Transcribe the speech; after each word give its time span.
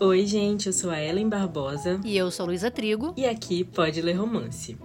Oi, 0.00 0.24
gente, 0.26 0.68
eu 0.68 0.72
sou 0.72 0.90
a 0.90 1.02
Ellen 1.02 1.28
Barbosa. 1.28 2.00
E 2.04 2.16
eu 2.16 2.30
sou 2.30 2.46
Luísa 2.46 2.70
Trigo. 2.70 3.12
E 3.16 3.26
aqui 3.26 3.64
pode 3.64 4.00
ler 4.00 4.12
romance. 4.12 4.78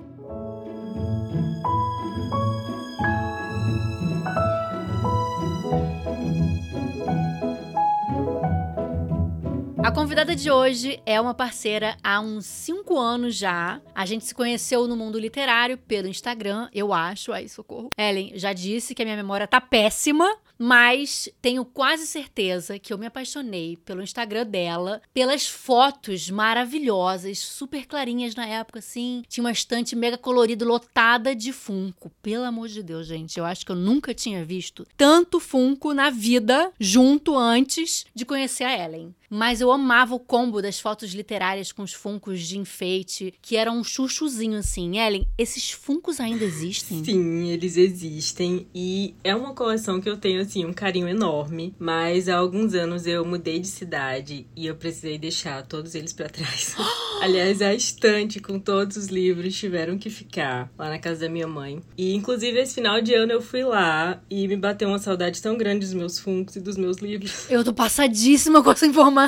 A 9.84 9.92
convidada 9.92 10.34
de 10.34 10.50
hoje 10.50 10.98
é 11.06 11.20
uma 11.20 11.34
parceira 11.34 11.97
há 12.02 12.22
uns 12.22 12.46
cinco 12.46 12.97
anos 12.97 13.36
já. 13.36 13.81
A 13.94 14.06
gente 14.06 14.24
se 14.24 14.34
conheceu 14.34 14.88
no 14.88 14.96
mundo 14.96 15.20
literário 15.20 15.78
pelo 15.78 16.08
Instagram, 16.08 16.70
eu 16.73 16.94
acho. 16.94 17.34
Ai, 17.34 17.49
socorro. 17.49 17.91
Ellen, 17.98 18.31
já 18.35 18.54
disse 18.54 18.95
que 18.95 19.02
a 19.02 19.05
minha 19.05 19.17
memória 19.17 19.45
tá 19.45 19.59
péssima, 19.59 20.38
mas 20.58 21.27
tenho 21.41 21.66
quase 21.66 22.08
certeza 22.08 22.80
que 22.80 22.94
eu 22.94 22.98
me 22.98 23.08
apaixonei 23.08 23.76
pelo 23.76 24.02
Instagram 24.02 24.45
dela, 24.45 25.02
pelas 25.13 25.49
fotos 25.49 26.30
maravilhosas, 26.30 27.40
super 27.40 27.85
clarinhas 27.85 28.35
na 28.35 28.48
época, 28.48 28.79
assim. 28.79 29.23
Tinha 29.27 29.43
uma 29.43 29.52
estante 29.52 29.98
mega 29.98 30.18
colorida, 30.18 30.63
lotada 30.63 31.35
de 31.35 31.52
Funko. 31.52 32.09
Pelo 32.21 32.45
amor 32.45 32.70
de 32.70 32.81
Deus, 32.81 33.05
gente, 33.07 33.38
eu 33.38 33.43
acho 33.43 33.65
que 33.65 33.71
eu 33.73 33.76
nunca 33.76 34.13
tinha 34.13 34.45
visto 34.45 34.88
tanto 34.95 35.41
Funko 35.41 35.93
na 35.93 36.09
vida 36.09 36.71
junto 36.79 37.38
antes 37.38 38.05
de 38.15 38.23
conhecer 38.23 38.63
a 38.63 38.85
Ellen. 38.85 39.13
Mas 39.35 39.61
eu 39.61 39.71
amava 39.71 40.13
o 40.13 40.19
combo 40.19 40.61
das 40.61 40.79
fotos 40.79 41.11
literárias 41.11 41.71
com 41.71 41.81
os 41.81 41.91
funcos 41.91 42.39
de 42.41 42.59
enfeite, 42.59 43.33
que 43.41 43.55
eram 43.55 43.79
um 43.79 43.83
chuchuzinho 43.83 44.59
assim. 44.59 44.99
Ellen, 44.99 45.25
esses 45.35 45.71
funcos 45.71 46.19
ainda 46.19 46.45
existem? 46.45 47.03
Sim, 47.03 47.49
eles 47.49 47.75
existem. 47.75 48.67
E 48.75 49.15
é 49.23 49.35
uma 49.35 49.55
coleção 49.55 49.99
que 49.99 50.07
eu 50.07 50.17
tenho, 50.17 50.39
assim, 50.39 50.63
um 50.65 50.71
carinho 50.71 51.09
enorme. 51.09 51.73
Mas 51.79 52.29
há 52.29 52.35
alguns 52.35 52.75
anos 52.75 53.07
eu 53.07 53.25
mudei 53.25 53.57
de 53.57 53.65
cidade 53.65 54.45
e 54.55 54.67
eu 54.67 54.75
precisei 54.75 55.17
deixar 55.17 55.65
todos 55.65 55.95
eles 55.95 56.13
para 56.13 56.29
trás. 56.29 56.75
Aliás, 57.20 57.59
a 57.63 57.73
estante 57.73 58.39
com 58.39 58.59
todos 58.59 58.97
os 58.97 59.07
livros 59.07 59.57
tiveram 59.57 59.97
que 59.97 60.12
ficar 60.12 60.71
lá 60.77 60.90
na 60.90 60.99
casa 60.99 61.21
da 61.21 61.29
minha 61.29 61.47
mãe. 61.47 61.81
E 61.97 62.13
inclusive 62.13 62.59
esse 62.59 62.75
final 62.75 63.01
de 63.01 63.15
ano 63.15 63.31
eu 63.31 63.41
fui 63.41 63.63
lá 63.63 64.22
e 64.30 64.47
me 64.47 64.58
bateu 64.58 64.90
uma 64.90 65.00
saudade 65.00 65.42
tão 65.42 65.58
grande 65.58 65.80
dos 65.80 65.94
meus 65.95 66.20
funcos 66.20 66.56
e 66.56 66.62
dos 66.62 66.78
meus 66.78 66.97
livros. 66.97 67.50
Eu 67.50 67.64
tô 67.64 67.73
passadíssima 67.73 68.62
com 68.62 68.72
essa 68.72 68.86
informação. 68.86 69.23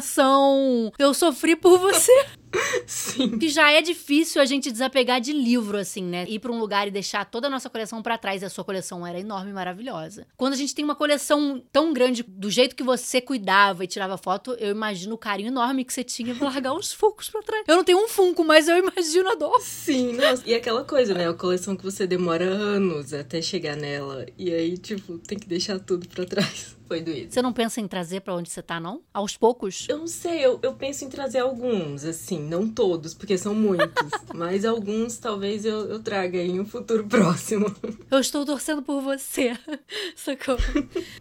Eu 0.97 1.13
sofri 1.13 1.55
por 1.55 1.77
você. 1.79 2.11
Sim. 2.85 3.37
Que 3.37 3.49
já 3.49 3.71
é 3.71 3.81
difícil 3.81 4.41
a 4.41 4.45
gente 4.45 4.71
desapegar 4.71 5.19
de 5.19 5.33
livro, 5.33 5.77
assim, 5.77 6.03
né? 6.03 6.25
Ir 6.27 6.39
pra 6.39 6.51
um 6.51 6.59
lugar 6.59 6.87
e 6.87 6.91
deixar 6.91 7.25
toda 7.25 7.47
a 7.47 7.49
nossa 7.49 7.69
coleção 7.69 8.01
para 8.01 8.17
trás. 8.17 8.41
E 8.41 8.45
a 8.45 8.49
sua 8.49 8.63
coleção 8.63 9.05
era 9.05 9.19
enorme 9.19 9.51
e 9.51 9.53
maravilhosa. 9.53 10.27
Quando 10.37 10.53
a 10.53 10.57
gente 10.57 10.73
tem 10.73 10.83
uma 10.83 10.95
coleção 10.95 11.61
tão 11.71 11.93
grande, 11.93 12.23
do 12.23 12.49
jeito 12.49 12.75
que 12.75 12.83
você 12.83 13.21
cuidava 13.21 13.83
e 13.83 13.87
tirava 13.87 14.17
foto, 14.17 14.55
eu 14.59 14.71
imagino 14.71 15.15
o 15.15 15.17
carinho 15.17 15.47
enorme 15.47 15.83
que 15.83 15.93
você 15.93 16.03
tinha 16.03 16.35
pra 16.35 16.47
largar 16.47 16.73
uns 16.73 16.93
funcos 16.93 17.29
pra 17.29 17.41
trás. 17.41 17.63
Eu 17.67 17.75
não 17.75 17.83
tenho 17.83 18.03
um 18.03 18.07
funko, 18.07 18.43
mas 18.43 18.67
eu 18.67 18.77
imagino 18.77 19.29
a 19.29 19.35
dor. 19.35 19.59
Sim, 19.61 20.13
nossa. 20.13 20.43
E 20.45 20.53
aquela 20.53 20.83
coisa, 20.83 21.13
né? 21.13 21.27
A 21.27 21.33
coleção 21.33 21.75
que 21.75 21.83
você 21.83 22.05
demora 22.07 22.45
anos 22.45 23.13
até 23.13 23.41
chegar 23.41 23.75
nela. 23.75 24.25
E 24.37 24.53
aí, 24.53 24.77
tipo, 24.77 25.17
tem 25.19 25.37
que 25.37 25.47
deixar 25.47 25.79
tudo 25.79 26.07
pra 26.07 26.25
trás. 26.25 26.75
Foi 26.87 27.01
doído. 27.01 27.33
Você 27.33 27.41
não 27.41 27.51
pensa 27.51 27.81
em 27.81 27.87
trazer 27.87 28.21
para 28.21 28.35
onde 28.35 28.47
você 28.49 28.61
tá, 28.61 28.79
não? 28.79 29.01
Aos 29.11 29.35
poucos? 29.35 29.87
Eu 29.89 29.97
não 29.97 30.07
sei, 30.07 30.45
eu, 30.45 30.59
eu 30.61 30.73
penso 30.73 31.03
em 31.03 31.09
trazer 31.09 31.39
alguns, 31.39 32.05
assim, 32.05 32.44
não 32.45 32.67
todos, 32.67 33.13
porque 33.13 33.37
são 33.37 33.53
muitos. 33.53 34.09
mas 34.33 34.65
alguns 34.65 35.17
talvez 35.17 35.65
eu, 35.65 35.89
eu 35.89 35.99
traga 35.99 36.41
em 36.41 36.59
um 36.59 36.65
futuro 36.65 37.05
próximo. 37.05 37.73
Eu 38.09 38.19
estou 38.19 38.45
torcendo 38.45 38.81
por 38.81 39.01
você. 39.01 39.57
Socorro. 40.15 40.59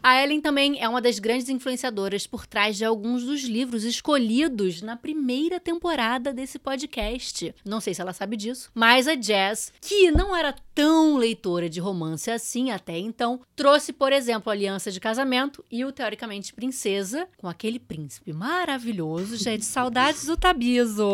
A 0.03 0.22
Ellen 0.22 0.41
também 0.41 0.81
é 0.81 0.89
uma 0.89 1.00
das 1.00 1.19
grandes 1.19 1.48
influenciadoras 1.48 2.27
por 2.27 2.47
trás 2.47 2.77
de 2.77 2.84
alguns 2.84 3.25
dos 3.25 3.42
livros 3.44 3.84
escolhidos 3.84 4.83
na 4.83 4.97
primeira 4.97 5.58
temporada 5.58 6.33
desse 6.33 6.58
podcast. 6.58 7.55
Não 7.64 7.81
sei 7.81 7.94
se 7.94 8.00
ela 8.00 8.12
sabe 8.12 8.36
disso, 8.36 8.70
mas 8.75 9.09
a 9.09 9.14
Jazz, 9.14 9.72
que 9.81 10.11
não 10.11 10.36
era 10.36 10.55
tão 10.75 11.16
leitora 11.16 11.70
de 11.70 11.81
romance 11.81 12.31
assim 12.31 12.71
até 12.71 12.98
então, 12.98 13.41
trouxe, 13.54 13.93
por 13.93 14.12
exemplo, 14.12 14.50
Aliança 14.50 14.91
de 14.91 14.98
Casamento 14.98 15.65
e 15.71 15.84
o 15.84 15.93
Teoricamente 15.93 16.53
Princesa, 16.53 17.28
com 17.37 17.48
aquele 17.48 17.78
príncipe 17.78 18.32
maravilhoso. 18.32 19.37
Gente, 19.37 19.65
saudades 19.65 20.27
do 20.27 20.37
Tabiso. 20.37 21.04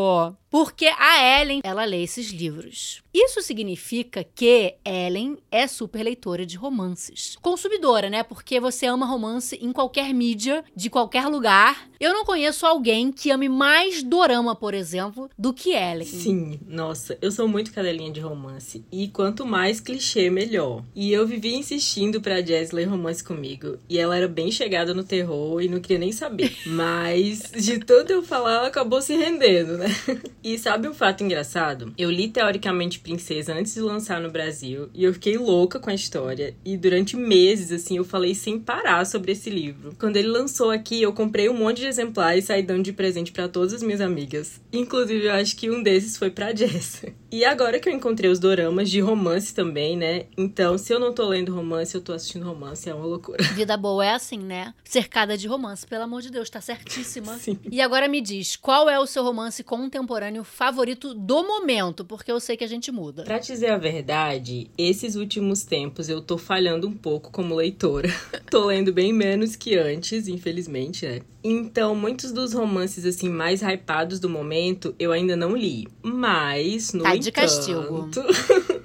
Porque 0.50 0.86
a 0.86 1.40
Ellen, 1.40 1.60
ela 1.62 1.84
lê 1.84 2.02
esses 2.02 2.30
livros. 2.30 3.02
Isso 3.14 3.40
significa 3.40 4.24
que 4.24 4.74
Ellen 4.84 5.38
é 5.50 5.66
super 5.68 6.02
leitora 6.02 6.44
de 6.44 6.56
romances. 6.56 7.36
Consumidora, 7.40 8.10
né? 8.10 8.24
Porque 8.24 8.58
você 8.58 8.86
ama 8.86 9.06
romance 9.06 9.56
em 9.62 9.72
qualquer 9.72 10.12
mídia, 10.12 10.64
de 10.74 10.90
qualquer 10.90 11.26
lugar. 11.28 11.88
Eu 12.00 12.12
não 12.12 12.24
conheço 12.24 12.66
alguém 12.66 13.12
que 13.12 13.30
ame 13.30 13.48
mais 13.48 14.02
dorama, 14.02 14.56
por 14.56 14.74
exemplo, 14.74 15.30
do 15.38 15.52
que 15.52 15.70
Ellen. 15.70 16.06
Sim, 16.06 16.58
nossa, 16.66 17.16
eu 17.22 17.30
sou 17.30 17.46
muito 17.46 17.72
cadelinha 17.72 18.10
de 18.10 18.20
romance. 18.20 18.84
E 18.90 19.06
quanto 19.08 19.46
mais 19.46 19.80
clichê, 19.80 20.30
melhor. 20.30 20.82
E 20.96 21.12
eu 21.12 21.26
vivia 21.26 21.56
insistindo 21.56 22.20
pra 22.20 22.40
Jazz 22.40 22.72
ler 22.72 22.86
romance 22.86 23.22
comigo. 23.22 23.76
E 23.88 23.98
ela 23.98 24.16
era 24.16 24.26
bem 24.26 24.50
chegada 24.50 24.94
no 24.94 25.04
terror 25.04 25.60
e 25.60 25.68
não 25.68 25.80
queria 25.80 25.98
nem 25.98 26.10
saber. 26.10 26.56
Mas 26.66 27.52
de 27.52 27.78
tanto 27.78 28.12
eu 28.12 28.22
falar, 28.22 28.54
ela 28.56 28.66
acabou 28.68 29.00
se 29.00 29.14
rendendo, 29.14 29.76
né? 29.80 29.88
E 30.42 30.58
sabe 30.58 30.88
um 30.88 30.94
fato 30.94 31.22
engraçado? 31.22 31.92
Eu 31.98 32.10
li 32.10 32.28
teoricamente 32.28 32.98
Princesa 33.00 33.52
antes 33.52 33.74
de 33.74 33.80
lançar 33.80 34.20
no 34.20 34.30
Brasil 34.30 34.88
e 34.94 35.04
eu 35.04 35.12
fiquei 35.12 35.36
louca 35.36 35.78
com 35.78 35.90
a 35.90 35.94
história. 35.94 36.54
E 36.64 36.78
durante 36.78 37.14
meses, 37.14 37.70
assim, 37.70 37.98
eu 37.98 38.04
falei 38.04 38.34
sem 38.34 38.58
parar 38.58 39.04
sobre 39.04 39.32
esse 39.32 39.50
livro. 39.50 39.94
Quando 39.98 40.16
ele 40.16 40.28
lançou 40.28 40.70
aqui, 40.70 41.02
eu 41.02 41.12
comprei 41.12 41.48
um 41.48 41.54
monte 41.54 41.80
de 41.80 41.86
exemplares 41.86 42.44
e 42.44 42.46
saí 42.46 42.62
dando 42.62 42.84
de 42.84 42.92
presente 42.92 43.32
para 43.32 43.48
todas 43.48 43.74
as 43.74 43.82
minhas 43.82 44.00
amigas. 44.00 44.60
Inclusive, 44.72 45.26
eu 45.26 45.32
acho 45.32 45.54
que 45.56 45.70
um 45.70 45.82
desses 45.82 46.16
foi 46.16 46.30
pra 46.30 46.54
Jess. 46.54 47.04
E 47.32 47.44
agora 47.44 47.78
que 47.78 47.88
eu 47.88 47.92
encontrei 47.92 48.28
os 48.28 48.40
doramas 48.40 48.90
de 48.90 49.00
romance 49.00 49.54
também, 49.54 49.96
né? 49.96 50.24
Então, 50.36 50.76
se 50.76 50.92
eu 50.92 50.98
não 50.98 51.12
tô 51.12 51.28
lendo 51.28 51.54
romance, 51.54 51.94
eu 51.94 52.00
tô 52.00 52.12
assistindo 52.12 52.44
romance, 52.44 52.88
é 52.88 52.94
uma 52.94 53.06
loucura. 53.06 53.42
Vida 53.54 53.76
boa 53.76 54.04
é 54.04 54.14
assim, 54.14 54.38
né? 54.38 54.74
Cercada 54.82 55.38
de 55.38 55.46
romance, 55.46 55.86
pelo 55.86 56.02
amor 56.02 56.22
de 56.22 56.30
Deus, 56.30 56.50
tá 56.50 56.60
certíssima. 56.60 57.38
Sim. 57.38 57.56
E 57.70 57.80
agora 57.80 58.08
me 58.08 58.20
diz, 58.20 58.56
qual 58.56 58.90
é 58.90 58.98
o 58.98 59.06
seu 59.06 59.22
romance 59.22 59.62
contemporâneo 59.62 60.42
favorito 60.42 61.14
do 61.14 61.46
momento? 61.46 62.04
Porque 62.04 62.32
eu 62.32 62.40
sei 62.40 62.56
que 62.56 62.64
a 62.64 62.68
gente 62.68 62.90
muda. 62.90 63.22
Pra 63.22 63.38
te 63.38 63.52
dizer 63.52 63.70
a 63.70 63.78
verdade, 63.78 64.68
esses 64.76 65.14
últimos 65.14 65.62
tempos 65.62 66.08
eu 66.08 66.20
tô 66.20 66.36
falhando 66.36 66.88
um 66.88 66.96
pouco 66.96 67.30
como 67.30 67.54
leitora. 67.54 68.08
tô 68.50 68.66
lendo 68.66 68.92
bem 68.92 69.12
menos 69.12 69.54
que 69.54 69.76
antes, 69.76 70.26
infelizmente, 70.26 71.06
né? 71.06 71.20
Então, 71.42 71.94
muitos 71.94 72.32
dos 72.32 72.52
romances 72.52 73.04
assim 73.06 73.28
mais 73.28 73.62
hypados 73.62 74.20
do 74.20 74.28
momento 74.28 74.94
eu 74.98 75.10
ainda 75.12 75.34
não 75.36 75.56
li, 75.56 75.88
mas 76.02 76.92
no 76.92 77.02
Tá 77.02 77.10
entanto, 77.10 77.24
de 77.24 77.32
castigo. 77.32 78.10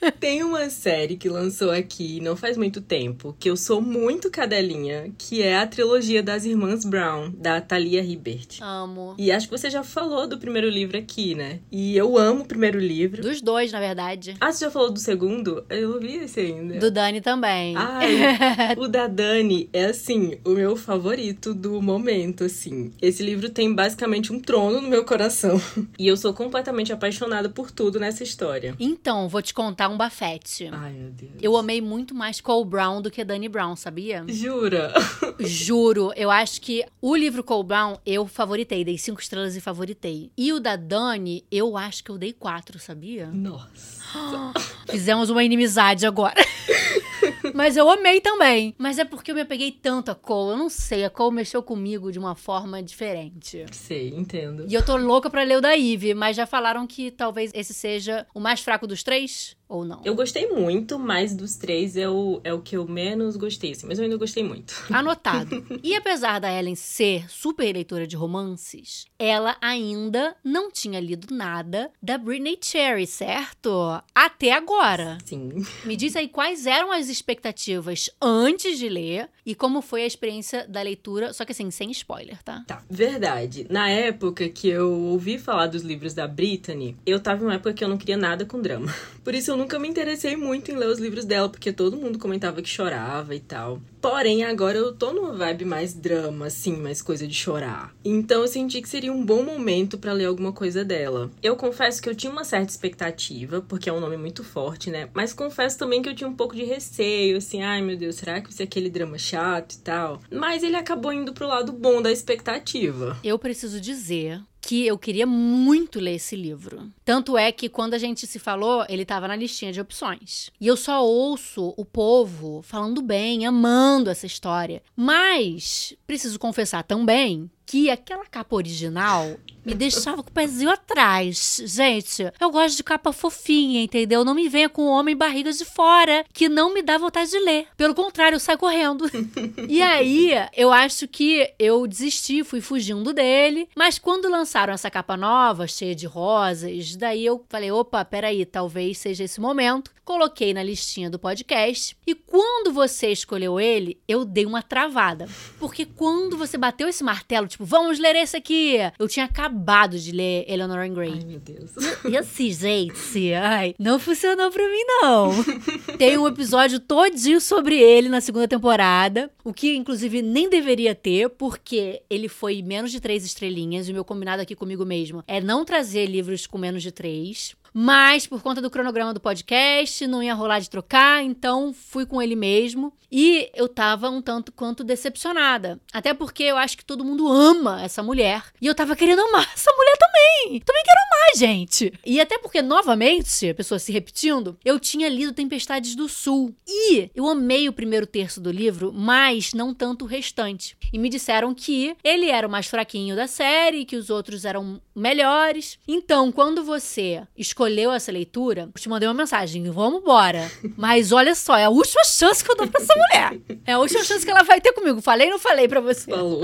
Tem 0.18 0.42
uma 0.42 0.70
série 0.70 1.16
que 1.16 1.28
lançou 1.28 1.70
aqui 1.70 2.20
não 2.20 2.36
faz 2.36 2.56
muito 2.56 2.80
tempo, 2.80 3.36
que 3.38 3.50
eu 3.50 3.56
sou 3.56 3.80
muito 3.80 4.30
cadelinha, 4.30 5.12
que 5.18 5.42
é 5.42 5.58
a 5.58 5.66
trilogia 5.66 6.22
das 6.22 6.44
Irmãs 6.44 6.84
Brown, 6.84 7.30
da 7.36 7.60
Thalia 7.60 8.02
Hibbert. 8.02 8.60
Amo. 8.60 9.14
E 9.18 9.30
acho 9.30 9.48
que 9.48 9.58
você 9.58 9.68
já 9.68 9.82
falou 9.82 10.26
do 10.26 10.38
primeiro 10.38 10.68
livro 10.68 10.96
aqui, 10.96 11.34
né? 11.34 11.60
E 11.70 11.96
eu 11.96 12.16
amo 12.16 12.42
o 12.42 12.46
primeiro 12.46 12.78
livro. 12.78 13.22
Dos 13.22 13.42
dois, 13.42 13.72
na 13.72 13.80
verdade. 13.80 14.36
Ah, 14.40 14.52
você 14.52 14.64
já 14.64 14.70
falou 14.70 14.90
do 14.90 14.98
segundo? 14.98 15.64
Eu 15.68 15.90
não 15.90 16.00
vi 16.00 16.16
esse 16.16 16.40
ainda. 16.40 16.78
Do 16.78 16.90
Dani 16.90 17.20
também. 17.20 17.74
Ai, 17.76 18.76
o 18.78 18.88
da 18.88 19.06
Dani 19.06 19.68
é 19.72 19.86
assim, 19.86 20.38
o 20.44 20.50
meu 20.50 20.76
favorito 20.76 21.52
do 21.52 21.80
momento, 21.82 22.44
assim. 22.44 22.92
Esse 23.02 23.22
livro 23.22 23.50
tem 23.50 23.74
basicamente 23.74 24.32
um 24.32 24.40
trono 24.40 24.80
no 24.80 24.88
meu 24.88 25.04
coração. 25.04 25.60
E 25.98 26.06
eu 26.06 26.16
sou 26.16 26.32
completamente 26.32 26.92
apaixonada 26.92 27.48
por 27.50 27.70
tudo 27.70 28.00
nessa 28.00 28.22
história. 28.22 28.74
Então, 28.78 29.28
vou 29.28 29.42
te 29.42 29.52
contar 29.52 29.89
um 29.90 29.96
bafete. 29.96 30.68
Ai, 30.72 30.92
meu 30.92 31.10
Deus. 31.10 31.32
Eu 31.40 31.56
amei 31.56 31.80
muito 31.80 32.14
mais 32.14 32.40
Cole 32.40 32.68
Brown 32.68 33.02
do 33.02 33.10
que 33.10 33.24
Dani 33.24 33.48
Brown, 33.48 33.76
sabia? 33.76 34.24
Jura? 34.28 34.92
Juro, 35.40 36.12
eu 36.16 36.30
acho 36.30 36.60
que 36.60 36.84
o 37.00 37.14
livro 37.16 37.42
Cole 37.44 37.66
Brown 37.66 37.96
eu 38.06 38.26
favoritei, 38.26 38.84
dei 38.84 38.96
cinco 38.96 39.20
estrelas 39.20 39.56
e 39.56 39.60
favoritei. 39.60 40.30
E 40.36 40.52
o 40.52 40.60
da 40.60 40.76
Dani, 40.76 41.44
eu 41.50 41.76
acho 41.76 42.02
que 42.04 42.10
eu 42.10 42.18
dei 42.18 42.32
quatro, 42.32 42.78
sabia? 42.78 43.26
Nossa. 43.26 44.00
Fizemos 44.88 45.30
uma 45.30 45.44
inimizade 45.44 46.06
agora. 46.06 46.40
Mas 47.54 47.76
eu 47.76 47.88
amei 47.90 48.20
também. 48.20 48.74
Mas 48.78 48.98
é 48.98 49.04
porque 49.04 49.30
eu 49.30 49.34
me 49.34 49.40
apeguei 49.40 49.70
tanto 49.72 50.10
a 50.10 50.14
Cole. 50.14 50.52
Eu 50.52 50.58
não 50.58 50.68
sei, 50.68 51.04
a 51.04 51.10
Cole 51.10 51.34
mexeu 51.34 51.62
comigo 51.62 52.10
de 52.12 52.18
uma 52.18 52.34
forma 52.34 52.82
diferente. 52.82 53.64
Sei, 53.72 54.08
entendo. 54.08 54.66
E 54.68 54.74
eu 54.74 54.84
tô 54.84 54.96
louca 54.96 55.30
pra 55.30 55.42
ler 55.42 55.58
o 55.58 55.60
da 55.60 55.76
Eve, 55.76 56.14
mas 56.14 56.36
já 56.36 56.46
falaram 56.46 56.86
que 56.86 57.10
talvez 57.10 57.50
esse 57.54 57.74
seja 57.74 58.26
o 58.34 58.40
mais 58.40 58.60
fraco 58.60 58.86
dos 58.86 59.02
três. 59.02 59.56
Ou 59.70 59.84
não? 59.84 60.02
Eu 60.04 60.14
gostei 60.14 60.48
muito, 60.48 60.98
mas 60.98 61.34
dos 61.34 61.54
três 61.56 61.96
é 61.96 62.08
o, 62.08 62.40
é 62.42 62.52
o 62.52 62.60
que 62.60 62.76
eu 62.76 62.86
menos 62.86 63.36
gostei, 63.36 63.70
assim, 63.70 63.86
mas 63.86 63.98
eu 63.98 64.04
ainda 64.04 64.16
gostei 64.16 64.42
muito. 64.42 64.74
Anotado. 64.92 65.64
e 65.82 65.94
apesar 65.94 66.40
da 66.40 66.52
Ellen 66.52 66.74
ser 66.74 67.30
super 67.30 67.72
leitora 67.72 68.06
de 68.06 68.16
romances, 68.16 69.06
ela 69.18 69.56
ainda 69.60 70.36
não 70.44 70.70
tinha 70.70 70.98
lido 70.98 71.32
nada 71.32 71.90
da 72.02 72.18
Britney 72.18 72.58
Cherry, 72.60 73.06
certo? 73.06 74.02
Até 74.14 74.52
agora. 74.52 75.18
Sim. 75.24 75.64
Me 75.84 75.96
diz 75.96 76.16
aí 76.16 76.28
quais 76.28 76.66
eram 76.66 76.90
as 76.90 77.08
expectativas 77.08 78.10
antes 78.20 78.76
de 78.78 78.88
ler 78.88 79.28
e 79.46 79.54
como 79.54 79.80
foi 79.80 80.02
a 80.02 80.06
experiência 80.06 80.66
da 80.68 80.82
leitura, 80.82 81.32
só 81.32 81.44
que 81.44 81.52
assim, 81.52 81.70
sem 81.70 81.90
spoiler, 81.92 82.42
tá? 82.42 82.64
Tá, 82.66 82.82
verdade. 82.90 83.66
Na 83.70 83.88
época 83.88 84.48
que 84.48 84.68
eu 84.68 84.92
ouvi 84.92 85.38
falar 85.38 85.68
dos 85.68 85.82
livros 85.82 86.12
da 86.12 86.26
Britney, 86.26 86.96
eu 87.06 87.20
tava 87.20 87.42
em 87.42 87.46
uma 87.46 87.54
época 87.54 87.72
que 87.72 87.84
eu 87.84 87.88
não 87.88 87.96
queria 87.96 88.16
nada 88.16 88.44
com 88.44 88.60
drama. 88.60 88.92
Por 89.22 89.34
isso 89.34 89.50
eu 89.50 89.59
nunca 89.60 89.78
me 89.78 89.86
interessei 89.86 90.36
muito 90.36 90.70
em 90.70 90.76
ler 90.76 90.88
os 90.88 90.98
livros 90.98 91.26
dela, 91.26 91.48
porque 91.48 91.70
todo 91.70 91.96
mundo 91.96 92.18
comentava 92.18 92.62
que 92.62 92.68
chorava 92.68 93.34
e 93.34 93.40
tal. 93.40 93.80
Porém, 94.00 94.42
agora 94.42 94.78
eu 94.78 94.94
tô 94.94 95.12
numa 95.12 95.34
vibe 95.34 95.66
mais 95.66 95.92
drama, 95.92 96.46
assim, 96.46 96.74
mais 96.76 97.02
coisa 97.02 97.26
de 97.28 97.34
chorar. 97.34 97.94
Então 98.02 98.40
eu 98.40 98.48
senti 98.48 98.80
que 98.80 98.88
seria 98.88 99.12
um 99.12 99.22
bom 99.22 99.42
momento 99.42 99.98
para 99.98 100.14
ler 100.14 100.24
alguma 100.24 100.52
coisa 100.52 100.82
dela. 100.82 101.30
Eu 101.42 101.54
confesso 101.56 102.00
que 102.00 102.08
eu 102.08 102.14
tinha 102.14 102.32
uma 102.32 102.42
certa 102.42 102.70
expectativa, 102.70 103.60
porque 103.60 103.90
é 103.90 103.92
um 103.92 104.00
nome 104.00 104.16
muito 104.16 104.42
forte, 104.42 104.90
né? 104.90 105.10
Mas 105.12 105.34
confesso 105.34 105.78
também 105.78 106.00
que 106.00 106.08
eu 106.08 106.14
tinha 106.14 106.28
um 106.28 106.34
pouco 106.34 106.56
de 106.56 106.64
receio, 106.64 107.36
assim, 107.36 107.62
ai 107.62 107.82
meu 107.82 107.98
Deus, 107.98 108.14
será 108.16 108.40
que 108.40 108.48
vai 108.48 108.56
ser 108.56 108.62
aquele 108.62 108.88
drama 108.88 109.18
chato 109.18 109.74
e 109.74 109.78
tal? 109.78 110.22
Mas 110.32 110.62
ele 110.62 110.76
acabou 110.76 111.12
indo 111.12 111.34
pro 111.34 111.46
lado 111.46 111.70
bom 111.70 112.00
da 112.00 112.10
expectativa. 112.10 113.18
Eu 113.22 113.38
preciso 113.38 113.78
dizer 113.78 114.40
que 114.60 114.86
eu 114.86 114.98
queria 114.98 115.26
muito 115.26 115.98
ler 115.98 116.16
esse 116.16 116.36
livro. 116.36 116.92
Tanto 117.04 117.36
é 117.36 117.50
que 117.50 117.68
quando 117.68 117.94
a 117.94 117.98
gente 117.98 118.26
se 118.26 118.38
falou, 118.38 118.84
ele 118.88 119.02
estava 119.02 119.26
na 119.26 119.36
listinha 119.36 119.72
de 119.72 119.80
opções. 119.80 120.50
E 120.60 120.66
eu 120.66 120.76
só 120.76 121.04
ouço 121.04 121.74
o 121.76 121.84
povo 121.84 122.62
falando 122.62 123.00
bem, 123.00 123.46
amando 123.46 124.10
essa 124.10 124.26
história. 124.26 124.82
Mas 124.94 125.94
preciso 126.06 126.38
confessar 126.38 126.82
também 126.82 127.50
que 127.70 127.88
aquela 127.88 128.26
capa 128.26 128.56
original 128.56 129.38
me 129.64 129.74
deixava 129.74 130.22
com 130.24 130.30
o 130.30 130.32
pezinho 130.32 130.70
atrás. 130.70 131.62
Gente, 131.64 132.32
eu 132.40 132.50
gosto 132.50 132.76
de 132.76 132.82
capa 132.82 133.12
fofinha, 133.12 133.82
entendeu? 133.82 134.24
Não 134.24 134.34
me 134.34 134.48
venha 134.48 134.68
com 134.68 134.86
homem 134.86 135.16
barriga 135.16 135.52
de 135.52 135.64
fora, 135.64 136.24
que 136.32 136.48
não 136.48 136.74
me 136.74 136.82
dá 136.82 136.98
vontade 136.98 137.30
de 137.30 137.38
ler. 137.38 137.66
Pelo 137.76 137.94
contrário, 137.94 138.36
eu 138.36 138.40
saio 138.40 138.58
correndo. 138.58 139.08
e 139.68 139.80
aí, 139.82 140.32
eu 140.56 140.72
acho 140.72 141.06
que 141.06 141.52
eu 141.58 141.86
desisti, 141.86 142.42
fui 142.42 142.60
fugindo 142.60 143.12
dele. 143.12 143.68
Mas 143.76 143.98
quando 143.98 144.28
lançaram 144.30 144.72
essa 144.72 144.90
capa 144.90 145.16
nova, 145.16 145.68
cheia 145.68 145.94
de 145.94 146.06
rosas, 146.06 146.96
daí 146.96 147.24
eu 147.24 147.44
falei: 147.48 147.70
opa, 147.70 148.04
peraí, 148.04 148.44
talvez 148.44 148.98
seja 148.98 149.24
esse 149.24 149.40
momento. 149.40 149.92
Coloquei 150.04 150.52
na 150.52 150.62
listinha 150.62 151.08
do 151.08 151.20
podcast. 151.20 151.96
E 152.04 152.16
quando 152.16 152.72
você 152.72 153.12
escolheu 153.12 153.60
ele, 153.60 153.96
eu 154.08 154.24
dei 154.24 154.44
uma 154.44 154.60
travada. 154.60 155.28
Porque 155.58 155.84
quando 155.84 156.36
você 156.36 156.58
bateu 156.58 156.88
esse 156.88 157.04
martelo, 157.04 157.46
tipo, 157.46 157.59
vamos 157.60 157.98
ler 157.98 158.16
esse 158.16 158.36
aqui, 158.36 158.78
eu 158.98 159.06
tinha 159.06 159.26
acabado 159.26 159.98
de 159.98 160.10
ler 160.10 160.44
Eleanor 160.48 160.78
and 160.78 160.94
Gray. 160.94 161.12
Ai, 161.12 161.24
meu 161.24 161.38
Deus. 161.38 161.72
E 162.08 162.16
assim, 162.16 162.50
gente, 162.50 163.34
ai, 163.34 163.74
não 163.78 163.98
funcionou 163.98 164.50
pra 164.50 164.66
mim, 164.66 164.82
não. 165.02 165.30
Tem 165.98 166.16
um 166.16 166.26
episódio 166.26 166.80
todinho 166.80 167.40
sobre 167.40 167.76
ele 167.78 168.08
na 168.08 168.22
segunda 168.22 168.48
temporada, 168.48 169.30
o 169.44 169.52
que 169.52 169.76
inclusive 169.76 170.22
nem 170.22 170.48
deveria 170.48 170.94
ter, 170.94 171.28
porque 171.28 172.02
ele 172.08 172.28
foi 172.28 172.62
menos 172.62 172.90
de 172.90 173.00
três 173.00 173.24
estrelinhas, 173.24 173.86
e 173.86 173.90
o 173.90 173.94
meu 173.94 174.04
combinado 174.04 174.40
aqui 174.40 174.54
comigo 174.54 174.84
mesmo 174.86 175.22
é 175.26 175.40
não 175.40 175.64
trazer 175.64 176.06
livros 176.06 176.46
com 176.46 176.56
menos 176.56 176.82
de 176.82 176.90
três. 176.90 177.54
Mas 177.72 178.26
por 178.26 178.42
conta 178.42 178.60
do 178.60 178.70
cronograma 178.70 179.14
do 179.14 179.20
podcast, 179.20 180.06
não 180.06 180.22
ia 180.22 180.34
rolar 180.34 180.60
de 180.60 180.70
trocar, 180.70 181.22
então 181.22 181.72
fui 181.72 182.04
com 182.06 182.20
ele 182.20 182.36
mesmo. 182.36 182.92
E 183.10 183.50
eu 183.54 183.68
tava 183.68 184.08
um 184.08 184.22
tanto 184.22 184.52
quanto 184.52 184.84
decepcionada. 184.84 185.80
Até 185.92 186.14
porque 186.14 186.44
eu 186.44 186.56
acho 186.56 186.76
que 186.76 186.84
todo 186.84 187.04
mundo 187.04 187.26
ama 187.26 187.82
essa 187.82 188.02
mulher. 188.02 188.44
E 188.60 188.66
eu 188.66 188.74
tava 188.74 188.94
querendo 188.94 189.20
amar 189.22 189.50
essa 189.52 189.72
mulher 189.72 189.96
também. 189.98 190.60
Também 190.60 190.82
quero 190.84 191.00
amar, 191.00 191.36
gente. 191.36 191.92
E 192.06 192.20
até 192.20 192.38
porque, 192.38 192.62
novamente, 192.62 193.48
a 193.48 193.54
pessoa 193.54 193.78
se 193.78 193.90
repetindo, 193.92 194.56
eu 194.64 194.78
tinha 194.78 195.08
lido 195.08 195.32
Tempestades 195.32 195.96
do 195.96 196.08
Sul. 196.08 196.54
E 196.66 197.10
eu 197.14 197.28
amei 197.28 197.68
o 197.68 197.72
primeiro 197.72 198.06
terço 198.06 198.40
do 198.40 198.52
livro, 198.52 198.92
mas 198.92 199.52
não 199.52 199.74
tanto 199.74 200.04
o 200.04 200.08
restante. 200.08 200.76
E 200.92 200.98
me 200.98 201.08
disseram 201.08 201.52
que 201.52 201.96
ele 202.04 202.30
era 202.30 202.46
o 202.46 202.50
mais 202.50 202.66
fraquinho 202.66 203.16
da 203.16 203.26
série, 203.26 203.84
que 203.84 203.96
os 203.96 204.08
outros 204.08 204.44
eram 204.44 204.80
melhores. 204.94 205.78
Então, 205.86 206.30
quando 206.30 206.62
você 206.62 207.22
escolheu 207.60 207.92
essa 207.92 208.10
leitura, 208.10 208.70
eu 208.74 208.80
te 208.80 208.88
mandei 208.88 209.06
uma 209.06 209.14
mensagem: 209.14 209.70
vamos 209.70 210.00
embora. 210.00 210.50
Mas 210.76 211.12
olha 211.12 211.34
só, 211.34 211.56
é 211.56 211.64
a 211.64 211.70
última 211.70 212.02
chance 212.04 212.42
que 212.42 212.50
eu 212.50 212.56
dou 212.56 212.66
pra 212.66 212.80
essa 212.80 212.94
mulher. 212.96 213.38
É 213.66 213.72
a 213.72 213.78
última 213.78 214.02
chance 214.02 214.24
que 214.24 214.30
ela 214.30 214.42
vai 214.42 214.60
ter 214.60 214.72
comigo. 214.72 215.00
Falei 215.02 215.26
ou 215.26 215.32
não 215.32 215.38
falei 215.38 215.68
pra 215.68 215.80
você? 215.80 216.10
Falou. 216.10 216.42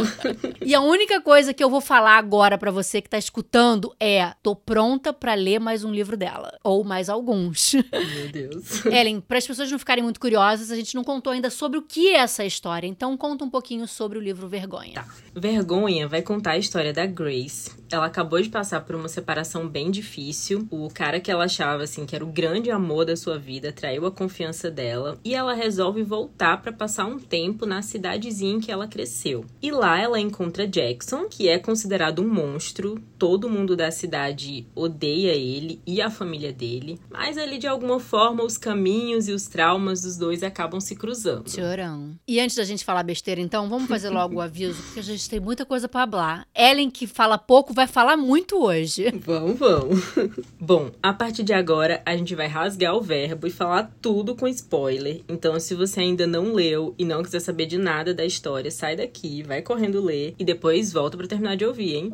E 0.65 0.75
a 0.75 0.81
única 0.81 1.21
coisa 1.21 1.55
que 1.55 1.65
eu 1.65 1.71
vou 1.71 1.81
falar 1.81 2.19
agora 2.19 2.59
pra 2.59 2.71
você 2.71 3.01
que 3.01 3.09
tá 3.09 3.17
escutando 3.17 3.95
é: 3.99 4.33
tô 4.43 4.55
pronta 4.55 5.13
pra 5.13 5.35
ler 5.35 5.59
mais 5.59 5.85
um 5.85 5.93
livro 5.93 6.17
dela. 6.17 6.59
Ou 6.63 6.85
mais 6.85 7.09
alguns. 7.09 7.73
Meu 7.75 8.29
Deus. 8.31 8.85
Ellen, 8.87 9.21
para 9.21 9.39
as 9.39 9.47
pessoas 9.47 9.71
não 9.71 9.79
ficarem 9.79 10.05
muito 10.05 10.21
curiosas, 10.21 10.71
a 10.71 10.77
gente 10.77 10.95
não 10.95 11.03
contou 11.03 11.33
ainda 11.33 11.49
sobre 11.49 11.79
o 11.79 11.83
que 11.83 12.09
é 12.09 12.19
essa 12.19 12.45
história. 12.45 12.87
Então 12.87 13.17
conta 13.17 13.45
um 13.45 13.51
pouquinho 13.51 13.89
sobre 13.89 14.19
o 14.19 14.21
livro 14.21 14.49
Vergonha. 14.49 14.95
Tá. 14.95 15.07
Vergonha 15.35 16.07
vai 16.07 16.21
contar 16.21 16.53
a 16.53 16.59
história 16.59 16.93
da 16.93 17.07
Grace. 17.07 17.71
Ela 17.91 18.07
acabou 18.07 18.41
de 18.41 18.49
passar 18.49 18.81
por 18.81 18.97
uma 18.97 19.09
separação 19.09 19.69
bem 19.69 19.91
difícil. 19.91 20.67
O 20.71 20.89
cara 20.93 21.06
que 21.21 21.31
ela 21.31 21.45
achava 21.45 21.85
assim 21.85 22.05
que 22.05 22.15
era 22.15 22.25
o 22.25 22.29
grande 22.29 22.71
amor 22.71 23.07
da 23.07 23.17
sua 23.17 23.39
vida 23.39 23.73
traiu 23.73 24.05
a 24.05 24.11
confiança 24.11 24.71
dela 24.71 25.19
e 25.25 25.35
ela 25.35 25.55
resolve 25.55 26.03
voltar 26.03 26.61
para 26.61 26.73
passar 26.73 27.07
um 27.07 27.19
tempo 27.19 27.65
na 27.65 27.81
cidadezinha 27.81 28.57
em 28.57 28.61
que 28.61 28.71
ela 28.71 28.87
cresceu. 28.87 29.45
E 29.63 29.71
lá 29.71 29.99
ela 29.99 30.21
encontra 30.21 30.67
Jackson, 30.67 31.27
que 31.29 31.49
é 31.49 31.59
considerado 31.59 32.21
um 32.21 32.29
monstro. 32.29 33.01
Todo 33.19 33.49
mundo 33.49 33.75
da 33.75 33.91
cidade 33.91 34.67
odeia 34.75 35.33
ele 35.33 35.81
e 35.87 36.03
a 36.03 36.11
família 36.11 36.53
dele, 36.53 37.01
mas 37.11 37.39
ali 37.39 37.57
de 37.57 37.67
alguma 37.67 37.99
forma 37.99 38.45
os 38.45 38.59
caminhos 38.59 39.29
e 39.29 39.33
os 39.33 39.47
traumas 39.47 40.03
dos 40.03 40.19
dois 40.19 40.43
acabam 40.43 40.81
se 40.81 40.95
cruzando. 40.95 41.51
Chorão. 41.51 42.19
E 42.29 42.39
antes 42.39 42.57
da 42.57 42.65
gente 42.65 42.85
falar 42.85 43.03
besteira, 43.03 43.41
então, 43.41 43.69
vamos 43.69 43.89
fazer 43.89 44.11
logo 44.11 44.37
o 44.37 44.41
aviso, 44.41 44.83
porque 44.83 45.01
a 45.01 45.03
gente 45.03 45.31
tem 45.31 45.41
muita 45.41 45.65
coisa 45.65 45.89
para 45.89 46.07
falar. 46.07 46.47
Ellen, 46.55 46.91
que 46.91 47.07
fala 47.07 47.39
pouco, 47.39 47.73
vai 47.73 47.87
falar 47.87 48.17
muito 48.17 48.63
hoje. 48.63 49.13
Vamos, 49.25 49.59
vamos. 49.59 50.05
Bom, 50.61 50.91
a 51.03 51.13
partir 51.13 51.43
de 51.43 51.53
agora 51.53 52.03
a 52.05 52.17
gente 52.17 52.35
vai 52.35 52.47
rasgar 52.47 52.95
o 52.95 53.01
verbo 53.01 53.47
e 53.47 53.51
falar 53.51 53.91
tudo 54.01 54.35
com 54.35 54.47
spoiler. 54.49 55.21
Então, 55.29 55.59
se 55.59 55.75
você 55.75 56.01
ainda 56.01 56.27
não 56.27 56.53
leu 56.53 56.95
e 56.99 57.05
não 57.05 57.23
quiser 57.23 57.41
saber 57.41 57.67
de 57.67 57.79
nada 57.79 58.15
da 58.15 58.25
história, 58.25 58.71
sai 58.71 58.97
daqui, 58.97 59.43
vai 59.43 59.63
correndo 59.63 60.03
ler 60.03 60.35
e 60.39 60.45
depois 60.45 60.93
volta 60.93 61.17
para 61.17 61.27
terminar 61.27 61.57
de 61.57 61.65
ouvir, 61.65 61.95
hein? 61.95 62.13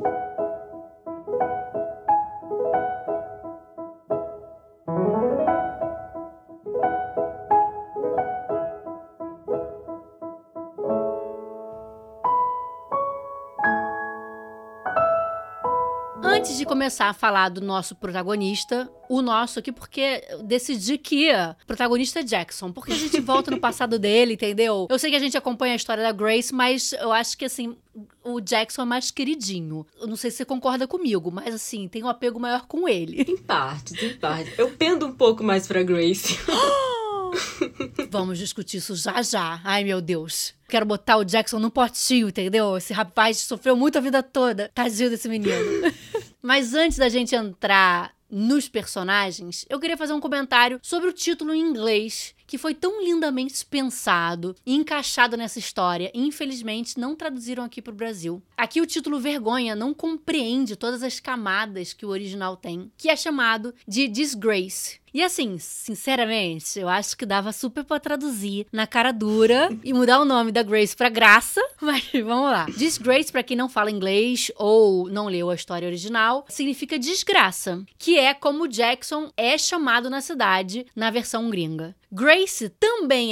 Antes 16.43 16.59
de 16.59 16.67
começar 16.67 17.09
a 17.09 17.13
falar 17.13 17.51
do 17.51 17.61
nosso 17.61 17.95
protagonista, 17.95 18.91
o 19.09 19.23
nosso 19.23 19.61
aqui, 19.61 19.71
porque 19.71 20.25
eu 20.29 20.43
decidi 20.43 20.99
que 20.99 21.31
o 21.31 21.67
protagonista 21.69 22.19
é 22.19 22.25
Jackson, 22.25 22.73
porque 22.73 22.93
a 22.93 22.97
gente 22.97 23.21
volta 23.23 23.53
no 23.53 23.61
passado 23.61 23.97
dele, 23.97 24.35
entendeu? 24.35 24.89
Eu 24.91 24.99
sei 24.99 25.11
que 25.11 25.17
a 25.17 25.21
gente 25.21 25.37
acompanha 25.37 25.75
a 25.75 25.77
história 25.77 26.03
da 26.03 26.11
Grace, 26.11 26.53
mas 26.53 26.95
eu 26.95 27.13
acho 27.13 27.39
que 27.39 27.45
assim, 27.45 27.77
o 28.25 28.41
Jackson 28.41 28.83
é 28.83 28.85
mais 28.85 29.13
queridinho. 29.13 29.87
Eu 30.01 30.09
não 30.09 30.17
sei 30.17 30.33
se 30.33 30.39
você 30.39 30.45
concorda 30.45 30.85
comigo, 30.85 31.31
mas 31.31 31.55
assim, 31.55 31.87
tem 31.87 32.03
um 32.03 32.09
apego 32.09 32.41
maior 32.41 32.67
com 32.67 32.89
ele. 32.89 33.23
Em 33.23 33.37
parte, 33.37 34.05
em 34.05 34.17
parte. 34.17 34.53
Eu 34.59 34.69
pendo 34.73 35.07
um 35.07 35.13
pouco 35.13 35.45
mais 35.45 35.69
pra 35.69 35.85
Grace. 35.85 36.37
Vamos 38.11 38.37
discutir 38.37 38.79
isso 38.79 38.97
já 38.97 39.23
já. 39.23 39.61
Ai, 39.63 39.85
meu 39.85 40.01
Deus. 40.01 40.55
Quero 40.69 40.87
botar 40.87 41.19
o 41.19 41.25
Jackson 41.25 41.59
no 41.59 41.71
potinho, 41.71 42.29
entendeu? 42.29 42.77
Esse 42.77 42.93
rapaz 42.93 43.39
sofreu 43.39 43.77
muito 43.77 43.97
a 43.97 44.01
vida 44.01 44.23
toda. 44.23 44.71
Tadinho 44.75 45.11
desse 45.11 45.29
menino. 45.29 45.53
Mas 46.43 46.75
antes 46.75 46.99
da 46.99 47.09
gente 47.09 47.37
entrar 47.37 48.13
nos 48.29 48.69
personagens, 48.69 49.65
eu 49.69 49.79
queria 49.79 49.97
fazer 49.97 50.13
um 50.13 50.21
comentário 50.21 50.81
sobre 50.83 51.09
o 51.09 51.13
título 51.13 51.55
em 51.55 51.61
inglês, 51.61 52.35
que 52.47 52.59
foi 52.59 52.75
tão 52.75 53.05
lindamente 53.05 53.65
pensado 53.65 54.57
e 54.67 54.75
encaixado 54.75 55.37
nessa 55.37 55.61
história. 55.61 56.11
E, 56.13 56.21
infelizmente, 56.21 56.99
não 56.99 57.15
traduziram 57.15 57.63
aqui 57.63 57.81
para 57.81 57.93
o 57.93 57.97
Brasil. 57.97 58.43
Aqui 58.57 58.81
o 58.81 58.87
título 58.87 59.21
Vergonha 59.21 59.77
não 59.77 59.95
compreende 59.95 60.75
todas 60.75 61.05
as 61.05 61.21
camadas 61.21 61.93
que 61.93 62.05
o 62.05 62.09
original 62.09 62.57
tem, 62.57 62.91
que 62.97 63.09
é 63.09 63.15
chamado 63.15 63.73
de 63.87 64.09
Disgrace. 64.09 65.02
E 65.15 65.23
assim, 65.23 65.59
sinceramente, 65.59 66.79
eu 66.79 66.89
acho 66.89 67.17
que 67.17 67.27
dava 67.27 67.53
super 67.53 67.85
pra 67.85 68.01
traduzir 68.01 68.67
na 68.73 68.87
cara 68.87 69.13
dura 69.13 69.69
e 69.85 69.93
mudar 69.93 70.21
o 70.21 70.25
nome 70.25 70.51
da 70.51 70.63
Grace 70.63 70.97
pra 70.97 71.09
Graça. 71.11 71.61
Mas 71.81 72.11
vamos 72.13 72.51
lá. 72.51 72.67
Disgrace, 72.77 73.31
pra 73.31 73.43
quem 73.43 73.57
não 73.57 73.69
fala 73.69 73.91
inglês 73.91 74.51
ou 74.57 75.09
não 75.11 75.27
leu 75.27 75.51
a 75.51 75.55
história 75.55 75.87
original, 75.87 76.47
significa 76.49 76.99
desgraça, 76.99 77.85
que 77.99 78.19
é 78.19 78.33
como 78.33 78.69
Jackson 78.69 79.31
é 79.37 79.59
chamado 79.59 80.09
na 80.09 80.21
cidade 80.21 80.87
na 80.97 81.11
versão 81.11 81.51
gringa. 81.51 81.95
Grace 82.11 82.69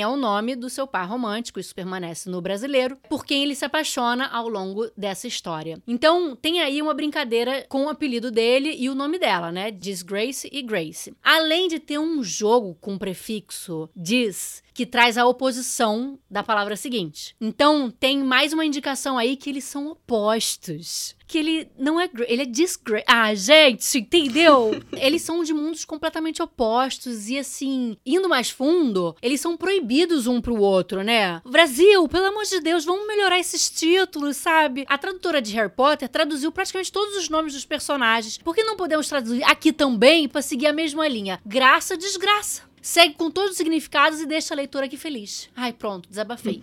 é 0.01 0.09
o 0.09 0.17
nome 0.17 0.57
do 0.57 0.69
seu 0.71 0.87
par 0.87 1.09
romântico, 1.09 1.61
isso 1.61 1.75
permanece 1.75 2.29
no 2.29 2.41
brasileiro, 2.41 2.97
por 3.09 3.25
quem 3.25 3.43
ele 3.43 3.55
se 3.55 3.65
apaixona 3.65 4.27
ao 4.27 4.49
longo 4.49 4.91
dessa 4.97 5.27
história. 5.27 5.81
Então, 5.87 6.35
tem 6.35 6.61
aí 6.61 6.81
uma 6.83 6.95
brincadeira 6.95 7.65
com 7.69 7.85
o 7.85 7.89
apelido 7.89 8.31
dele 8.31 8.75
e 8.79 8.89
o 8.89 8.95
nome 8.95 9.19
dela, 9.19 9.53
né? 9.53 9.71
Disgrace 9.71 10.49
e 10.53 10.63
Grace. 10.63 11.15
Além 11.23 11.69
de 11.69 11.79
ter 11.79 11.99
um 11.99 12.23
jogo 12.23 12.77
com 12.81 12.95
o 12.95 12.99
prefixo 12.99 13.89
dis, 13.95 14.63
que 14.73 14.87
traz 14.87 15.19
a 15.19 15.27
oposição 15.27 16.19
da 16.31 16.43
palavra 16.43 16.77
seguinte. 16.77 17.35
Então, 17.41 17.91
tem 17.91 18.23
mais 18.23 18.53
uma 18.53 18.65
indicação 18.65 19.19
aí 19.19 19.37
que 19.37 19.51
eles 19.51 19.65
são 19.65 19.89
opostos. 19.89 21.15
Que 21.27 21.39
ele 21.39 21.71
não 21.79 22.01
é. 22.01 22.11
Ele 22.27 22.43
é 22.43 22.47
disgrace. 22.47 23.05
Ah, 23.07 23.33
gente, 23.35 23.99
entendeu? 23.99 24.73
eles 24.99 25.23
são 25.23 25.45
de 25.45 25.53
mundos 25.53 25.85
completamente 25.85 26.43
opostos. 26.43 27.29
E 27.29 27.39
assim, 27.39 27.97
indo 28.05 28.29
mais 28.29 28.51
fundo, 28.51 29.15
eles 29.23 29.41
são 29.41 29.57
proibidos 29.57 30.27
um 30.27 30.41
pro 30.41 30.61
outro, 30.61 31.05
né? 31.05 31.41
Brasil, 31.45 32.09
pelo 32.09 32.27
amor 32.27 32.45
de 32.45 32.61
Deus, 32.61 32.85
vamos 32.85 33.07
melhorar 33.07 33.39
esses 33.39 33.71
títulos, 33.71 34.39
sabe? 34.39 34.85
A 34.89 34.99
tradutora 34.99 35.41
de 35.41 35.55
Harry 35.55 35.71
Potter 35.71 36.09
traduziu 36.09 36.51
praticamente 36.51 36.91
todos 36.91 37.17
os 37.17 37.29
nomes 37.29 37.53
dos 37.53 37.65
personagens. 37.65 38.39
Por 38.39 38.55
que 38.55 38.65
não 38.65 38.77
podemos 38.77 39.09
traduzir 39.09 39.45
aqui 39.45 39.73
também 39.73 40.29
para 40.29 40.43
seguir 40.43 40.67
a 40.67 40.73
mesma 40.73 41.07
linha? 41.07 41.41
Graça, 41.47 41.97
desgraça 41.97 42.70
segue 42.81 43.15
com 43.15 43.31
todos 43.31 43.53
os 43.53 43.57
significados 43.57 44.21
e 44.21 44.27
deixa 44.27 44.55
a 44.55 44.57
leitura 44.57 44.87
aqui 44.87 44.97
feliz. 44.97 45.49
Ai, 45.57 45.73
pronto, 45.73 46.09
desabafei. 46.09 46.63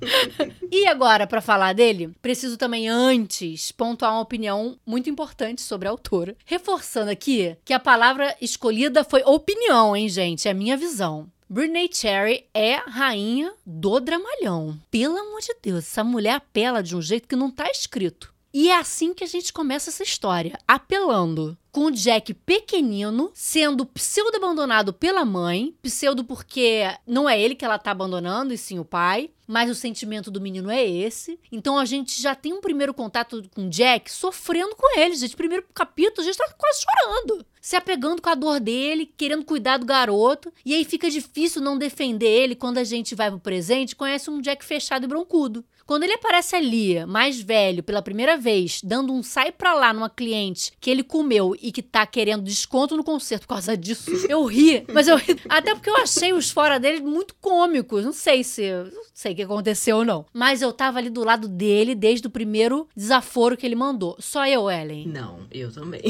e 0.70 0.86
agora, 0.86 1.26
para 1.26 1.40
falar 1.40 1.72
dele, 1.72 2.10
preciso 2.20 2.56
também 2.56 2.88
antes 2.88 3.72
pontuar 3.72 4.12
uma 4.12 4.20
opinião 4.20 4.78
muito 4.86 5.10
importante 5.10 5.62
sobre 5.62 5.88
a 5.88 5.90
autora. 5.90 6.36
Reforçando 6.44 7.10
aqui 7.10 7.56
que 7.64 7.72
a 7.72 7.80
palavra 7.80 8.36
escolhida 8.40 9.04
foi 9.04 9.22
opinião, 9.24 9.96
hein, 9.96 10.08
gente? 10.08 10.48
É 10.48 10.50
a 10.50 10.54
minha 10.54 10.76
visão. 10.76 11.28
Britney 11.52 11.90
Cherry 11.92 12.46
é 12.54 12.76
rainha 12.76 13.52
do 13.66 14.00
dramalhão. 14.00 14.78
Pelo 14.90 15.18
amor 15.18 15.42
de 15.42 15.54
Deus, 15.62 15.80
essa 15.80 16.02
mulher 16.02 16.36
apela 16.36 16.82
de 16.82 16.96
um 16.96 17.02
jeito 17.02 17.28
que 17.28 17.36
não 17.36 17.50
tá 17.50 17.70
escrito. 17.70 18.31
E 18.52 18.68
é 18.68 18.76
assim 18.76 19.14
que 19.14 19.24
a 19.24 19.26
gente 19.26 19.52
começa 19.52 19.88
essa 19.88 20.02
história, 20.02 20.58
apelando 20.68 21.56
com 21.72 21.86
o 21.86 21.90
Jack 21.90 22.34
pequenino, 22.34 23.30
sendo 23.32 23.86
pseudo 23.86 24.36
abandonado 24.36 24.92
pela 24.92 25.24
mãe, 25.24 25.74
pseudo 25.80 26.22
porque 26.22 26.82
não 27.06 27.26
é 27.26 27.40
ele 27.40 27.54
que 27.54 27.64
ela 27.64 27.78
tá 27.78 27.90
abandonando, 27.92 28.52
e 28.52 28.58
sim 28.58 28.78
o 28.78 28.84
pai, 28.84 29.30
mas 29.46 29.70
o 29.70 29.74
sentimento 29.74 30.30
do 30.30 30.40
menino 30.40 30.70
é 30.70 30.84
esse. 30.84 31.40
Então 31.50 31.78
a 31.78 31.86
gente 31.86 32.20
já 32.20 32.34
tem 32.34 32.52
um 32.52 32.60
primeiro 32.60 32.92
contato 32.92 33.42
com 33.54 33.66
o 33.66 33.70
Jack 33.70 34.12
sofrendo 34.12 34.76
com 34.76 34.98
ele, 34.98 35.14
gente. 35.14 35.34
Primeiro 35.34 35.64
capítulo, 35.74 36.20
a 36.20 36.24
gente 36.24 36.36
tá 36.36 36.54
quase 36.58 36.80
chorando. 36.82 37.46
Se 37.60 37.76
apegando 37.76 38.20
com 38.20 38.28
a 38.28 38.34
dor 38.34 38.60
dele, 38.60 39.10
querendo 39.16 39.44
cuidar 39.44 39.78
do 39.78 39.86
garoto. 39.86 40.52
E 40.64 40.74
aí 40.74 40.84
fica 40.84 41.08
difícil 41.08 41.62
não 41.62 41.78
defender 41.78 42.26
ele 42.26 42.54
quando 42.54 42.78
a 42.78 42.84
gente 42.84 43.14
vai 43.14 43.30
pro 43.30 43.40
presente 43.40 43.96
conhece 43.96 44.30
um 44.30 44.40
Jack 44.40 44.64
fechado 44.64 45.04
e 45.04 45.08
broncudo. 45.08 45.64
Quando 45.86 46.04
ele 46.04 46.14
aparece 46.14 46.56
ali, 46.56 47.04
mais 47.06 47.40
velho, 47.40 47.82
pela 47.82 48.02
primeira 48.02 48.36
vez, 48.36 48.80
dando 48.82 49.12
um 49.12 49.22
sai 49.22 49.52
pra 49.52 49.74
lá 49.74 49.92
numa 49.92 50.10
cliente 50.10 50.72
que 50.80 50.90
ele 50.90 51.02
comeu 51.02 51.56
e 51.60 51.72
que 51.72 51.82
tá 51.82 52.06
querendo 52.06 52.42
desconto 52.42 52.96
no 52.96 53.04
concerto 53.04 53.46
por 53.46 53.54
causa 53.54 53.76
disso. 53.76 54.10
Eu 54.28 54.44
ri, 54.44 54.84
mas 54.92 55.08
eu 55.08 55.16
ri. 55.16 55.38
Até 55.48 55.74
porque 55.74 55.90
eu 55.90 55.96
achei 55.96 56.32
os 56.32 56.50
fora 56.50 56.78
dele 56.78 57.00
muito 57.00 57.34
cômicos. 57.40 58.04
Não 58.04 58.12
sei 58.12 58.44
se. 58.44 58.62
Não 58.70 59.02
sei 59.14 59.32
o 59.32 59.36
que 59.36 59.42
aconteceu 59.42 59.98
ou 59.98 60.04
não. 60.04 60.26
Mas 60.32 60.62
eu 60.62 60.72
tava 60.72 60.98
ali 60.98 61.10
do 61.10 61.24
lado 61.24 61.48
dele 61.48 61.94
desde 61.94 62.26
o 62.26 62.30
primeiro 62.30 62.88
desaforo 62.96 63.56
que 63.56 63.66
ele 63.66 63.74
mandou. 63.74 64.16
Só 64.18 64.46
eu, 64.46 64.70
Ellen. 64.70 65.06
Não, 65.08 65.40
eu 65.50 65.72
também. 65.72 66.02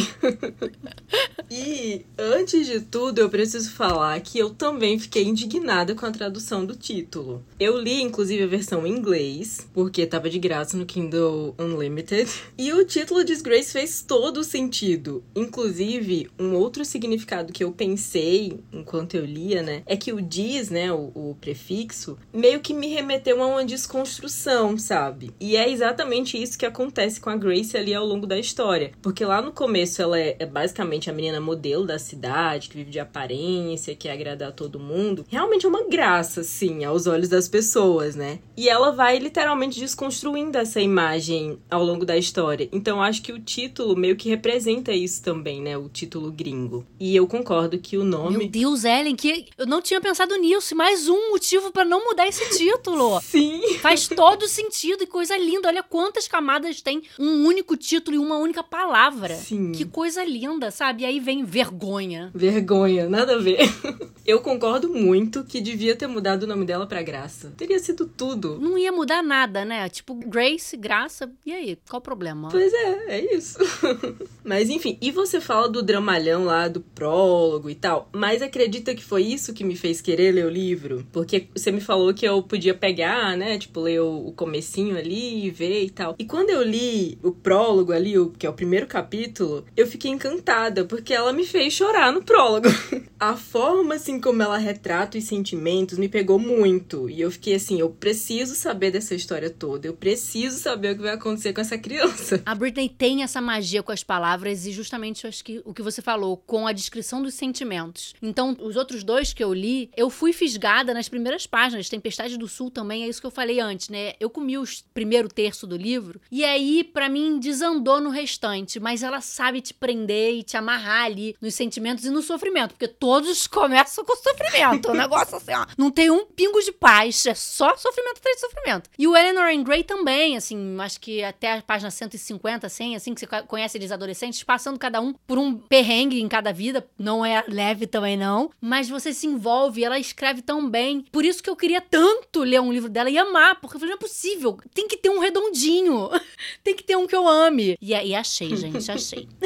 e 1.51 2.05
antes 2.19 2.67
de 2.67 2.81
tudo, 2.81 3.19
eu 3.19 3.31
preciso 3.31 3.71
falar 3.73 4.21
que 4.21 4.39
eu 4.39 4.51
também 4.51 4.99
fiquei 4.99 5.25
indignada 5.25 5.95
com 5.95 6.07
a 6.07 6.11
tradução 6.11 6.65
do 6.65 6.77
título. 6.77 7.45
Eu 7.59 7.79
li, 7.79 8.03
inclusive, 8.03 8.43
a 8.43 8.47
versão 8.47 8.87
em 8.87 8.93
inglês, 8.93 9.69
porque 9.73 10.07
tava 10.07 10.29
de 10.29 10.39
graça 10.39 10.77
no 10.77 10.87
Kindle 10.87 11.55
Unlimited. 11.59 12.31
E 12.59 12.73
o 12.73 12.85
título 12.85 13.25
Disgrace 13.25 13.73
fez 13.73 14.03
todo 14.03 14.39
o 14.39 14.45
sentido. 14.45 15.23
Inclusive, 15.35 16.31
um 16.39 16.55
outro 16.55 16.85
significado 16.85 17.53
que 17.53 17.65
eu 17.65 17.73
pensei 17.73 18.61
enquanto 18.73 19.15
eu 19.15 19.25
lia, 19.25 19.63
né, 19.63 19.83
é 19.87 19.97
que 19.97 20.13
o 20.13 20.21
diz, 20.21 20.71
né, 20.71 20.93
o, 20.93 21.13
o 21.15 21.37
prefixo, 21.41 22.19
meio 22.33 22.61
que 22.61 22.75
me 22.75 22.89
remeteu 22.89 23.43
a 23.43 23.47
uma 23.47 23.65
desconstrução, 23.65 24.77
sabe? 24.79 25.31
E 25.41 25.57
é 25.57 25.71
exatamente 25.71 26.41
isso 26.41 26.59
que 26.59 26.67
acontece 26.67 27.21
com 27.21 27.31
a 27.31 27.37
Grace 27.37 27.77
ali 27.77 27.95
ao 27.95 28.07
longo 28.07 28.27
da 28.27 28.39
história. 28.39 28.93
Porque 29.01 29.25
lá 29.25 29.41
no 29.41 29.53
começo 29.53 30.01
ela 30.03 30.19
é, 30.19 30.37
é 30.39 30.47
basicamente 30.47 31.11
a 31.11 31.13
menina 31.13 31.41
modelo 31.41 31.87
da 31.87 31.99
cidade, 31.99 32.69
que 32.69 32.77
vive 32.77 32.91
de 32.91 33.01
aparência, 33.01 33.95
que 33.95 34.09
agradar 34.09 34.53
todo 34.53 34.79
mundo. 34.79 35.25
Realmente 35.29 35.67
é 35.67 35.69
uma 35.69 35.89
graça, 35.89 36.41
assim, 36.41 36.85
aos 36.85 37.07
olhos 37.07 37.29
das 37.29 37.49
pessoas, 37.49 38.15
né? 38.15 38.39
E 38.57 38.69
ela 38.69 38.91
vai 38.93 39.19
literalmente 39.19 39.62
desconstruindo 39.69 40.59
essa 40.59 40.81
imagem 40.81 41.59
ao 41.71 41.83
longo 41.83 42.05
da 42.05 42.17
história. 42.17 42.69
Então 42.73 43.03
acho 43.03 43.23
que 43.23 43.33
o 43.33 43.39
título 43.39 43.97
meio 43.97 44.17
que 44.17 44.29
representa 44.29 44.93
isso 44.93 45.23
também, 45.23 45.61
né? 45.61 45.77
O 45.77 45.89
título 45.89 46.31
gringo. 46.31 46.87
E 46.99 47.15
eu 47.15 47.27
concordo 47.27 47.79
que 47.79 47.97
o 47.97 48.05
nome. 48.05 48.39
Meu 48.39 48.49
Deus, 48.49 48.85
Ellen, 48.85 49.17
que 49.17 49.47
eu 49.57 49.67
não 49.67 49.83
tinha 49.83 50.01
pensado 50.01 50.37
nisso. 50.37 50.75
Mais 50.75 51.09
um 51.09 51.31
motivo 51.31 51.71
para 51.71 51.85
não 51.85 52.05
mudar 52.05 52.27
esse 52.27 52.57
título. 52.57 53.21
Sim. 53.23 53.79
Faz 53.79 54.09
todo 54.09 54.49
sentido 54.49 55.05
e 55.05 55.07
coisa 55.07 55.37
linda. 55.37 55.69
Olha 55.69 55.83
quantas 55.83 56.29
camadas 56.29 56.81
tem 56.81 57.03
um 57.19 57.45
único 57.45 57.77
título 57.77 58.17
e 58.17 58.19
uma 58.19 58.37
única 58.37 58.63
palavra. 58.63 59.35
Sim. 59.37 59.73
Que 59.73 59.85
coisa 59.85 60.25
linda, 60.25 60.71
sabe? 60.71 61.03
E 61.03 61.07
aí 61.07 61.21
vem 61.21 61.45
vergonha. 61.45 62.31
Vergonha, 62.35 63.09
nada 63.09 63.35
a 63.35 63.39
ver. 63.39 63.59
Eu 64.25 64.41
concordo 64.41 64.89
muito 64.89 65.43
que 65.43 65.61
devia 65.61 65.97
ter 65.97 66.07
mudado 66.07 66.45
o 66.45 66.47
nome 66.47 66.65
dela 66.65 66.87
pra 66.87 67.03
Graça. 67.03 67.53
Teria 67.57 67.79
sido 67.81 68.07
tudo. 68.07 68.57
Não 68.61 68.79
ia 68.79 68.93
mudar 68.93 69.21
nada, 69.21 69.52
né? 69.65 69.89
Tipo, 69.89 70.15
Grace, 70.15 70.77
Graça. 70.77 71.31
E 71.45 71.53
aí? 71.53 71.79
Qual 71.89 72.01
o 72.01 72.03
problema? 72.03 72.49
Pois 72.51 72.73
é, 72.73 73.19
é 73.19 73.35
isso. 73.35 73.59
Mas 74.45 74.69
enfim, 74.71 74.99
e 75.01 75.11
você 75.11 75.41
fala 75.41 75.69
do 75.69 75.83
dramalhão 75.83 76.45
lá, 76.45 76.69
do 76.69 76.81
prólogo 76.81 77.71
e 77.71 77.75
tal, 77.75 78.09
mas 78.13 78.43
acredita 78.43 78.95
que 78.95 79.05
foi 79.05 79.23
isso 79.23 79.53
que 79.53 79.63
me 79.63 79.77
fez 79.77 80.01
querer 80.01 80.33
ler 80.33 80.47
o 80.47 80.51
livro? 80.51 81.07
Porque 81.13 81.47
você 81.55 81.71
me 81.71 81.81
falou 81.81 82.13
que 82.13 82.27
eu 82.27 82.43
podia 82.43 82.75
pegar, 82.75 83.37
né, 83.37 83.57
tipo, 83.59 83.81
ler 83.81 84.01
o, 84.01 84.29
o 84.29 84.33
comecinho 84.33 84.97
ali 84.97 85.47
e 85.47 85.51
ver 85.51 85.85
e 85.85 85.91
tal. 85.91 86.17
E 86.19 86.25
quando 86.25 86.51
eu 86.51 86.63
li 86.63 87.19
o 87.23 87.31
prólogo 87.31 87.93
ali, 87.93 88.19
o, 88.19 88.31
que 88.31 88.47
é 88.47 88.51
o 88.51 88.55
primeiro 88.55 88.87
capítulo, 88.87 89.65
eu 89.77 89.87
fiquei 89.87 90.11
encantada, 90.11 90.85
porque 90.85 91.15
ela 91.15 91.33
me 91.33 91.47
fez 91.47 91.73
chorar 91.73 92.13
no 92.13 92.23
prólogo. 92.23 92.69
A 93.19 93.37
forma, 93.37 93.95
assim, 93.95 94.21
como 94.21 94.43
ela 94.43 94.59
retrata 94.59 95.17
os 95.17 95.25
sentimentos 95.25 95.97
me 95.97 96.09
pegou 96.09 96.39
muito. 96.39 97.09
E 97.09 97.21
eu 97.21 97.31
fiquei 97.31 97.55
assim, 97.55 97.79
eu 97.79 97.89
preciso 97.89 98.55
saber 98.55 98.91
dessa 98.91 99.15
história 99.15 99.42
toda, 99.51 99.87
eu 99.87 99.95
preciso 99.95 100.59
saber 100.59 100.93
o 100.93 100.97
que 100.97 101.03
vai 101.03 101.15
acontecer 101.15 101.53
com 101.53 101.61
essa 101.61 101.79
criança. 101.79 102.43
A 102.45 102.55
Britney 102.55 102.89
tem 102.89 103.23
essa 103.23 103.41
magia 103.41 103.83
com 103.83 103.93
as 103.93 104.05
palavras 104.05 104.67
e 104.67 104.73
justamente 104.73 105.27
acho 105.27 105.45
que 105.45 105.63
o 105.65 105.73
que 105.73 105.83
você 105.83 106.03
falou, 106.03 106.37
com 106.37 106.67
a 106.67 106.73
descrição 106.73 107.23
dos 107.23 107.35
sentimentos. 107.35 108.15
Então, 108.23 108.57
os 108.61 108.77
outros 108.77 109.03
dois 109.03 109.33
que 109.33 109.43
eu 109.43 109.53
li, 109.53 109.91
eu 109.97 110.11
fui 110.11 110.33
fisgada 110.33 110.93
nas 110.95 111.09
primeiras 111.09 111.47
páginas. 111.47 111.89
Tempestade 111.89 112.37
do 112.37 112.49
Sul 112.49 112.71
também 112.71 113.05
é 113.05 113.09
isso 113.09 113.21
que 113.21 113.27
eu 113.27 113.31
falei 113.31 113.61
antes, 113.61 113.89
né? 113.89 114.15
Eu 114.21 114.31
comi 114.31 114.59
o 114.59 114.65
primeiro 114.93 115.29
terço 115.29 115.67
do 115.67 115.77
livro 115.77 116.21
e 116.31 116.45
aí, 116.45 116.85
para 116.85 117.09
mim, 117.09 117.39
desandou 117.39 118.01
no 118.01 118.11
restante. 118.11 118.79
Mas 118.79 119.03
ela 119.03 119.21
sabe 119.21 119.61
te 119.61 119.75
prender 119.75 120.35
e 120.35 120.43
te 120.43 120.57
amarrar 120.57 121.05
ali 121.05 121.37
nos 121.41 121.55
sentimentos 121.55 122.05
e 122.05 122.11
no 122.11 122.23
sofrimento, 122.23 122.71
porque 122.71 122.89
todos 122.89 123.47
começam 123.49 124.05
com 124.05 124.17
sofrimento. 124.17 124.91
O 124.91 124.95
negócio 124.95 125.37
assim, 125.37 125.53
ó, 125.55 125.67
não 125.77 125.91
tem 125.91 126.11
um 126.11 126.27
pingo 126.27 126.61
de 126.61 126.73
paz, 126.73 127.27
é 127.27 127.35
só 127.35 127.77
sofrimento 127.77 128.19
atrás 128.19 128.37
de 128.37 128.41
sofrimento. 128.41 128.91
E 128.99 129.07
o 129.07 129.17
Eleanor 129.17 129.32
and 129.41 129.63
Grey 129.63 129.83
também, 129.83 130.37
assim, 130.37 130.77
acho 130.81 131.01
que 131.01 131.23
até 131.23 131.53
a 131.53 131.63
página 131.63 131.91
150, 131.91 132.69
100, 132.69 132.97
assim, 132.97 133.15
que 133.15 133.21
você 133.21 133.27
conhece 133.47 133.79
eles 133.79 133.93
adolescentes, 133.93 134.43
passando 134.43 134.79
cada 134.79 135.01
um 135.01 135.13
por 135.27 135.39
um 135.39 135.55
perrengue 135.57 136.21
em 136.21 136.29
cada 136.29 136.53
vida, 136.53 136.87
não 136.99 137.25
é 137.25 137.45
leve 137.49 137.87
também 137.87 138.17
não, 138.17 138.51
mas 138.61 138.89
você 138.89 139.13
se 139.13 139.27
envolve, 139.27 139.85
ela 139.85 139.99
escreve 139.99 140.43
tão 140.43 140.69
bem. 140.69 141.05
Por 141.11 141.25
isso 141.25 141.43
que 141.43 141.51
eu 141.51 141.57
queria 141.57 141.81
tanto 141.81 142.41
ler 142.41 142.61
um 142.61 142.73
livro 142.73 142.89
dela 142.89 143.11
e 143.11 143.19
amar, 143.19 143.61
porque 143.61 143.77
eu 143.77 143.81
falei, 143.81 143.95
não 143.95 143.99
é 143.99 144.01
possível, 144.01 144.59
tem 144.75 144.89
que 144.89 144.97
ter 144.97 145.11
um 145.11 145.19
redondinho, 145.19 146.09
tem 146.63 146.75
que 146.75 146.85
ter 146.85 146.97
um 146.97 147.07
que 147.07 147.17
eu 147.17 147.27
ame. 147.29 147.77
E 147.81 147.95
aí 147.95 148.15
achei, 148.15 148.55
gente, 148.57 148.91
achei. 148.91 149.29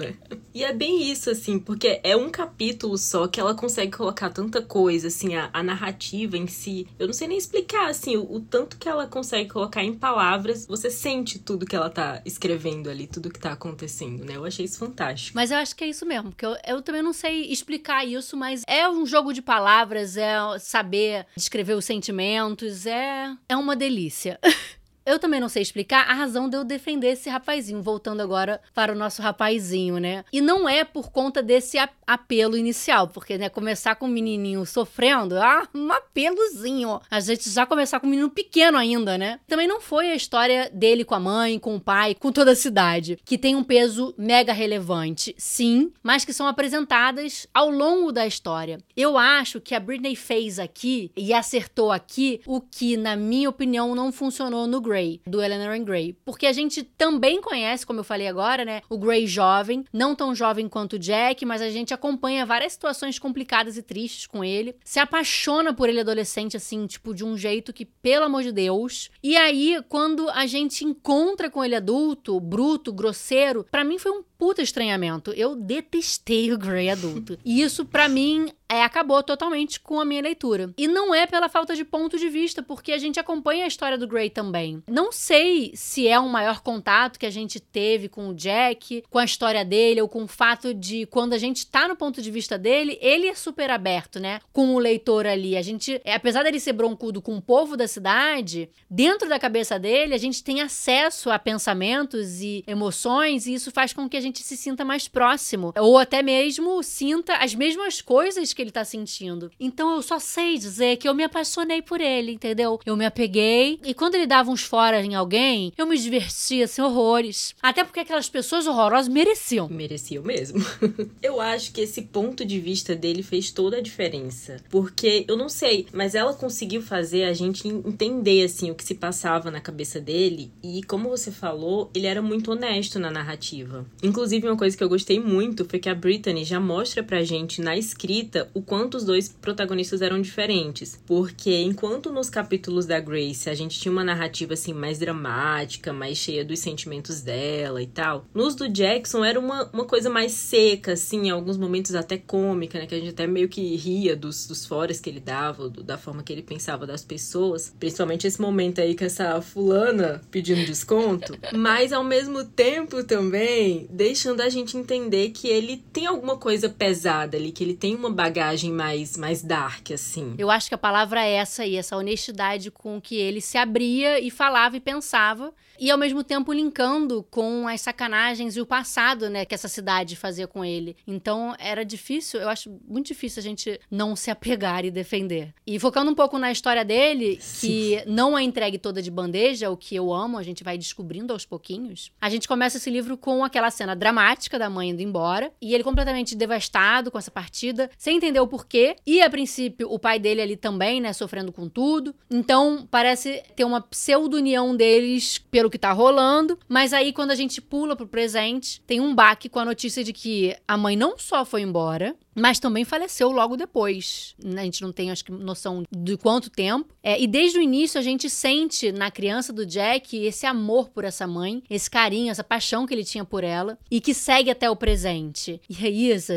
Né? 0.00 0.14
E 0.52 0.64
é 0.64 0.72
bem 0.72 1.10
isso, 1.10 1.30
assim, 1.30 1.58
porque 1.58 2.00
é 2.02 2.16
um 2.16 2.28
capítulo 2.28 2.98
só 2.98 3.26
que 3.26 3.40
ela 3.40 3.54
consegue 3.54 3.92
colocar 3.92 4.30
tanta 4.30 4.60
coisa, 4.60 5.08
assim, 5.08 5.34
a, 5.34 5.48
a 5.52 5.62
narrativa 5.62 6.36
em 6.36 6.46
si. 6.46 6.86
Eu 6.98 7.06
não 7.06 7.14
sei 7.14 7.28
nem 7.28 7.38
explicar, 7.38 7.88
assim, 7.88 8.16
o, 8.16 8.34
o, 8.34 8.40
tanto 8.40 8.76
que 8.76 8.88
ela 8.88 9.06
consegue 9.06 9.19
colocar 9.48 9.82
em 9.82 9.94
palavras. 9.94 10.66
Você 10.66 10.90
sente 10.90 11.38
tudo 11.38 11.66
que 11.66 11.76
ela 11.76 11.90
tá 11.90 12.20
escrevendo 12.24 12.88
ali, 12.90 13.06
tudo 13.06 13.30
que 13.30 13.38
tá 13.38 13.52
acontecendo, 13.52 14.24
né? 14.24 14.36
Eu 14.36 14.44
achei 14.44 14.64
isso 14.64 14.78
fantástico. 14.78 15.36
Mas 15.36 15.50
eu 15.50 15.58
acho 15.58 15.74
que 15.74 15.84
é 15.84 15.88
isso 15.88 16.06
mesmo, 16.06 16.30
porque 16.30 16.46
eu, 16.46 16.56
eu 16.66 16.82
também 16.82 17.02
não 17.02 17.12
sei 17.12 17.50
explicar 17.50 18.04
isso, 18.04 18.36
mas 18.36 18.62
é 18.66 18.88
um 18.88 19.06
jogo 19.06 19.32
de 19.32 19.42
palavras, 19.42 20.16
é 20.16 20.36
saber 20.58 21.26
descrever 21.36 21.74
os 21.74 21.84
sentimentos, 21.84 22.86
é, 22.86 23.34
é 23.48 23.56
uma 23.56 23.76
delícia. 23.76 24.38
Eu 25.04 25.18
também 25.18 25.40
não 25.40 25.48
sei 25.48 25.62
explicar 25.62 26.08
a 26.08 26.14
razão 26.14 26.48
de 26.48 26.56
eu 26.56 26.64
defender 26.64 27.08
esse 27.08 27.28
rapazinho, 27.28 27.82
voltando 27.82 28.20
agora 28.20 28.60
para 28.74 28.92
o 28.92 28.96
nosso 28.96 29.22
rapazinho, 29.22 29.98
né? 29.98 30.24
E 30.32 30.40
não 30.40 30.68
é 30.68 30.84
por 30.84 31.10
conta 31.10 31.42
desse 31.42 31.78
apelo 32.06 32.56
inicial, 32.56 33.08
porque, 33.08 33.38
né, 33.38 33.48
começar 33.48 33.94
com 33.94 34.06
um 34.06 34.10
menininho 34.10 34.64
sofrendo, 34.66 35.36
ah, 35.38 35.66
um 35.74 35.90
apelozinho. 35.92 37.00
A 37.10 37.20
gente 37.20 37.48
já 37.50 37.64
começar 37.64 38.00
com 38.00 38.06
um 38.06 38.10
menino 38.10 38.30
pequeno 38.30 38.76
ainda, 38.76 39.16
né? 39.16 39.40
Também 39.46 39.66
não 39.66 39.80
foi 39.80 40.10
a 40.10 40.14
história 40.14 40.70
dele 40.72 41.04
com 41.04 41.14
a 41.14 41.20
mãe, 41.20 41.58
com 41.58 41.76
o 41.76 41.80
pai, 41.80 42.14
com 42.14 42.30
toda 42.30 42.52
a 42.52 42.56
cidade, 42.56 43.18
que 43.24 43.38
tem 43.38 43.56
um 43.56 43.64
peso 43.64 44.14
mega 44.18 44.52
relevante, 44.52 45.34
sim, 45.38 45.92
mas 46.02 46.24
que 46.24 46.32
são 46.32 46.46
apresentadas 46.46 47.46
ao 47.54 47.70
longo 47.70 48.12
da 48.12 48.26
história. 48.26 48.78
Eu 48.96 49.16
acho 49.16 49.60
que 49.60 49.74
a 49.74 49.80
Britney 49.80 50.14
fez 50.14 50.58
aqui 50.58 51.10
e 51.16 51.32
acertou 51.32 51.90
aqui 51.90 52.40
o 52.46 52.60
que, 52.60 52.96
na 52.96 53.16
minha 53.16 53.48
opinião, 53.48 53.94
não 53.94 54.12
funcionou 54.12 54.66
no 54.66 54.80
Grey, 54.90 55.20
do 55.24 55.40
Eleanor 55.40 55.74
and 55.74 55.84
Grey. 55.84 56.16
Porque 56.24 56.46
a 56.46 56.52
gente 56.52 56.82
também 56.82 57.40
conhece, 57.40 57.86
como 57.86 58.00
eu 58.00 58.04
falei 58.04 58.26
agora, 58.26 58.64
né? 58.64 58.82
O 58.88 58.98
Grey 58.98 59.24
jovem, 59.24 59.84
não 59.92 60.16
tão 60.16 60.34
jovem 60.34 60.68
quanto 60.68 60.94
o 60.94 60.98
Jack, 60.98 61.46
mas 61.46 61.62
a 61.62 61.70
gente 61.70 61.94
acompanha 61.94 62.44
várias 62.44 62.72
situações 62.72 63.18
complicadas 63.18 63.76
e 63.76 63.82
tristes 63.82 64.26
com 64.26 64.42
ele. 64.42 64.74
Se 64.84 64.98
apaixona 64.98 65.72
por 65.72 65.88
ele 65.88 66.00
adolescente, 66.00 66.56
assim, 66.56 66.86
tipo, 66.86 67.14
de 67.14 67.24
um 67.24 67.36
jeito 67.36 67.72
que, 67.72 67.84
pelo 67.84 68.24
amor 68.24 68.42
de 68.42 68.50
Deus. 68.50 69.10
E 69.22 69.36
aí, 69.36 69.80
quando 69.88 70.28
a 70.30 70.46
gente 70.46 70.84
encontra 70.84 71.48
com 71.48 71.64
ele 71.64 71.76
adulto, 71.76 72.40
bruto, 72.40 72.92
grosseiro, 72.92 73.64
para 73.70 73.84
mim 73.84 73.98
foi 73.98 74.10
um 74.10 74.24
puta 74.40 74.62
estranhamento. 74.62 75.32
Eu 75.32 75.54
detestei 75.54 76.50
o 76.50 76.56
Grey 76.56 76.88
adulto. 76.88 77.38
E 77.44 77.60
isso, 77.60 77.84
para 77.84 78.08
mim, 78.08 78.50
é, 78.70 78.84
acabou 78.84 79.20
totalmente 79.20 79.80
com 79.80 80.00
a 80.00 80.04
minha 80.04 80.22
leitura. 80.22 80.72
E 80.78 80.86
não 80.86 81.12
é 81.12 81.26
pela 81.26 81.48
falta 81.48 81.74
de 81.74 81.84
ponto 81.84 82.16
de 82.16 82.28
vista, 82.28 82.62
porque 82.62 82.92
a 82.92 82.98
gente 82.98 83.18
acompanha 83.18 83.64
a 83.64 83.66
história 83.66 83.98
do 83.98 84.06
Grey 84.06 84.30
também. 84.30 84.80
Não 84.88 85.10
sei 85.10 85.72
se 85.74 86.06
é 86.06 86.20
um 86.20 86.28
maior 86.28 86.60
contato 86.60 87.18
que 87.18 87.26
a 87.26 87.30
gente 87.30 87.58
teve 87.58 88.08
com 88.08 88.28
o 88.28 88.34
Jack, 88.34 89.02
com 89.10 89.18
a 89.18 89.24
história 89.24 89.64
dele, 89.64 90.00
ou 90.00 90.08
com 90.08 90.22
o 90.22 90.28
fato 90.28 90.72
de 90.72 91.04
quando 91.06 91.32
a 91.32 91.38
gente 91.38 91.66
tá 91.66 91.88
no 91.88 91.96
ponto 91.96 92.22
de 92.22 92.30
vista 92.30 92.56
dele, 92.56 92.96
ele 93.02 93.26
é 93.26 93.34
super 93.34 93.70
aberto, 93.70 94.20
né? 94.20 94.40
Com 94.52 94.76
o 94.76 94.78
leitor 94.78 95.26
ali. 95.26 95.56
A 95.56 95.62
gente, 95.62 96.00
é, 96.04 96.14
apesar 96.14 96.44
dele 96.44 96.60
ser 96.60 96.72
broncudo 96.72 97.20
com 97.20 97.36
o 97.36 97.42
povo 97.42 97.76
da 97.76 97.88
cidade, 97.88 98.70
dentro 98.88 99.28
da 99.28 99.38
cabeça 99.40 99.80
dele, 99.80 100.14
a 100.14 100.18
gente 100.18 100.44
tem 100.44 100.62
acesso 100.62 101.28
a 101.28 101.40
pensamentos 101.40 102.40
e 102.40 102.62
emoções, 102.68 103.46
e 103.46 103.54
isso 103.54 103.72
faz 103.72 103.92
com 103.92 104.08
que 104.08 104.16
a 104.16 104.20
gente 104.20 104.29
gente 104.30 104.42
se 104.42 104.56
sinta 104.56 104.84
mais 104.84 105.08
próximo. 105.08 105.72
Ou 105.76 105.98
até 105.98 106.22
mesmo 106.22 106.82
sinta 106.82 107.34
as 107.34 107.54
mesmas 107.54 108.00
coisas 108.00 108.52
que 108.52 108.62
ele 108.62 108.70
tá 108.70 108.84
sentindo. 108.84 109.50
Então 109.58 109.94
eu 109.94 110.02
só 110.02 110.18
sei 110.18 110.56
dizer 110.56 110.96
que 110.96 111.08
eu 111.08 111.14
me 111.14 111.24
apaixonei 111.24 111.82
por 111.82 112.00
ele, 112.00 112.32
entendeu? 112.32 112.80
Eu 112.86 112.96
me 112.96 113.04
apeguei 113.04 113.78
e 113.84 113.92
quando 113.92 114.14
ele 114.14 114.26
dava 114.26 114.50
uns 114.50 114.62
fora 114.62 115.04
em 115.04 115.14
alguém, 115.14 115.72
eu 115.76 115.86
me 115.86 115.98
divertia 115.98 116.64
assim 116.64 116.80
horrores. 116.80 117.54
Até 117.60 117.84
porque 117.84 118.00
aquelas 118.00 118.28
pessoas 118.28 118.66
horrorosas 118.66 119.08
mereciam. 119.08 119.68
Mereciam 119.68 120.22
mesmo. 120.22 120.64
eu 121.20 121.40
acho 121.40 121.72
que 121.72 121.80
esse 121.80 122.02
ponto 122.02 122.44
de 122.44 122.60
vista 122.60 122.94
dele 122.94 123.22
fez 123.22 123.50
toda 123.50 123.78
a 123.78 123.82
diferença. 123.82 124.58
Porque 124.70 125.24
eu 125.26 125.36
não 125.36 125.48
sei, 125.48 125.86
mas 125.92 126.14
ela 126.14 126.34
conseguiu 126.34 126.80
fazer 126.80 127.24
a 127.24 127.32
gente 127.32 127.66
entender 127.66 128.44
assim 128.44 128.70
o 128.70 128.74
que 128.74 128.84
se 128.84 128.94
passava 128.94 129.50
na 129.50 129.60
cabeça 129.60 130.00
dele 130.00 130.52
e 130.62 130.82
como 130.84 131.08
você 131.08 131.32
falou, 131.32 131.90
ele 131.94 132.06
era 132.06 132.22
muito 132.22 132.52
honesto 132.52 132.98
na 132.98 133.10
narrativa. 133.10 133.84
Inclusive 134.02 134.19
Inclusive, 134.20 134.48
uma 134.48 134.56
coisa 134.56 134.76
que 134.76 134.84
eu 134.84 134.88
gostei 134.90 135.18
muito 135.18 135.64
foi 135.64 135.78
que 135.78 135.88
a 135.88 135.94
Brittany 135.94 136.44
já 136.44 136.60
mostra 136.60 137.02
pra 137.02 137.24
gente 137.24 137.62
na 137.62 137.74
escrita 137.74 138.50
o 138.52 138.60
quanto 138.60 138.98
os 138.98 139.02
dois 139.02 139.30
protagonistas 139.30 140.02
eram 140.02 140.20
diferentes. 140.20 141.00
Porque 141.06 141.62
enquanto 141.62 142.12
nos 142.12 142.28
capítulos 142.28 142.84
da 142.84 143.00
Grace 143.00 143.48
a 143.48 143.54
gente 143.54 143.80
tinha 143.80 143.90
uma 143.90 144.04
narrativa 144.04 144.52
assim 144.52 144.74
mais 144.74 144.98
dramática, 144.98 145.90
mais 145.90 146.18
cheia 146.18 146.44
dos 146.44 146.58
sentimentos 146.58 147.22
dela 147.22 147.80
e 147.82 147.86
tal, 147.86 148.26
nos 148.34 148.54
do 148.54 148.68
Jackson 148.68 149.24
era 149.24 149.40
uma, 149.40 149.70
uma 149.72 149.86
coisa 149.86 150.10
mais 150.10 150.32
seca, 150.32 150.92
assim, 150.92 151.28
em 151.28 151.30
alguns 151.30 151.56
momentos 151.56 151.94
até 151.94 152.18
cômica, 152.18 152.78
né? 152.78 152.86
Que 152.86 152.96
a 152.96 152.98
gente 152.98 153.12
até 153.12 153.26
meio 153.26 153.48
que 153.48 153.74
ria 153.74 154.14
dos, 154.14 154.46
dos 154.46 154.66
foras 154.66 155.00
que 155.00 155.08
ele 155.08 155.20
dava, 155.20 155.70
do, 155.70 155.82
da 155.82 155.96
forma 155.96 156.22
que 156.22 156.30
ele 156.30 156.42
pensava 156.42 156.86
das 156.86 157.02
pessoas. 157.02 157.74
Principalmente 157.80 158.26
esse 158.26 158.38
momento 158.38 158.82
aí 158.82 158.94
com 158.94 159.04
essa 159.06 159.40
fulana 159.40 160.20
pedindo 160.30 160.62
desconto. 160.66 161.38
Mas 161.54 161.90
ao 161.90 162.04
mesmo 162.04 162.44
tempo 162.44 163.02
também 163.02 163.88
deixando 164.10 164.40
a 164.40 164.48
gente 164.48 164.76
entender 164.76 165.30
que 165.30 165.46
ele 165.46 165.76
tem 165.76 166.04
alguma 166.04 166.36
coisa 166.36 166.68
pesada 166.68 167.36
ali, 167.36 167.52
que 167.52 167.62
ele 167.62 167.74
tem 167.74 167.94
uma 167.94 168.10
bagagem 168.10 168.72
mais, 168.72 169.16
mais 169.16 169.40
dark, 169.40 169.92
assim. 169.92 170.34
Eu 170.36 170.50
acho 170.50 170.68
que 170.68 170.74
a 170.74 170.78
palavra 170.78 171.24
é 171.24 171.34
essa 171.34 171.62
aí, 171.62 171.76
essa 171.76 171.96
honestidade 171.96 172.72
com 172.72 173.00
que 173.00 173.14
ele 173.14 173.40
se 173.40 173.56
abria 173.56 174.18
e 174.18 174.28
falava 174.28 174.76
e 174.76 174.80
pensava 174.80 175.54
e 175.80 175.90
ao 175.90 175.96
mesmo 175.96 176.22
tempo 176.22 176.52
linkando 176.52 177.26
com 177.30 177.66
as 177.66 177.80
sacanagens 177.80 178.54
e 178.54 178.60
o 178.60 178.66
passado, 178.66 179.30
né, 179.30 179.46
que 179.46 179.54
essa 179.54 179.66
cidade 179.66 180.14
fazia 180.14 180.46
com 180.46 180.62
ele. 180.62 180.94
Então 181.06 181.54
era 181.58 181.82
difícil, 181.82 182.38
eu 182.38 182.50
acho 182.50 182.78
muito 182.86 183.06
difícil 183.06 183.40
a 183.40 183.42
gente 183.42 183.80
não 183.90 184.14
se 184.14 184.30
apegar 184.30 184.84
e 184.84 184.90
defender. 184.90 185.54
E 185.66 185.78
focando 185.78 186.10
um 186.10 186.14
pouco 186.14 186.36
na 186.38 186.52
história 186.52 186.84
dele, 186.84 187.38
Sim. 187.40 187.66
que 187.66 188.04
não 188.06 188.36
é 188.36 188.42
entregue 188.42 188.76
toda 188.76 189.00
de 189.00 189.10
bandeja, 189.10 189.70
o 189.70 189.76
que 189.76 189.96
eu 189.96 190.12
amo, 190.12 190.36
a 190.36 190.42
gente 190.42 190.62
vai 190.62 190.76
descobrindo 190.76 191.32
aos 191.32 191.46
pouquinhos. 191.46 192.12
A 192.20 192.28
gente 192.28 192.46
começa 192.46 192.76
esse 192.76 192.90
livro 192.90 193.16
com 193.16 193.42
aquela 193.42 193.70
cena 193.70 193.89
dramática 193.94 194.58
da 194.58 194.70
mãe 194.70 194.90
indo 194.90 195.02
embora 195.02 195.52
e 195.60 195.74
ele 195.74 195.84
completamente 195.84 196.34
devastado 196.34 197.10
com 197.10 197.18
essa 197.18 197.30
partida, 197.30 197.90
sem 197.96 198.16
entender 198.16 198.40
o 198.40 198.46
porquê. 198.46 198.96
E 199.06 199.20
a 199.22 199.30
princípio 199.30 199.90
o 199.90 199.98
pai 199.98 200.18
dele 200.18 200.40
ali 200.40 200.56
também, 200.56 201.00
né, 201.00 201.12
sofrendo 201.12 201.52
com 201.52 201.68
tudo. 201.68 202.14
Então 202.30 202.86
parece 202.90 203.42
ter 203.54 203.64
uma 203.64 203.80
pseudo-união 203.80 204.76
deles 204.76 205.38
pelo 205.38 205.70
que 205.70 205.78
tá 205.78 205.92
rolando, 205.92 206.58
mas 206.68 206.92
aí 206.92 207.12
quando 207.12 207.30
a 207.30 207.34
gente 207.34 207.60
pula 207.60 207.96
pro 207.96 208.06
presente, 208.06 208.80
tem 208.86 209.00
um 209.00 209.14
baque 209.14 209.48
com 209.48 209.58
a 209.58 209.64
notícia 209.64 210.04
de 210.04 210.12
que 210.12 210.56
a 210.66 210.76
mãe 210.76 210.96
não 210.96 211.18
só 211.18 211.44
foi 211.44 211.62
embora, 211.62 212.14
mas 212.34 212.58
também 212.58 212.84
faleceu 212.84 213.30
logo 213.30 213.56
depois. 213.56 214.34
A 214.44 214.62
gente 214.62 214.82
não 214.82 214.92
tem, 214.92 215.10
acho 215.10 215.24
que, 215.24 215.32
noção 215.32 215.82
de 215.90 216.16
quanto 216.16 216.50
tempo. 216.50 216.94
É, 217.02 217.20
e 217.20 217.26
desde 217.26 217.58
o 217.58 217.62
início 217.62 217.98
a 217.98 218.02
gente 218.02 218.28
sente 218.28 218.92
na 218.92 219.10
criança 219.10 219.52
do 219.52 219.66
Jack 219.66 220.16
esse 220.16 220.46
amor 220.46 220.88
por 220.90 221.04
essa 221.04 221.26
mãe, 221.26 221.62
esse 221.68 221.90
carinho, 221.90 222.30
essa 222.30 222.44
paixão 222.44 222.86
que 222.86 222.94
ele 222.94 223.04
tinha 223.04 223.24
por 223.24 223.44
ela 223.44 223.78
e 223.90 224.00
que 224.00 224.14
segue 224.14 224.50
até 224.50 224.70
o 224.70 224.76
presente. 224.76 225.60
E 225.68 225.86
é 225.86 225.90
isso, 225.90 226.32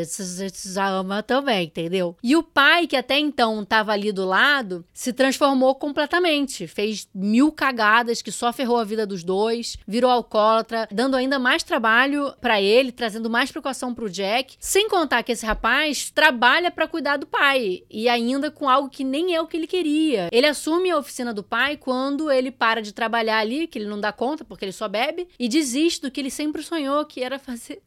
a 0.78 0.88
ama 0.88 1.22
também, 1.22 1.66
entendeu? 1.66 2.16
E 2.22 2.36
o 2.36 2.42
pai, 2.42 2.86
que 2.86 2.96
até 2.96 3.18
então 3.18 3.62
estava 3.62 3.92
ali 3.92 4.12
do 4.12 4.24
lado, 4.24 4.84
se 4.92 5.12
transformou 5.12 5.74
completamente. 5.74 6.66
Fez 6.66 7.08
mil 7.14 7.52
cagadas 7.52 8.22
que 8.22 8.32
só 8.32 8.52
ferrou 8.52 8.78
a 8.78 8.84
vida 8.84 9.06
dos 9.06 9.22
dois, 9.22 9.76
virou 9.86 10.10
alcoólatra, 10.10 10.88
dando 10.90 11.16
ainda 11.16 11.38
mais 11.38 11.62
trabalho 11.62 12.32
para 12.40 12.60
ele, 12.60 12.92
trazendo 12.92 13.30
mais 13.30 13.50
preocupação 13.50 13.94
pro 13.94 14.10
Jack. 14.10 14.56
Sem 14.58 14.88
contar 14.88 15.22
que 15.22 15.32
esse 15.32 15.44
rapaz 15.44 15.83
mas 15.84 16.10
trabalha 16.10 16.70
para 16.70 16.88
cuidar 16.88 17.18
do 17.18 17.26
pai 17.26 17.82
e 17.90 18.08
ainda 18.08 18.50
com 18.50 18.70
algo 18.70 18.88
que 18.88 19.04
nem 19.04 19.34
é 19.34 19.40
o 19.42 19.46
que 19.46 19.54
ele 19.54 19.66
queria. 19.66 20.30
Ele 20.32 20.46
assume 20.46 20.90
a 20.90 20.96
oficina 20.96 21.34
do 21.34 21.42
pai 21.42 21.76
quando 21.76 22.30
ele 22.30 22.50
para 22.50 22.80
de 22.80 22.90
trabalhar 22.90 23.38
ali, 23.38 23.66
que 23.66 23.78
ele 23.78 23.86
não 23.86 24.00
dá 24.00 24.10
conta 24.10 24.46
porque 24.46 24.64
ele 24.64 24.72
só 24.72 24.88
bebe, 24.88 25.28
e 25.38 25.46
desiste 25.46 26.00
do 26.00 26.10
que 26.10 26.22
ele 26.22 26.30
sempre 26.30 26.62
sonhou, 26.62 27.04
que 27.04 27.22
era 27.22 27.38
fazer. 27.38 27.82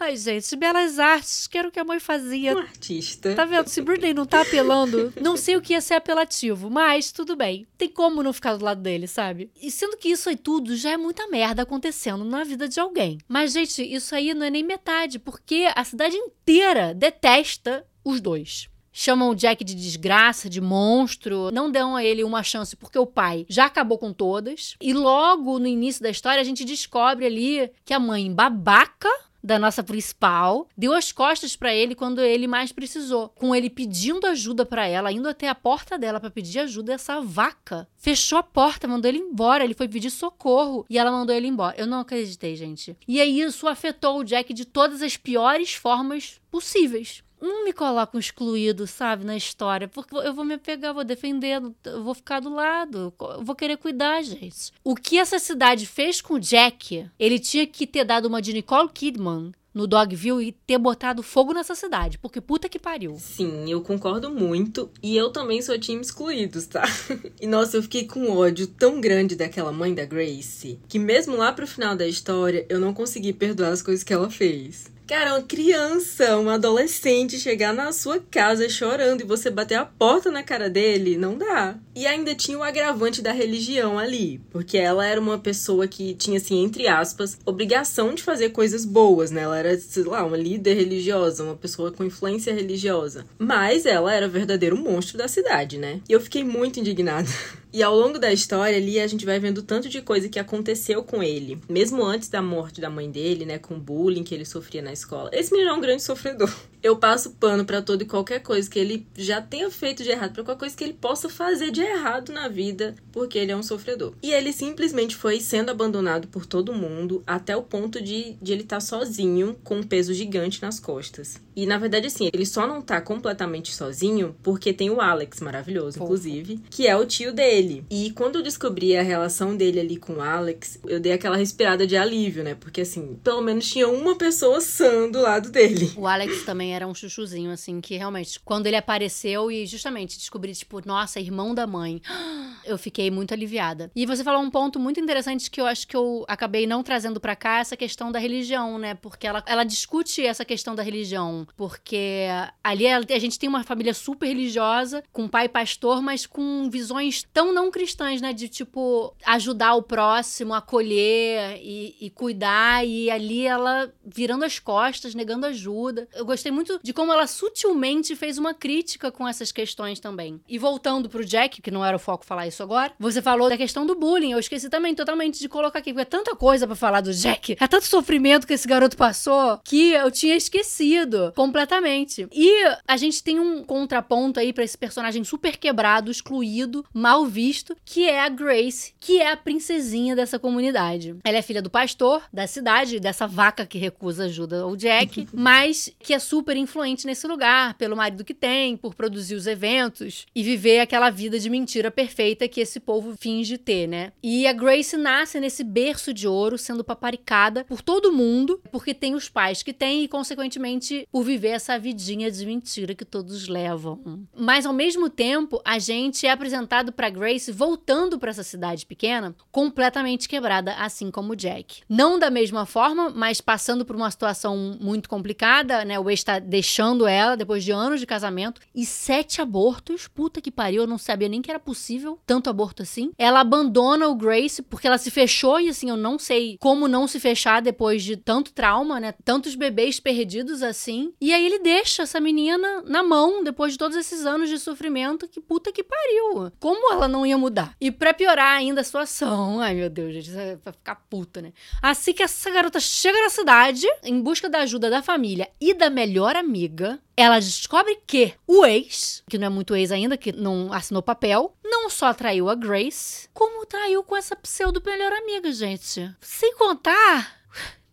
Ai, 0.00 0.16
gente, 0.16 0.56
belas 0.56 0.98
artes, 0.98 1.46
que 1.46 1.58
era 1.58 1.68
o 1.68 1.70
que 1.70 1.78
a 1.78 1.84
mãe 1.84 2.00
fazia. 2.00 2.54
Um 2.54 2.58
artista. 2.60 3.34
Tá 3.34 3.44
vendo? 3.44 3.68
Se 3.68 3.82
Britney 3.82 4.14
não 4.14 4.24
tá 4.24 4.40
apelando, 4.40 5.12
não 5.20 5.36
sei 5.36 5.54
o 5.54 5.60
que 5.60 5.74
ia 5.74 5.80
ser 5.82 5.94
apelativo, 5.94 6.70
mas 6.70 7.12
tudo 7.12 7.36
bem. 7.36 7.66
Tem 7.76 7.88
como 7.88 8.22
não 8.22 8.32
ficar 8.32 8.56
do 8.56 8.64
lado 8.64 8.80
dele, 8.80 9.06
sabe? 9.06 9.50
E 9.60 9.70
sendo 9.70 9.98
que 9.98 10.08
isso 10.08 10.30
aí 10.30 10.36
tudo 10.36 10.74
já 10.74 10.92
é 10.92 10.96
muita 10.96 11.28
merda 11.28 11.64
acontecendo 11.64 12.24
na 12.24 12.44
vida 12.44 12.66
de 12.66 12.80
alguém. 12.80 13.18
Mas, 13.28 13.52
gente, 13.52 13.82
isso 13.82 14.14
aí 14.14 14.32
não 14.32 14.46
é 14.46 14.50
nem 14.50 14.62
metade, 14.62 15.18
porque 15.18 15.68
a 15.76 15.84
cidade 15.84 16.16
inteira 16.16 16.94
detesta 16.94 17.41
detesta 17.42 17.84
os 18.04 18.20
dois. 18.20 18.68
Chamam 18.92 19.30
o 19.30 19.34
Jack 19.34 19.64
de 19.64 19.74
desgraça, 19.74 20.50
de 20.50 20.60
monstro, 20.60 21.50
não 21.50 21.70
dão 21.70 21.96
a 21.96 22.04
ele 22.04 22.22
uma 22.22 22.42
chance 22.42 22.76
porque 22.76 22.98
o 22.98 23.06
pai 23.06 23.46
já 23.48 23.64
acabou 23.64 23.98
com 23.98 24.12
todas. 24.12 24.76
E 24.80 24.92
logo 24.92 25.58
no 25.58 25.66
início 25.66 26.02
da 26.02 26.10
história 26.10 26.40
a 26.40 26.44
gente 26.44 26.64
descobre 26.64 27.24
ali 27.24 27.70
que 27.84 27.94
a 27.94 27.98
mãe 27.98 28.32
babaca 28.32 29.08
da 29.42 29.58
nossa 29.58 29.82
principal, 29.82 30.68
deu 30.78 30.92
as 30.92 31.10
costas 31.10 31.56
para 31.56 31.74
ele 31.74 31.96
quando 31.96 32.20
ele 32.20 32.46
mais 32.46 32.70
precisou, 32.70 33.28
com 33.30 33.52
ele 33.52 33.68
pedindo 33.68 34.26
ajuda 34.26 34.64
para 34.64 34.86
ela, 34.86 35.10
indo 35.10 35.28
até 35.28 35.48
a 35.48 35.54
porta 35.54 35.98
dela 35.98 36.20
para 36.20 36.30
pedir 36.30 36.60
ajuda, 36.60 36.92
essa 36.92 37.20
vaca 37.20 37.88
fechou 37.96 38.38
a 38.38 38.42
porta, 38.42 38.86
mandou 38.86 39.08
ele 39.08 39.18
embora, 39.18 39.64
ele 39.64 39.74
foi 39.74 39.88
pedir 39.88 40.10
socorro 40.10 40.86
e 40.88 40.96
ela 40.96 41.10
mandou 41.10 41.34
ele 41.34 41.48
embora. 41.48 41.74
Eu 41.76 41.88
não 41.88 41.98
acreditei, 41.98 42.54
gente. 42.54 42.96
E 43.08 43.20
aí 43.20 43.40
isso 43.40 43.66
afetou 43.66 44.20
o 44.20 44.24
Jack 44.24 44.54
de 44.54 44.64
todas 44.64 45.02
as 45.02 45.16
piores 45.16 45.74
formas 45.74 46.40
possíveis 46.48 47.24
não 47.42 47.64
me 47.64 47.72
coloca 47.72 48.18
excluído, 48.18 48.86
sabe, 48.86 49.24
na 49.24 49.36
história, 49.36 49.88
porque 49.88 50.14
eu 50.16 50.32
vou 50.32 50.44
me 50.44 50.56
pegar, 50.56 50.92
vou 50.92 51.04
defender, 51.04 51.60
vou 52.02 52.14
ficar 52.14 52.40
do 52.40 52.54
lado, 52.54 53.12
vou 53.40 53.56
querer 53.56 53.76
cuidar, 53.76 54.22
gente. 54.22 54.72
O 54.84 54.94
que 54.94 55.18
essa 55.18 55.38
cidade 55.38 55.84
fez 55.86 56.20
com 56.20 56.34
o 56.34 56.40
Jack, 56.40 57.10
ele 57.18 57.38
tinha 57.38 57.66
que 57.66 57.86
ter 57.86 58.04
dado 58.04 58.26
uma 58.26 58.40
de 58.40 58.52
Nicole 58.52 58.88
Kidman 58.88 59.52
no 59.74 59.86
Dogville 59.86 60.48
e 60.48 60.52
ter 60.52 60.78
botado 60.78 61.22
fogo 61.22 61.52
nessa 61.52 61.74
cidade, 61.74 62.18
porque 62.18 62.40
puta 62.40 62.68
que 62.68 62.78
pariu. 62.78 63.16
Sim, 63.18 63.70
eu 63.70 63.80
concordo 63.80 64.30
muito. 64.30 64.90
E 65.02 65.16
eu 65.16 65.30
também 65.30 65.62
sou 65.62 65.78
time 65.78 66.02
excluídos, 66.02 66.66
tá? 66.66 66.84
e 67.40 67.46
nossa, 67.46 67.76
eu 67.76 67.82
fiquei 67.82 68.06
com 68.06 68.30
ódio 68.30 68.66
tão 68.66 69.00
grande 69.00 69.34
daquela 69.34 69.72
mãe 69.72 69.94
da 69.94 70.04
Grace, 70.04 70.78
que 70.88 70.98
mesmo 70.98 71.36
lá 71.36 71.52
pro 71.52 71.66
final 71.66 71.96
da 71.96 72.06
história, 72.06 72.66
eu 72.68 72.78
não 72.78 72.92
consegui 72.92 73.32
perdoar 73.32 73.70
as 73.70 73.82
coisas 73.82 74.04
que 74.04 74.12
ela 74.12 74.30
fez. 74.30 74.91
Cara, 75.06 75.34
uma 75.34 75.42
criança, 75.42 76.38
uma 76.38 76.54
adolescente 76.54 77.38
chegar 77.38 77.74
na 77.74 77.92
sua 77.92 78.20
casa 78.20 78.68
chorando 78.68 79.20
e 79.20 79.26
você 79.26 79.50
bater 79.50 79.74
a 79.74 79.84
porta 79.84 80.30
na 80.30 80.42
cara 80.42 80.70
dele, 80.70 81.16
não 81.16 81.36
dá. 81.36 81.76
E 81.94 82.06
ainda 82.06 82.34
tinha 82.34 82.58
o 82.58 82.62
agravante 82.62 83.20
da 83.20 83.32
religião 83.32 83.98
ali, 83.98 84.40
porque 84.50 84.78
ela 84.78 85.04
era 85.04 85.20
uma 85.20 85.38
pessoa 85.38 85.86
que 85.88 86.14
tinha, 86.14 86.38
assim, 86.38 86.62
entre 86.62 86.86
aspas, 86.86 87.38
obrigação 87.44 88.14
de 88.14 88.22
fazer 88.22 88.50
coisas 88.50 88.84
boas, 88.84 89.30
né? 89.30 89.42
Ela 89.42 89.58
era, 89.58 89.78
sei 89.78 90.04
lá, 90.04 90.24
uma 90.24 90.36
líder 90.36 90.74
religiosa, 90.74 91.44
uma 91.44 91.56
pessoa 91.56 91.90
com 91.90 92.04
influência 92.04 92.54
religiosa. 92.54 93.26
Mas 93.38 93.84
ela 93.84 94.14
era 94.14 94.28
verdadeiro 94.28 94.76
monstro 94.76 95.18
da 95.18 95.28
cidade, 95.28 95.78
né? 95.78 96.00
E 96.08 96.12
eu 96.12 96.20
fiquei 96.20 96.44
muito 96.44 96.80
indignada. 96.80 97.28
E 97.72 97.82
ao 97.82 97.96
longo 97.96 98.18
da 98.18 98.30
história 98.30 98.76
ali, 98.76 99.00
a 99.00 99.06
gente 99.06 99.24
vai 99.24 99.38
vendo 99.38 99.62
tanto 99.62 99.88
de 99.88 100.02
coisa 100.02 100.28
que 100.28 100.38
aconteceu 100.38 101.02
com 101.02 101.22
ele. 101.22 101.58
Mesmo 101.68 102.04
antes 102.04 102.28
da 102.28 102.42
morte 102.42 102.80
da 102.80 102.90
mãe 102.90 103.10
dele, 103.10 103.46
né? 103.46 103.58
Com 103.58 103.74
o 103.74 103.80
bullying 103.80 104.22
que 104.22 104.34
ele 104.34 104.44
sofria 104.44 104.82
na 104.82 104.92
escola. 104.92 105.30
Esse 105.32 105.52
menino 105.52 105.70
é 105.70 105.74
um 105.74 105.80
grande 105.80 106.02
sofredor. 106.02 106.52
Eu 106.82 106.96
passo 106.96 107.30
pano 107.30 107.64
para 107.64 107.80
todo 107.80 108.02
e 108.02 108.06
qualquer 108.06 108.40
coisa 108.40 108.68
que 108.68 108.78
ele 108.78 109.06
já 109.16 109.40
tenha 109.40 109.70
feito 109.70 110.02
de 110.02 110.10
errado, 110.10 110.32
para 110.32 110.42
qualquer 110.42 110.60
coisa 110.60 110.76
que 110.76 110.84
ele 110.84 110.92
possa 110.94 111.28
fazer 111.28 111.70
de 111.70 111.80
errado 111.80 112.32
na 112.32 112.48
vida, 112.48 112.94
porque 113.12 113.38
ele 113.38 113.52
é 113.52 113.56
um 113.56 113.62
sofredor. 113.62 114.14
E 114.22 114.32
ele 114.32 114.52
simplesmente 114.52 115.14
foi 115.14 115.40
sendo 115.40 115.70
abandonado 115.70 116.26
por 116.28 116.44
todo 116.44 116.74
mundo 116.74 117.22
até 117.26 117.56
o 117.56 117.62
ponto 117.62 118.02
de, 118.02 118.32
de 118.42 118.52
ele 118.52 118.62
estar 118.62 118.76
tá 118.76 118.80
sozinho, 118.80 119.56
com 119.62 119.76
um 119.76 119.82
peso 119.82 120.12
gigante 120.12 120.60
nas 120.60 120.80
costas. 120.80 121.40
E 121.54 121.66
na 121.66 121.78
verdade, 121.78 122.06
assim, 122.06 122.30
ele 122.32 122.46
só 122.46 122.66
não 122.66 122.80
tá 122.80 123.00
completamente 123.00 123.74
sozinho 123.74 124.34
porque 124.42 124.72
tem 124.72 124.90
o 124.90 125.00
Alex, 125.00 125.40
maravilhoso, 125.40 126.02
inclusive, 126.02 126.60
que 126.70 126.86
é 126.86 126.96
o 126.96 127.04
tio 127.04 127.32
dele. 127.32 127.84
E 127.90 128.10
quando 128.12 128.36
eu 128.36 128.42
descobri 128.42 128.96
a 128.96 129.02
relação 129.02 129.56
dele 129.56 129.80
ali 129.80 129.96
com 129.96 130.14
o 130.14 130.20
Alex, 130.20 130.78
eu 130.86 130.98
dei 130.98 131.12
aquela 131.12 131.36
respirada 131.36 131.86
de 131.86 131.96
alívio, 131.96 132.42
né? 132.42 132.54
Porque 132.54 132.80
assim, 132.80 133.18
pelo 133.22 133.42
menos 133.42 133.68
tinha 133.68 133.88
uma 133.88 134.16
pessoa 134.16 134.60
sã 134.60 135.08
do 135.10 135.20
lado 135.20 135.50
dele. 135.50 135.92
O 135.96 136.06
Alex 136.06 136.42
também 136.42 136.71
era 136.72 136.86
um 136.86 136.94
chuchuzinho, 136.94 137.50
assim, 137.50 137.80
que 137.80 137.96
realmente, 137.96 138.40
quando 138.40 138.66
ele 138.66 138.76
apareceu 138.76 139.50
e 139.50 139.66
justamente 139.66 140.18
descobri, 140.18 140.52
tipo, 140.52 140.80
nossa, 140.86 141.20
irmão 141.20 141.54
da 141.54 141.66
mãe, 141.66 142.00
eu 142.64 142.78
fiquei 142.78 143.10
muito 143.10 143.32
aliviada. 143.32 143.90
E 143.94 144.06
você 144.06 144.24
falou 144.24 144.42
um 144.42 144.50
ponto 144.50 144.78
muito 144.78 145.00
interessante 145.00 145.50
que 145.50 145.60
eu 145.60 145.66
acho 145.66 145.86
que 145.86 145.96
eu 145.96 146.24
acabei 146.28 146.66
não 146.66 146.82
trazendo 146.82 147.20
para 147.20 147.36
cá, 147.36 147.58
essa 147.58 147.76
questão 147.76 148.10
da 148.10 148.18
religião, 148.18 148.78
né? 148.78 148.94
Porque 148.94 149.26
ela, 149.26 149.42
ela 149.46 149.64
discute 149.64 150.24
essa 150.24 150.44
questão 150.44 150.74
da 150.74 150.82
religião 150.82 151.46
porque 151.56 152.26
ali 152.62 152.86
a 152.86 153.18
gente 153.18 153.38
tem 153.38 153.48
uma 153.48 153.64
família 153.64 153.94
super 153.94 154.26
religiosa, 154.26 155.02
com 155.12 155.28
pai 155.28 155.48
pastor, 155.48 156.02
mas 156.02 156.26
com 156.26 156.68
visões 156.70 157.26
tão 157.32 157.52
não 157.52 157.70
cristãs, 157.70 158.20
né? 158.20 158.32
De 158.32 158.48
tipo, 158.48 159.14
ajudar 159.24 159.74
o 159.74 159.82
próximo, 159.82 160.54
acolher 160.54 161.58
e, 161.62 161.96
e 162.00 162.10
cuidar, 162.10 162.86
e 162.86 163.10
ali 163.10 163.46
ela 163.46 163.92
virando 164.04 164.44
as 164.44 164.58
costas, 164.58 165.14
negando 165.14 165.46
ajuda. 165.46 166.08
Eu 166.14 166.24
gostei 166.24 166.52
muito 166.52 166.61
de 166.82 166.92
como 166.92 167.12
ela 167.12 167.26
sutilmente 167.26 168.14
fez 168.16 168.38
uma 168.38 168.54
crítica 168.54 169.10
com 169.10 169.26
essas 169.26 169.52
questões 169.52 170.00
também. 170.00 170.40
E 170.48 170.58
voltando 170.58 171.08
pro 171.08 171.24
Jack, 171.24 171.62
que 171.62 171.70
não 171.70 171.84
era 171.84 171.96
o 171.96 172.00
foco 172.00 172.24
falar 172.24 172.46
isso 172.46 172.62
agora, 172.62 172.92
você 172.98 173.20
falou 173.22 173.48
da 173.48 173.56
questão 173.56 173.86
do 173.86 173.94
bullying. 173.94 174.32
Eu 174.32 174.38
esqueci 174.38 174.68
também 174.68 174.94
totalmente 174.94 175.38
de 175.38 175.48
colocar 175.48 175.78
aqui, 175.78 175.92
porque 175.92 176.02
é 176.02 176.04
tanta 176.04 176.34
coisa 176.36 176.66
para 176.66 176.76
falar 176.76 177.00
do 177.00 177.12
Jack, 177.12 177.56
é 177.58 177.66
tanto 177.66 177.86
sofrimento 177.86 178.46
que 178.46 178.52
esse 178.52 178.66
garoto 178.66 178.96
passou, 178.96 179.58
que 179.64 179.92
eu 179.92 180.10
tinha 180.10 180.36
esquecido 180.36 181.32
completamente. 181.34 182.26
E 182.32 182.64
a 182.86 182.96
gente 182.96 183.22
tem 183.22 183.38
um 183.38 183.64
contraponto 183.64 184.40
aí 184.40 184.52
para 184.52 184.64
esse 184.64 184.76
personagem 184.76 185.24
super 185.24 185.56
quebrado, 185.56 186.10
excluído, 186.10 186.84
mal 186.92 187.26
visto, 187.26 187.76
que 187.84 188.08
é 188.08 188.20
a 188.20 188.28
Grace, 188.28 188.94
que 189.00 189.20
é 189.20 189.30
a 189.30 189.36
princesinha 189.36 190.14
dessa 190.16 190.38
comunidade. 190.38 191.16
Ela 191.24 191.38
é 191.38 191.42
filha 191.42 191.62
do 191.62 191.70
pastor 191.70 192.22
da 192.32 192.46
cidade, 192.46 193.00
dessa 193.00 193.26
vaca 193.26 193.66
que 193.66 193.78
recusa 193.78 194.24
ajuda 194.24 194.62
ao 194.62 194.76
Jack, 194.76 195.28
mas 195.32 195.92
que 195.98 196.14
é 196.14 196.18
super 196.18 196.51
influente 196.56 197.06
nesse 197.06 197.26
lugar, 197.26 197.74
pelo 197.74 197.96
marido 197.96 198.24
que 198.24 198.34
tem, 198.34 198.76
por 198.76 198.94
produzir 198.94 199.34
os 199.34 199.46
eventos 199.46 200.26
e 200.34 200.42
viver 200.42 200.80
aquela 200.80 201.10
vida 201.10 201.38
de 201.38 201.50
mentira 201.50 201.90
perfeita 201.90 202.48
que 202.48 202.60
esse 202.60 202.80
povo 202.80 203.14
finge 203.18 203.58
ter, 203.58 203.86
né? 203.86 204.12
E 204.22 204.46
a 204.46 204.52
Grace 204.52 204.96
nasce 204.96 205.40
nesse 205.40 205.64
berço 205.64 206.12
de 206.12 206.26
ouro, 206.26 206.58
sendo 206.58 206.84
paparicada 206.84 207.64
por 207.64 207.82
todo 207.82 208.12
mundo, 208.12 208.60
porque 208.70 208.94
tem 208.94 209.14
os 209.14 209.28
pais 209.28 209.62
que 209.62 209.72
tem 209.72 210.04
e, 210.04 210.08
consequentemente, 210.08 211.06
por 211.10 211.24
viver 211.24 211.48
essa 211.48 211.78
vidinha 211.78 212.30
de 212.30 212.44
mentira 212.46 212.94
que 212.94 213.04
todos 213.04 213.48
levam. 213.48 214.26
Mas 214.36 214.66
ao 214.66 214.72
mesmo 214.72 215.08
tempo, 215.08 215.60
a 215.64 215.78
gente 215.78 216.26
é 216.26 216.30
apresentado 216.30 216.92
para 216.92 217.10
Grace 217.10 217.52
voltando 217.52 218.18
para 218.18 218.30
essa 218.30 218.42
cidade 218.42 218.86
pequena, 218.86 219.34
completamente 219.50 220.28
quebrada, 220.28 220.74
assim 220.74 221.10
como 221.10 221.36
Jack. 221.36 221.82
Não 221.88 222.18
da 222.18 222.30
mesma 222.30 222.66
forma, 222.66 223.10
mas 223.10 223.40
passando 223.40 223.84
por 223.84 223.96
uma 223.96 224.10
situação 224.10 224.78
muito 224.80 225.08
complicada, 225.08 225.84
né? 225.84 225.98
O 225.98 226.10
ex 226.10 226.20
está 226.20 226.38
deixando 226.42 227.06
ela 227.06 227.36
depois 227.36 227.64
de 227.64 227.72
anos 227.72 228.00
de 228.00 228.06
casamento 228.06 228.60
e 228.74 228.84
sete 228.84 229.40
abortos. 229.40 230.08
Puta 230.08 230.40
que 230.40 230.50
pariu, 230.50 230.82
eu 230.82 230.86
não 230.86 230.98
sabia 230.98 231.28
nem 231.28 231.40
que 231.40 231.50
era 231.50 231.60
possível 231.60 232.18
tanto 232.26 232.50
aborto 232.50 232.82
assim. 232.82 233.12
Ela 233.16 233.40
abandona 233.40 234.08
o 234.08 234.14
Grace 234.14 234.62
porque 234.62 234.86
ela 234.86 234.98
se 234.98 235.10
fechou 235.10 235.60
e 235.60 235.68
assim, 235.68 235.88
eu 235.88 235.96
não 235.96 236.18
sei 236.18 236.56
como 236.60 236.88
não 236.88 237.06
se 237.06 237.18
fechar 237.20 237.62
depois 237.62 238.02
de 238.02 238.16
tanto 238.16 238.52
trauma, 238.52 239.00
né? 239.00 239.14
Tantos 239.24 239.54
bebês 239.54 240.00
perdidos 240.00 240.62
assim. 240.62 241.12
E 241.20 241.32
aí 241.32 241.44
ele 241.44 241.58
deixa 241.58 242.02
essa 242.02 242.20
menina 242.20 242.82
na 242.86 243.02
mão 243.02 243.42
depois 243.42 243.72
de 243.72 243.78
todos 243.78 243.96
esses 243.96 244.26
anos 244.26 244.48
de 244.48 244.58
sofrimento. 244.58 245.28
Que 245.28 245.40
puta 245.40 245.72
que 245.72 245.82
pariu. 245.82 246.52
Como 246.58 246.92
ela 246.92 247.08
não 247.08 247.26
ia 247.26 247.38
mudar? 247.38 247.74
E 247.80 247.90
pra 247.90 248.14
piorar 248.14 248.56
ainda 248.56 248.80
a 248.80 248.84
situação, 248.84 249.60
ai 249.62 249.74
meu 249.74 249.88
Deus, 249.88 250.12
gente, 250.14 250.30
vai 250.30 250.72
ficar 250.72 250.96
puta, 251.08 251.40
né? 251.40 251.52
Assim 251.80 252.12
que 252.12 252.22
essa 252.22 252.50
garota 252.50 252.80
chega 252.80 253.20
na 253.22 253.30
cidade, 253.30 253.86
em 254.02 254.20
busca 254.20 254.48
da 254.48 254.60
ajuda 254.60 254.90
da 254.90 255.02
família 255.02 255.48
e 255.60 255.74
da 255.74 255.90
melhor 255.90 256.21
amiga, 256.30 256.98
ela 257.16 257.38
descobre 257.38 257.98
que 258.06 258.34
o 258.46 258.64
ex, 258.64 259.22
que 259.28 259.38
não 259.38 259.46
é 259.46 259.50
muito 259.50 259.74
ex 259.74 259.90
ainda, 259.90 260.16
que 260.16 260.32
não 260.32 260.72
assinou 260.72 261.02
papel, 261.02 261.56
não 261.64 261.90
só 261.90 262.12
traiu 262.14 262.48
a 262.48 262.54
Grace, 262.54 263.28
como 263.32 263.66
traiu 263.66 264.02
com 264.02 264.16
essa 264.16 264.36
pseudo 264.36 264.82
melhor 264.84 265.12
amiga, 265.12 265.50
gente. 265.52 266.14
Sem 266.20 266.54
contar 266.56 267.42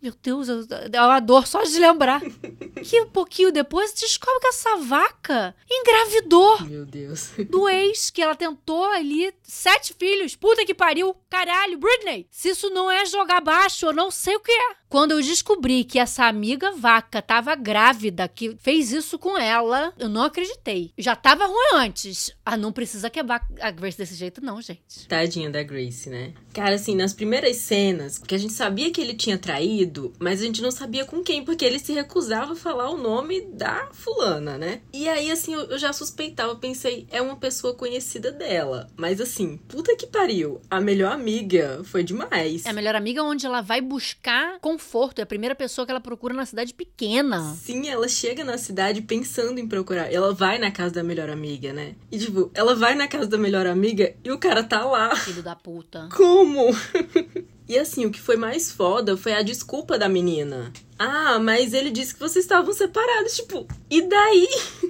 meu 0.01 0.13
Deus, 0.23 0.47
é 0.47 1.01
uma 1.01 1.19
dor 1.19 1.45
só 1.45 1.61
de 1.61 1.77
lembrar. 1.77 2.21
que 2.83 3.01
um 3.01 3.09
pouquinho 3.09 3.51
depois 3.51 3.91
descobre 3.93 4.39
que 4.39 4.47
essa 4.47 4.77
vaca 4.77 5.53
engravidou. 5.69 6.61
Meu 6.61 6.85
Deus. 6.85 7.31
Do 7.49 7.67
ex 7.67 8.09
que 8.09 8.21
ela 8.21 8.33
tentou 8.33 8.85
ali. 8.85 9.33
Sete 9.43 9.93
filhos. 9.93 10.37
Puta 10.37 10.65
que 10.65 10.73
pariu. 10.73 11.13
Caralho, 11.29 11.77
Britney. 11.77 12.27
Se 12.31 12.49
isso 12.49 12.69
não 12.69 12.89
é 12.89 13.05
jogar 13.05 13.41
baixo, 13.41 13.87
eu 13.87 13.93
não 13.93 14.09
sei 14.09 14.37
o 14.37 14.39
que 14.39 14.51
é. 14.51 14.75
Quando 14.89 15.11
eu 15.11 15.21
descobri 15.21 15.83
que 15.83 15.99
essa 15.99 16.25
amiga 16.25 16.71
vaca 16.71 17.21
tava 17.21 17.53
grávida, 17.53 18.27
que 18.27 18.57
fez 18.57 18.91
isso 18.91 19.19
com 19.19 19.37
ela, 19.37 19.93
eu 19.99 20.09
não 20.09 20.23
acreditei. 20.23 20.91
Já 20.97 21.15
tava 21.15 21.45
ruim 21.45 21.75
antes. 21.75 22.31
Ah, 22.43 22.57
não 22.57 22.71
precisa 22.71 23.07
quebrar 23.07 23.47
a 23.61 23.69
Grace 23.69 23.99
desse 23.99 24.15
jeito, 24.15 24.43
não, 24.43 24.59
gente. 24.59 25.07
Tadinha 25.07 25.51
da 25.51 25.61
Grace, 25.61 26.09
né? 26.09 26.33
Cara, 26.51 26.73
assim, 26.73 26.95
nas 26.95 27.13
primeiras 27.13 27.57
cenas, 27.57 28.17
que 28.17 28.33
a 28.33 28.37
gente 28.39 28.53
sabia 28.53 28.89
que 28.89 28.99
ele 28.99 29.13
tinha 29.13 29.37
traído, 29.37 30.11
mas 30.17 30.41
a 30.41 30.45
gente 30.45 30.59
não 30.59 30.71
sabia 30.71 31.05
com 31.05 31.21
quem, 31.21 31.45
porque 31.45 31.63
ele 31.63 31.77
se 31.77 31.93
recusava 31.93 32.53
a 32.53 32.55
falar 32.55 32.89
o 32.89 32.97
nome 32.97 33.41
da 33.41 33.89
fulana, 33.93 34.57
né? 34.57 34.81
E 34.91 35.07
aí, 35.07 35.29
assim, 35.29 35.53
eu, 35.53 35.77
já 35.77 35.93
suspeitava, 35.93 36.55
pensei, 36.55 37.05
é 37.11 37.21
uma 37.21 37.35
pessoa 37.35 37.75
conhecida 37.75 38.31
dela. 38.31 38.89
Mas 38.97 39.21
assim, 39.21 39.57
puta 39.67 39.95
que 39.95 40.07
pariu. 40.07 40.59
A 40.67 40.81
melhor 40.81 41.11
amiga 41.11 41.81
foi 41.83 42.03
demais. 42.03 42.65
É 42.65 42.69
a 42.69 42.73
melhor 42.73 42.95
amiga 42.95 43.23
onde 43.23 43.45
ela 43.45 43.61
vai 43.61 43.81
buscar 43.81 44.57
com 44.59 44.78
conforto. 44.79 45.19
É 45.19 45.23
a 45.23 45.25
primeira 45.25 45.53
pessoa 45.53 45.85
que 45.85 45.91
ela 45.91 45.99
procura 45.99 46.33
na 46.33 46.45
cidade 46.45 46.73
pequena. 46.73 47.53
Sim, 47.61 47.89
ela 47.89 48.07
chega 48.07 48.43
na 48.43 48.57
cidade 48.57 49.01
pensando 49.01 49.59
em 49.59 49.67
procurar. 49.67 50.11
Ela 50.11 50.33
vai 50.33 50.57
na 50.57 50.71
casa 50.71 50.95
da 50.95 51.03
melhor 51.03 51.29
amiga, 51.29 51.73
né? 51.73 51.95
E 52.09 52.17
tipo, 52.17 52.49
ela 52.53 52.73
vai 52.73 52.95
na 52.95 53.07
casa 53.07 53.27
da 53.27 53.37
melhor 53.37 53.67
amiga 53.67 54.15
e 54.23 54.31
o 54.31 54.39
cara 54.39 54.63
tá 54.63 54.85
lá. 54.85 55.15
Filho 55.17 55.43
da 55.43 55.55
puta. 55.55 56.07
Como? 56.15 56.73
e 57.67 57.77
assim, 57.77 58.05
o 58.05 58.11
que 58.11 58.19
foi 58.19 58.37
mais 58.37 58.71
foda 58.71 59.17
foi 59.17 59.33
a 59.33 59.41
desculpa 59.41 59.97
da 59.97 60.07
menina 60.07 60.71
Ah, 60.97 61.37
mas 61.39 61.73
ele 61.73 61.91
disse 61.91 62.13
que 62.13 62.19
vocês 62.19 62.45
estavam 62.45 62.73
separados. 62.73 63.35
Tipo, 63.35 63.67
e 63.89 64.01
daí? 64.03 64.47